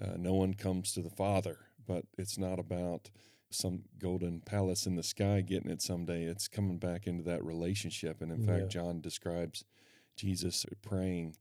Uh, 0.00 0.16
no 0.16 0.34
one 0.34 0.54
comes 0.54 0.92
to 0.92 1.00
the 1.00 1.10
Father, 1.10 1.58
but 1.86 2.04
it's 2.18 2.36
not 2.36 2.58
about 2.58 3.10
some 3.48 3.84
golden 3.98 4.40
palace 4.40 4.86
in 4.86 4.96
the 4.96 5.02
sky 5.02 5.40
getting 5.40 5.70
it 5.70 5.80
someday. 5.80 6.24
It's 6.24 6.48
coming 6.48 6.78
back 6.78 7.06
into 7.06 7.22
that 7.24 7.44
relationship. 7.44 8.20
And 8.20 8.30
in 8.30 8.44
fact, 8.44 8.68
John 8.68 9.00
describes 9.00 9.64
Jesus 10.16 10.66
praying 10.82 11.36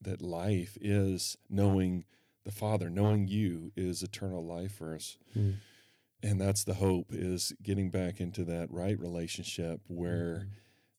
that 0.00 0.22
life 0.22 0.76
is 0.80 1.36
knowing 1.48 2.04
the 2.50 2.56
Father, 2.56 2.90
knowing 2.90 3.28
you 3.28 3.72
is 3.76 4.02
eternal 4.02 4.44
life 4.44 4.72
for 4.72 4.94
us. 4.94 5.16
Mm. 5.36 5.54
And 6.22 6.40
that's 6.40 6.64
the 6.64 6.74
hope 6.74 7.06
is 7.10 7.52
getting 7.62 7.90
back 7.90 8.20
into 8.20 8.44
that 8.44 8.70
right 8.70 8.98
relationship 8.98 9.80
where 9.86 10.40
Mhm. 10.40 10.48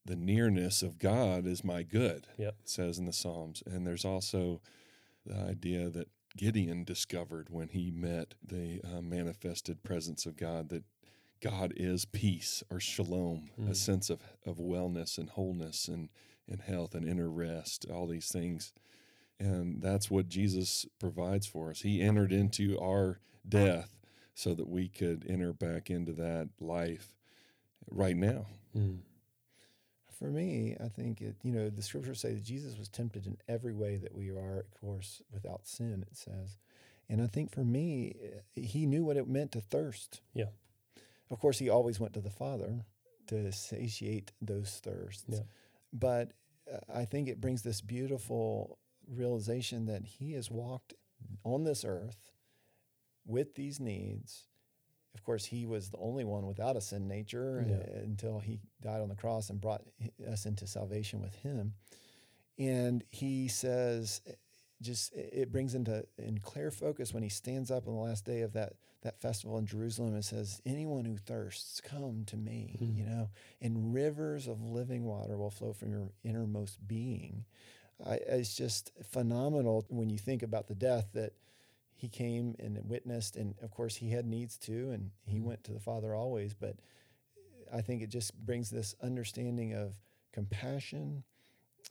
the 0.05 0.15
nearness 0.15 0.81
of 0.81 0.97
God 0.97 1.45
is 1.45 1.63
my 1.63 1.83
good. 1.83 2.27
Yep. 2.37 2.55
Says 2.63 2.97
in 2.97 3.05
the 3.05 3.13
Psalms. 3.13 3.61
And 3.65 3.85
there's 3.85 4.05
also 4.05 4.61
the 5.25 5.35
idea 5.35 5.89
that 5.89 6.07
Gideon 6.37 6.83
discovered 6.85 7.49
when 7.49 7.67
he 7.67 7.91
met 7.91 8.33
the 8.41 8.81
uh, 8.83 9.01
manifested 9.01 9.83
presence 9.83 10.25
of 10.25 10.37
God 10.37 10.69
that 10.69 10.85
God 11.41 11.73
is 11.75 12.05
peace 12.05 12.63
or 12.71 12.79
shalom, 12.79 13.49
Mm. 13.59 13.69
a 13.69 13.75
sense 13.75 14.09
of, 14.09 14.21
of 14.45 14.57
wellness 14.57 15.17
and 15.17 15.29
wholeness 15.29 15.87
and, 15.87 16.09
and 16.47 16.61
health 16.61 16.95
and 16.95 17.05
inner 17.07 17.29
rest, 17.29 17.85
all 17.89 18.07
these 18.07 18.29
things. 18.31 18.73
And 19.41 19.81
that's 19.81 20.11
what 20.11 20.29
Jesus 20.29 20.85
provides 20.99 21.47
for 21.47 21.71
us. 21.71 21.81
He 21.81 21.99
entered 21.99 22.31
into 22.31 22.79
our 22.79 23.19
death 23.47 23.97
so 24.35 24.53
that 24.53 24.69
we 24.69 24.87
could 24.87 25.25
enter 25.27 25.51
back 25.51 25.89
into 25.89 26.11
that 26.13 26.49
life 26.59 27.15
right 27.89 28.15
now. 28.15 28.45
Mm. 28.77 28.99
For 30.19 30.29
me, 30.29 30.75
I 30.79 30.89
think 30.89 31.21
it, 31.21 31.37
you 31.41 31.51
know, 31.51 31.71
the 31.71 31.81
scriptures 31.81 32.21
say 32.21 32.33
that 32.33 32.43
Jesus 32.43 32.77
was 32.77 32.87
tempted 32.87 33.25
in 33.25 33.37
every 33.47 33.73
way 33.73 33.97
that 33.97 34.13
we 34.13 34.29
are, 34.29 34.59
of 34.59 34.79
course, 34.79 35.23
without 35.33 35.65
sin, 35.65 36.05
it 36.07 36.15
says. 36.15 36.59
And 37.09 37.19
I 37.19 37.25
think 37.25 37.51
for 37.51 37.63
me, 37.63 38.15
eh, 38.23 38.61
he 38.61 38.85
knew 38.85 39.03
what 39.03 39.17
it 39.17 39.27
meant 39.27 39.53
to 39.53 39.61
thirst. 39.61 40.21
Yeah. 40.35 40.51
Of 41.31 41.39
course, 41.39 41.57
he 41.57 41.67
always 41.67 41.99
went 41.99 42.13
to 42.13 42.21
the 42.21 42.29
Father 42.29 42.85
to 43.27 43.51
satiate 43.51 44.33
those 44.39 44.79
thirsts. 44.83 45.23
Yeah. 45.27 45.39
But 45.91 46.33
uh, 46.71 46.77
I 46.93 47.05
think 47.05 47.27
it 47.27 47.41
brings 47.41 47.63
this 47.63 47.81
beautiful 47.81 48.77
realization 49.11 49.85
that 49.85 50.05
he 50.05 50.33
has 50.33 50.49
walked 50.49 50.93
on 51.43 51.63
this 51.63 51.83
earth 51.85 52.31
with 53.25 53.55
these 53.55 53.79
needs. 53.79 54.47
Of 55.13 55.23
course, 55.23 55.45
he 55.45 55.65
was 55.65 55.89
the 55.89 55.97
only 55.97 56.23
one 56.23 56.47
without 56.47 56.77
a 56.77 56.81
sin 56.81 57.07
nature 57.07 57.65
Yeah. 57.67 57.99
until 58.03 58.39
he 58.39 58.59
died 58.81 59.01
on 59.01 59.09
the 59.09 59.15
cross 59.15 59.49
and 59.49 59.59
brought 59.59 59.83
us 60.27 60.45
into 60.45 60.65
salvation 60.67 61.21
with 61.21 61.35
him. 61.35 61.73
And 62.57 63.03
he 63.09 63.47
says, 63.47 64.21
eh, 64.27 64.33
just 64.81 65.13
it 65.13 65.29
it 65.33 65.51
brings 65.51 65.75
into 65.75 66.05
in 66.17 66.39
clear 66.39 66.71
focus 66.71 67.13
when 67.13 67.21
he 67.23 67.29
stands 67.29 67.69
up 67.69 67.87
on 67.87 67.93
the 67.93 67.99
last 68.01 68.25
day 68.25 68.41
of 68.41 68.53
that 68.53 68.73
that 69.01 69.19
festival 69.19 69.57
in 69.57 69.65
Jerusalem 69.65 70.13
and 70.13 70.23
says, 70.25 70.61
"Anyone 70.65 71.05
who 71.05 71.17
thirsts, 71.17 71.81
come 71.81 72.23
to 72.25 72.37
me." 72.37 72.77
Mhm. 72.81 72.97
You 72.97 73.05
know, 73.05 73.29
and 73.59 73.93
rivers 73.93 74.47
of 74.47 74.61
living 74.61 75.05
water 75.05 75.37
will 75.37 75.49
flow 75.51 75.73
from 75.73 75.91
your 75.91 76.11
innermost 76.23 76.87
being. 76.87 77.45
I, 78.05 78.15
it's 78.15 78.55
just 78.55 78.91
phenomenal 79.03 79.85
when 79.89 80.09
you 80.09 80.17
think 80.17 80.43
about 80.43 80.67
the 80.67 80.75
death 80.75 81.09
that 81.13 81.33
he 81.93 82.07
came 82.09 82.55
and 82.59 82.79
witnessed, 82.83 83.35
and 83.35 83.55
of 83.61 83.71
course 83.71 83.95
he 83.95 84.09
had 84.09 84.25
needs 84.25 84.57
too, 84.57 84.91
and 84.91 85.11
he 85.25 85.37
Mhm. 85.39 85.43
went 85.43 85.63
to 85.65 85.73
the 85.73 85.79
Father 85.79 86.15
always. 86.15 86.53
But 86.53 86.77
I 87.71 87.81
think 87.81 88.01
it 88.01 88.09
just 88.09 88.35
brings 88.45 88.69
this 88.69 88.95
understanding 89.01 89.73
of 89.73 89.95
compassion, 90.31 91.23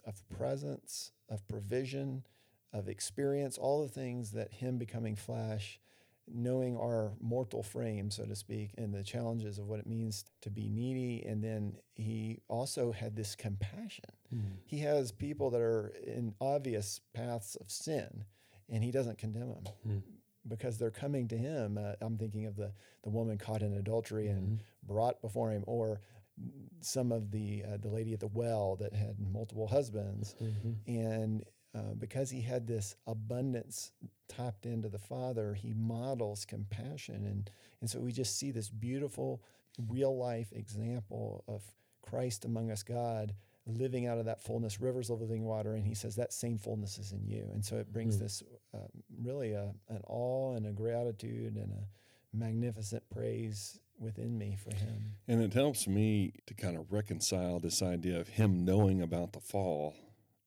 of 0.05 0.27
presence, 0.29 1.13
of 1.29 1.47
provision, 1.47 2.25
of 2.73 2.89
experience, 2.89 3.57
all 3.57 3.83
the 3.83 3.89
things 3.89 4.33
that 4.33 4.53
him 4.55 4.79
becoming 4.79 5.15
flesh, 5.17 5.81
knowing 6.29 6.77
our 6.77 7.13
mortal 7.21 7.63
frame, 7.63 8.11
so 8.11 8.25
to 8.25 8.37
speak, 8.37 8.71
and 8.79 8.95
the 8.95 9.03
challenges 9.03 9.59
of 9.59 9.67
what 9.69 9.81
it 9.81 9.87
means 9.87 10.25
to 10.43 10.51
be 10.51 10.69
needy. 10.69 11.25
And 11.27 11.43
then 11.43 11.77
he 11.95 12.41
also 12.49 12.93
had 12.93 13.17
this 13.17 13.35
compassion. 13.35 14.05
Mm. 14.35 14.43
He 14.67 14.79
has 14.81 15.11
people 15.13 15.51
that 15.51 15.61
are 15.61 15.93
in 16.07 16.35
obvious 16.41 17.01
paths 17.15 17.57
of 17.57 17.71
sin, 17.71 18.25
and 18.69 18.85
he 18.85 18.91
doesn't 18.91 19.19
condemn 19.19 19.49
them 19.49 19.65
Mm. 19.87 20.03
because 20.47 20.79
they're 20.79 20.91
coming 20.93 21.27
to 21.29 21.37
him. 21.37 21.77
Uh, 21.79 21.95
I'm 22.01 22.17
thinking 22.17 22.47
of 22.47 22.57
the, 22.57 22.73
the 23.03 23.11
woman 23.11 23.37
caught 23.39 23.63
in 23.63 23.75
adultery 23.75 24.29
and 24.29 24.59
Mhm. 24.59 24.63
brought 24.85 25.21
before 25.21 25.51
him, 25.51 25.65
or 25.67 26.01
some 26.81 27.13
of 27.13 27.31
the 27.33 27.63
uh, 27.65 27.77
the 27.77 27.89
lady 27.91 28.15
at 28.15 28.21
the 28.21 28.27
well 28.29 28.77
that 28.77 28.95
had 28.95 29.19
multiple 29.21 29.67
husbands, 29.67 30.35
Mhm. 30.41 30.77
and 30.87 31.45
uh, 31.75 31.95
because 31.95 32.31
he 32.31 32.41
had 32.41 32.67
this 32.67 32.97
abundance 33.07 33.93
tapped 34.37 34.65
into 34.65 34.89
the 34.89 34.99
Father, 34.99 35.55
he 35.55 35.75
models 35.75 36.45
compassion, 36.45 37.27
and 37.27 37.51
and 37.81 37.91
so 37.91 37.99
we 38.01 38.13
just 38.13 38.39
see 38.39 38.51
this 38.53 38.69
beautiful, 38.71 39.43
real 39.89 40.17
life 40.17 40.53
example 40.53 41.45
of 41.49 41.63
Christ 42.03 42.45
among 42.45 42.71
us, 42.71 42.83
God 42.83 43.35
living 43.67 44.07
out 44.07 44.19
of 44.19 44.25
that 44.25 44.43
fullness, 44.43 44.81
rivers 44.81 45.11
of 45.11 45.21
living 45.21 45.45
water, 45.45 45.75
and 45.75 45.87
he 45.87 45.95
says 45.95 46.17
that 46.17 46.33
same 46.33 46.59
fullness 46.59 46.99
is 46.99 47.13
in 47.13 47.25
you, 47.27 47.49
and 47.53 47.65
so 47.65 47.77
it 47.77 47.93
brings 47.93 48.17
Mm. 48.17 48.21
this 48.21 48.43
uh, 48.75 48.79
really 49.23 49.53
a, 49.53 49.73
an 49.89 50.03
awe 50.09 50.55
and 50.57 50.67
a 50.67 50.73
gratitude 50.73 51.55
and 51.57 51.71
a 51.73 52.37
magnificent 52.37 53.03
praise 53.11 53.79
within 53.99 54.39
me 54.39 54.57
for 54.57 54.75
him. 54.75 55.13
And 55.29 55.43
it 55.43 55.53
helps 55.53 55.87
me 55.87 56.33
to 56.47 56.55
kind 56.55 56.77
of 56.77 56.91
reconcile 56.91 57.61
this 57.61 57.83
idea 57.83 58.19
of 58.19 58.29
him 58.29 58.65
knowing 58.65 59.03
about 59.03 59.33
the 59.35 59.41
fall, 59.41 59.95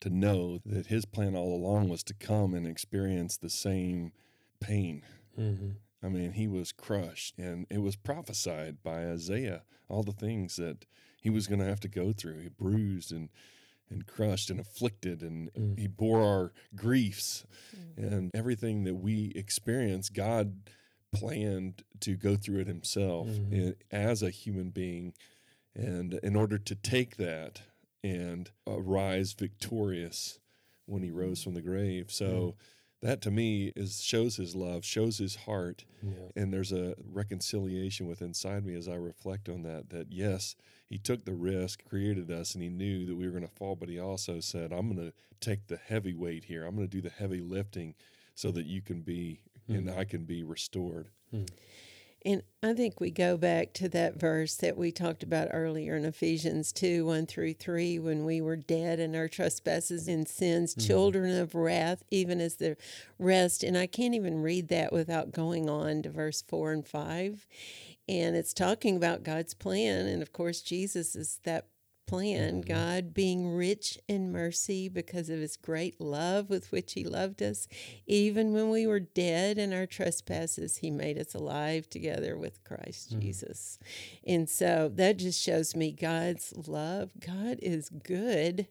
to 0.03 0.09
know 0.09 0.59
that 0.65 0.87
his 0.87 1.05
plan 1.05 1.33
all 1.35 1.55
along 1.55 1.87
was 1.89 2.03
to 2.03 2.13
come 2.13 2.53
and 2.53 2.67
experience 2.67 3.37
the 3.37 3.49
same 3.49 4.11
pain. 4.59 5.01
Mhm. 5.37 5.75
I 6.01 6.09
mean, 6.09 6.33
he 6.33 6.47
was 6.47 6.73
crushed, 6.73 7.37
and 7.39 7.65
it 7.69 7.77
was 7.77 7.95
prophesied 7.95 8.83
by 8.83 9.07
Isaiah 9.09 9.63
all 9.87 10.03
the 10.03 10.11
things 10.11 10.57
that 10.57 10.85
he 11.21 11.29
was 11.29 11.47
going 11.47 11.59
to 11.59 11.65
have 11.65 11.79
to 11.81 11.87
go 11.87 12.11
through. 12.11 12.39
He 12.41 12.49
bruised 12.49 13.11
and 13.11 13.29
and 13.89 14.07
crushed 14.07 14.49
and 14.49 14.59
afflicted, 14.59 15.21
and 15.21 15.53
Mm. 15.53 15.77
he 15.77 15.87
bore 15.87 16.21
our 16.21 16.53
griefs 16.75 17.45
and 17.95 18.31
everything 18.33 18.85
that 18.85 18.95
we 18.95 19.31
experience. 19.35 20.09
God 20.09 20.69
planned 21.11 21.83
to 21.99 22.15
go 22.15 22.35
through 22.35 22.59
it 22.61 22.67
himself 22.67 23.27
Mhm. 23.27 23.75
as 23.91 24.23
a 24.23 24.31
human 24.31 24.71
being, 24.71 25.13
and 25.75 26.15
in 26.15 26.35
order 26.35 26.57
to 26.57 26.75
take 26.75 27.17
that 27.17 27.61
and 28.03 28.51
uh, 28.67 28.77
arise 28.77 29.33
victorious 29.33 30.39
when 30.85 31.01
he 31.03 31.11
rose 31.11 31.39
mm. 31.41 31.43
from 31.45 31.53
the 31.53 31.61
grave. 31.61 32.11
So. 32.11 32.55
That 33.01 33.19
to 33.23 33.31
me 33.31 33.73
is 33.75 34.01
shows 34.01 34.37
his 34.37 34.55
love, 34.55 34.85
shows 34.85 35.17
his 35.17 35.35
heart, 35.35 35.83
Yeah. 36.01 36.29
and 36.37 36.53
there's 36.53 36.71
a 36.71 36.95
reconciliation 37.11 38.07
with 38.07 38.21
inside 38.21 38.65
me 38.65 38.75
as 38.75 38.87
I 38.87 38.95
reflect 38.95 39.49
on 39.49 39.63
that. 39.63 39.89
That 39.89 40.09
yes, 40.09 40.55
he 40.87 40.97
took 40.99 41.25
the 41.25 41.33
risk, 41.33 41.83
created 41.83 42.31
us, 42.31 42.53
and 42.53 42.63
he 42.63 42.69
knew 42.69 43.05
that 43.05 43.17
we 43.17 43.25
were 43.25 43.37
going 43.37 43.45
to 43.45 43.53
fall, 43.53 43.75
but 43.75 43.89
he 43.89 43.99
also 43.99 44.39
said, 44.39 44.71
"I'm 44.71 44.87
going 44.95 45.11
to 45.11 45.13
take 45.41 45.67
the 45.67 45.75
heavy 45.75 46.13
weight 46.13 46.45
here. 46.45 46.63
I'm 46.65 46.77
going 46.77 46.87
to 46.87 46.95
do 46.95 47.01
the 47.01 47.09
heavy 47.13 47.41
lifting, 47.41 47.93
so 48.35 48.51
that 48.51 48.67
you 48.67 48.81
can 48.81 49.01
be 49.01 49.41
and 49.67 49.89
Mhm. 49.89 49.97
I 49.97 50.05
can 50.05 50.23
be 50.23 50.41
restored." 50.41 51.09
Hmm. 51.29 51.43
And 52.25 52.41
I 52.61 52.73
think 52.73 53.01
we 53.01 53.11
go 53.11 53.35
back 53.35 53.73
to 53.73 53.89
that 53.89 54.17
verse 54.17 54.55
that 54.55 54.77
we 54.77 54.93
talked 54.93 55.23
about 55.23 55.49
earlier 55.51 55.97
in 55.97 56.05
Ephesians 56.05 56.71
2 56.71 57.05
1 57.05 57.25
through 57.25 57.55
3, 57.55 57.99
when 57.99 58.23
we 58.23 58.39
were 58.39 58.55
dead 58.55 58.99
in 58.99 59.15
our 59.15 59.27
trespasses 59.27 60.07
and 60.07 60.27
sins, 60.27 60.73
mm-hmm. 60.73 60.87
children 60.87 61.37
of 61.37 61.53
wrath, 61.53 62.03
even 62.11 62.39
as 62.39 62.55
the 62.55 62.77
rest. 63.19 63.63
And 63.63 63.77
I 63.77 63.87
can't 63.87 64.15
even 64.15 64.41
read 64.41 64.69
that 64.69 64.93
without 64.93 65.33
going 65.33 65.69
on 65.69 66.01
to 66.03 66.09
verse 66.09 66.41
4 66.47 66.71
and 66.71 66.87
5. 66.87 67.45
And 68.07 68.35
it's 68.35 68.53
talking 68.53 68.95
about 68.95 69.23
God's 69.23 69.53
plan. 69.53 70.07
And 70.07 70.21
of 70.21 70.31
course, 70.31 70.61
Jesus 70.61 71.15
is 71.15 71.39
that 71.43 71.67
plan, 72.05 72.61
mm-hmm. 72.61 72.71
God 72.73 73.13
being 73.13 73.55
rich 73.55 73.99
in 74.07 74.31
mercy 74.31 74.89
because 74.89 75.29
of 75.29 75.39
his 75.39 75.57
great 75.57 75.99
love 75.99 76.49
with 76.49 76.71
which 76.71 76.93
he 76.93 77.03
loved 77.03 77.41
us. 77.41 77.67
Even 78.05 78.53
when 78.53 78.69
we 78.69 78.85
were 78.87 78.99
dead 78.99 79.57
in 79.57 79.73
our 79.73 79.85
trespasses, 79.85 80.77
he 80.77 80.91
made 80.91 81.17
us 81.17 81.33
alive 81.33 81.89
together 81.89 82.37
with 82.37 82.63
Christ 82.63 83.11
mm-hmm. 83.11 83.21
Jesus. 83.21 83.79
And 84.25 84.49
so 84.49 84.91
that 84.95 85.17
just 85.17 85.41
shows 85.41 85.75
me 85.75 85.91
God's 85.91 86.53
love. 86.67 87.11
God 87.19 87.59
is 87.61 87.89
good. 87.89 88.67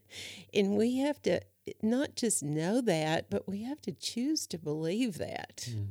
And 0.52 0.76
we 0.76 0.98
have 0.98 1.20
to 1.22 1.40
not 1.82 2.16
just 2.16 2.42
know 2.42 2.80
that, 2.80 3.30
but 3.30 3.48
we 3.48 3.62
have 3.62 3.80
to 3.82 3.92
choose 3.92 4.46
to 4.48 4.58
believe 4.58 5.18
that. 5.18 5.68
Mm. 5.70 5.88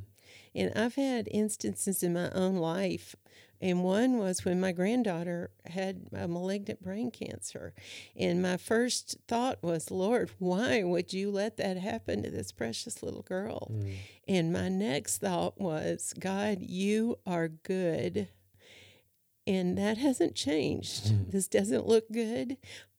And 0.54 0.72
I've 0.76 0.96
had 0.96 1.28
instances 1.30 2.02
in 2.02 2.12
my 2.12 2.30
own 2.30 2.56
life, 2.56 3.16
and 3.62 3.84
one 3.84 4.18
was 4.18 4.44
when 4.44 4.60
my 4.60 4.72
granddaughter 4.72 5.50
had 5.66 6.02
a 6.12 6.26
malignant 6.26 6.82
brain 6.82 7.12
cancer. 7.12 7.72
And 8.16 8.42
my 8.42 8.56
first 8.56 9.16
thought 9.28 9.62
was, 9.62 9.90
Lord, 9.90 10.30
why 10.40 10.82
would 10.82 11.12
you 11.12 11.30
let 11.30 11.58
that 11.58 11.76
happen 11.76 12.24
to 12.24 12.30
this 12.30 12.50
precious 12.50 13.04
little 13.04 13.22
girl? 13.22 13.70
Mm. 13.72 13.94
And 14.26 14.52
my 14.52 14.68
next 14.68 15.18
thought 15.18 15.60
was, 15.60 16.12
God, 16.18 16.58
you 16.60 17.20
are 17.24 17.46
good. 17.48 18.28
And 19.46 19.78
that 19.78 19.96
hasn't 19.96 20.34
changed. 20.34 21.30
This 21.32 21.46
doesn't 21.46 21.86
look 21.86 22.10
good, 22.10 22.56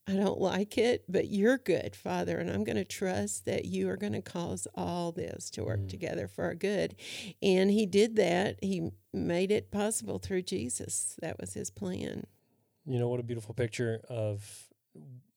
I 0.08 0.14
don't 0.14 0.39
like 0.39 0.78
it, 0.78 1.06
but 1.08 1.30
you're 1.30 1.58
good, 1.58 1.95
Father, 1.95 2.38
and 2.38 2.49
I'm 2.49 2.66
going 2.66 2.76
to 2.76 2.84
trust 2.84 3.45
that 3.45 3.66
you 3.66 3.89
are 3.89 3.95
going 3.95 4.14
to 4.14 4.22
cause 4.22 4.68
all 4.76 5.14
this 5.14 5.49
to 5.51 5.64
work 5.64 5.82
mm. 5.82 5.89
together 5.89 6.28
for 6.28 6.43
our 6.43 6.56
good. 6.56 6.95
And 7.41 7.72
he 7.72 7.86
did 7.86 8.18
that. 8.18 8.58
He 8.62 8.91
made 9.14 9.49
it 9.49 9.72
possible 9.72 10.20
through 10.20 10.41
Jesus. 10.41 11.16
That 11.22 11.39
was 11.39 11.54
his 11.54 11.70
plan. 11.70 12.28
You 12.86 12.99
know, 12.99 13.08
what 13.08 13.22
a 13.22 13.24
beautiful 13.24 13.54
picture 13.54 14.01
of 14.10 14.68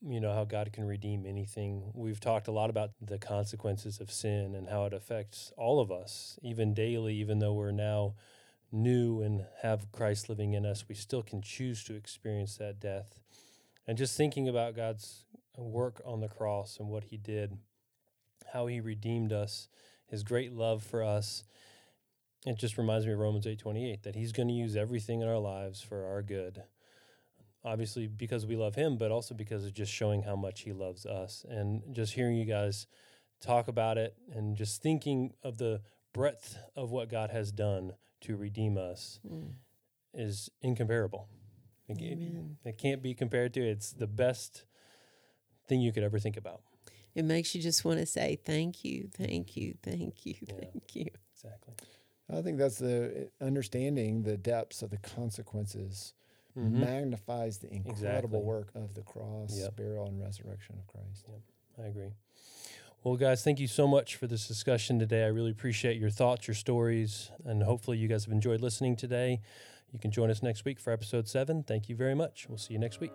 you 0.05 0.19
know 0.19 0.33
how 0.33 0.43
God 0.43 0.71
can 0.73 0.85
redeem 0.85 1.25
anything. 1.25 1.91
We've 1.93 2.19
talked 2.19 2.47
a 2.47 2.51
lot 2.51 2.69
about 2.69 2.91
the 3.01 3.17
consequences 3.17 3.99
of 3.99 4.11
sin 4.11 4.53
and 4.53 4.69
how 4.69 4.85
it 4.85 4.93
affects 4.93 5.51
all 5.57 5.79
of 5.79 5.91
us, 5.91 6.37
even 6.43 6.73
daily, 6.73 7.15
even 7.15 7.39
though 7.39 7.53
we're 7.53 7.71
now 7.71 8.13
new 8.71 9.21
and 9.21 9.45
have 9.61 9.91
Christ 9.91 10.29
living 10.29 10.53
in 10.53 10.65
us, 10.65 10.85
we 10.87 10.95
still 10.95 11.23
can 11.23 11.41
choose 11.41 11.83
to 11.85 11.95
experience 11.95 12.57
that 12.57 12.79
death. 12.79 13.19
And 13.87 13.97
just 13.97 14.17
thinking 14.17 14.47
about 14.47 14.75
God's 14.75 15.23
work 15.57 16.01
on 16.05 16.19
the 16.19 16.27
cross 16.27 16.77
and 16.79 16.89
what 16.89 17.05
he 17.05 17.17
did, 17.17 17.57
how 18.53 18.67
he 18.67 18.79
redeemed 18.79 19.31
us, 19.31 19.69
his 20.07 20.23
great 20.23 20.53
love 20.53 20.83
for 20.83 21.03
us, 21.03 21.43
it 22.45 22.57
just 22.57 22.77
reminds 22.77 23.05
me 23.05 23.13
of 23.13 23.19
Romans 23.19 23.45
8:28 23.45 24.03
that 24.03 24.15
he's 24.15 24.31
going 24.31 24.47
to 24.47 24.53
use 24.53 24.75
everything 24.75 25.21
in 25.21 25.27
our 25.27 25.39
lives 25.39 25.81
for 25.81 26.05
our 26.05 26.21
good. 26.21 26.63
Obviously 27.63 28.07
because 28.07 28.45
we 28.45 28.55
love 28.55 28.75
him, 28.75 28.97
but 28.97 29.11
also 29.11 29.33
because 29.33 29.65
of 29.65 29.73
just 29.73 29.91
showing 29.91 30.23
how 30.23 30.35
much 30.35 30.61
he 30.61 30.71
loves 30.71 31.05
us 31.05 31.45
and 31.49 31.83
just 31.93 32.13
hearing 32.13 32.37
you 32.37 32.45
guys 32.45 32.87
talk 33.41 33.67
about 33.67 33.97
it 33.97 34.15
and 34.31 34.55
just 34.55 34.81
thinking 34.81 35.33
of 35.43 35.57
the 35.57 35.81
breadth 36.13 36.57
of 36.75 36.91
what 36.91 37.09
God 37.09 37.29
has 37.31 37.51
done 37.51 37.93
to 38.21 38.35
redeem 38.35 38.77
us 38.77 39.19
mm. 39.27 39.53
is 40.13 40.49
incomparable. 40.61 41.27
It, 41.87 42.01
Amen. 42.01 42.57
it 42.65 42.77
can't 42.77 43.01
be 43.01 43.13
compared 43.13 43.53
to. 43.53 43.61
It's 43.61 43.91
the 43.91 44.07
best 44.07 44.65
thing 45.67 45.81
you 45.81 45.91
could 45.91 46.03
ever 46.03 46.19
think 46.19 46.37
about. 46.37 46.61
It 47.15 47.25
makes 47.25 47.55
you 47.55 47.61
just 47.61 47.83
want 47.83 47.99
to 47.99 48.05
say 48.05 48.37
thank 48.45 48.85
you, 48.85 49.09
thank 49.11 49.57
you, 49.57 49.75
thank 49.81 50.25
you, 50.25 50.35
yeah, 50.41 50.53
thank 50.59 50.95
you. 50.95 51.09
Exactly. 51.33 51.73
I 52.31 52.41
think 52.41 52.57
that's 52.57 52.77
the 52.77 53.29
understanding 53.41 54.23
the 54.23 54.37
depths 54.37 54.81
of 54.81 54.89
the 54.89 54.97
consequences 54.97 56.13
mm-hmm. 56.57 56.81
magnifies 56.81 57.57
the 57.57 57.73
incredible 57.73 58.39
exactly. 58.39 58.39
work 58.39 58.71
of 58.75 58.93
the 58.93 59.01
cross, 59.01 59.57
yep. 59.57 59.75
burial, 59.75 60.07
and 60.07 60.21
resurrection 60.21 60.75
of 60.77 60.87
Christ. 60.87 61.25
Yep. 61.27 61.85
I 61.85 61.87
agree. 61.87 62.11
Well, 63.03 63.15
guys, 63.15 63.43
thank 63.43 63.59
you 63.59 63.67
so 63.67 63.87
much 63.87 64.15
for 64.15 64.27
this 64.27 64.47
discussion 64.47 64.99
today. 64.99 65.23
I 65.23 65.27
really 65.27 65.51
appreciate 65.51 65.97
your 65.97 66.09
thoughts, 66.09 66.47
your 66.47 66.55
stories, 66.55 67.31
and 67.45 67.63
hopefully 67.63 67.97
you 67.97 68.07
guys 68.07 68.25
have 68.25 68.33
enjoyed 68.33 68.59
listening 68.59 68.95
today. 68.95 69.41
You 69.91 69.99
can 69.99 70.11
join 70.11 70.29
us 70.29 70.43
next 70.43 70.65
week 70.65 70.79
for 70.79 70.91
episode 70.91 71.27
seven. 71.27 71.63
Thank 71.63 71.89
you 71.89 71.95
very 71.95 72.15
much. 72.15 72.47
We'll 72.49 72.57
see 72.57 72.73
you 72.73 72.79
next 72.79 72.99
week. 72.99 73.13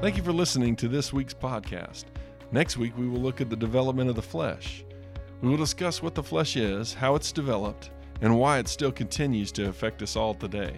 Thank 0.00 0.16
you 0.16 0.22
for 0.22 0.32
listening 0.32 0.76
to 0.76 0.88
this 0.88 1.12
week's 1.12 1.34
podcast. 1.34 2.04
Next 2.50 2.76
week, 2.76 2.96
we 2.96 3.08
will 3.08 3.20
look 3.20 3.40
at 3.40 3.50
the 3.50 3.56
development 3.56 4.08
of 4.08 4.16
the 4.16 4.22
flesh. 4.22 4.84
We 5.42 5.48
will 5.50 5.56
discuss 5.56 6.02
what 6.02 6.14
the 6.14 6.22
flesh 6.22 6.56
is, 6.56 6.94
how 6.94 7.14
it's 7.14 7.30
developed, 7.30 7.90
and 8.20 8.38
why 8.38 8.58
it 8.58 8.68
still 8.68 8.92
continues 8.92 9.52
to 9.52 9.68
affect 9.68 10.00
us 10.02 10.16
all 10.16 10.34
today. 10.34 10.76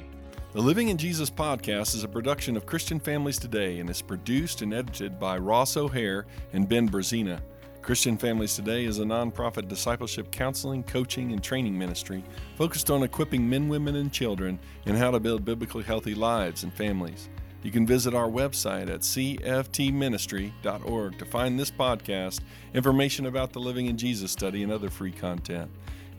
The 0.53 0.61
Living 0.61 0.89
in 0.89 0.97
Jesus 0.97 1.31
podcast 1.31 1.95
is 1.95 2.03
a 2.03 2.09
production 2.09 2.57
of 2.57 2.67
Christian 2.67 2.99
Families 2.99 3.39
Today 3.39 3.79
and 3.79 3.89
is 3.89 4.03
produced 4.03 4.63
and 4.63 4.75
edited 4.75 5.17
by 5.17 5.39
Ross 5.39 5.77
O'Hare 5.77 6.27
and 6.53 6.69
Ben 6.69 6.89
Brezina. 6.89 7.41
Christian 7.83 8.19
Families 8.19 8.57
Today 8.57 8.85
is 8.85 8.99
a 8.99 9.05
nonprofit 9.05 9.69
discipleship 9.69 10.33
counseling, 10.33 10.83
coaching, 10.83 11.31
and 11.31 11.41
training 11.41 11.79
ministry 11.79 12.25
focused 12.57 12.91
on 12.91 13.05
equipping 13.05 13.49
men, 13.49 13.69
women, 13.69 13.95
and 13.95 14.13
children 14.13 14.59
in 14.87 14.97
how 14.97 15.13
to 15.13 15.21
build 15.21 15.45
biblically 15.45 15.85
healthy 15.85 16.17
lives 16.17 16.65
and 16.65 16.75
families. 16.75 17.29
You 17.63 17.71
can 17.71 17.87
visit 17.87 18.13
our 18.13 18.29
website 18.29 18.91
at 18.91 19.03
cftministry.org 19.03 21.19
to 21.19 21.25
find 21.27 21.61
this 21.61 21.71
podcast, 21.71 22.41
information 22.75 23.27
about 23.27 23.53
the 23.53 23.61
Living 23.61 23.87
in 23.87 23.97
Jesus 23.97 24.33
study, 24.33 24.65
and 24.65 24.73
other 24.73 24.91
free 24.91 25.13
content. 25.13 25.71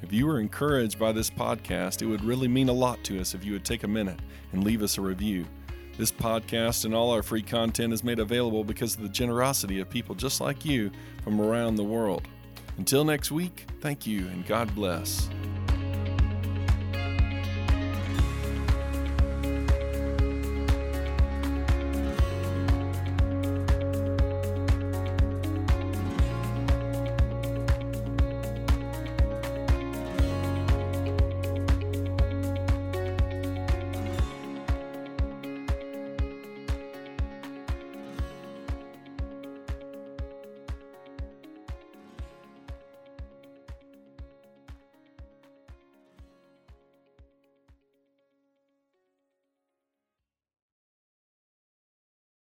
If 0.01 0.11
you 0.11 0.25
were 0.25 0.39
encouraged 0.39 0.97
by 0.97 1.11
this 1.11 1.29
podcast, 1.29 2.01
it 2.01 2.07
would 2.07 2.23
really 2.23 2.47
mean 2.47 2.69
a 2.69 2.73
lot 2.73 3.03
to 3.03 3.21
us 3.21 3.35
if 3.35 3.45
you 3.45 3.53
would 3.53 3.63
take 3.63 3.83
a 3.83 3.87
minute 3.87 4.19
and 4.51 4.63
leave 4.63 4.81
us 4.81 4.97
a 4.97 5.01
review. 5.01 5.45
This 5.97 6.11
podcast 6.11 6.85
and 6.85 6.95
all 6.95 7.11
our 7.11 7.21
free 7.21 7.43
content 7.43 7.93
is 7.93 8.03
made 8.03 8.19
available 8.19 8.63
because 8.63 8.95
of 8.95 9.03
the 9.03 9.09
generosity 9.09 9.79
of 9.79 9.89
people 9.89 10.15
just 10.15 10.41
like 10.41 10.65
you 10.65 10.89
from 11.23 11.39
around 11.39 11.75
the 11.75 11.83
world. 11.83 12.27
Until 12.77 13.03
next 13.05 13.31
week, 13.31 13.67
thank 13.79 14.07
you 14.07 14.27
and 14.27 14.45
God 14.47 14.73
bless. 14.73 15.29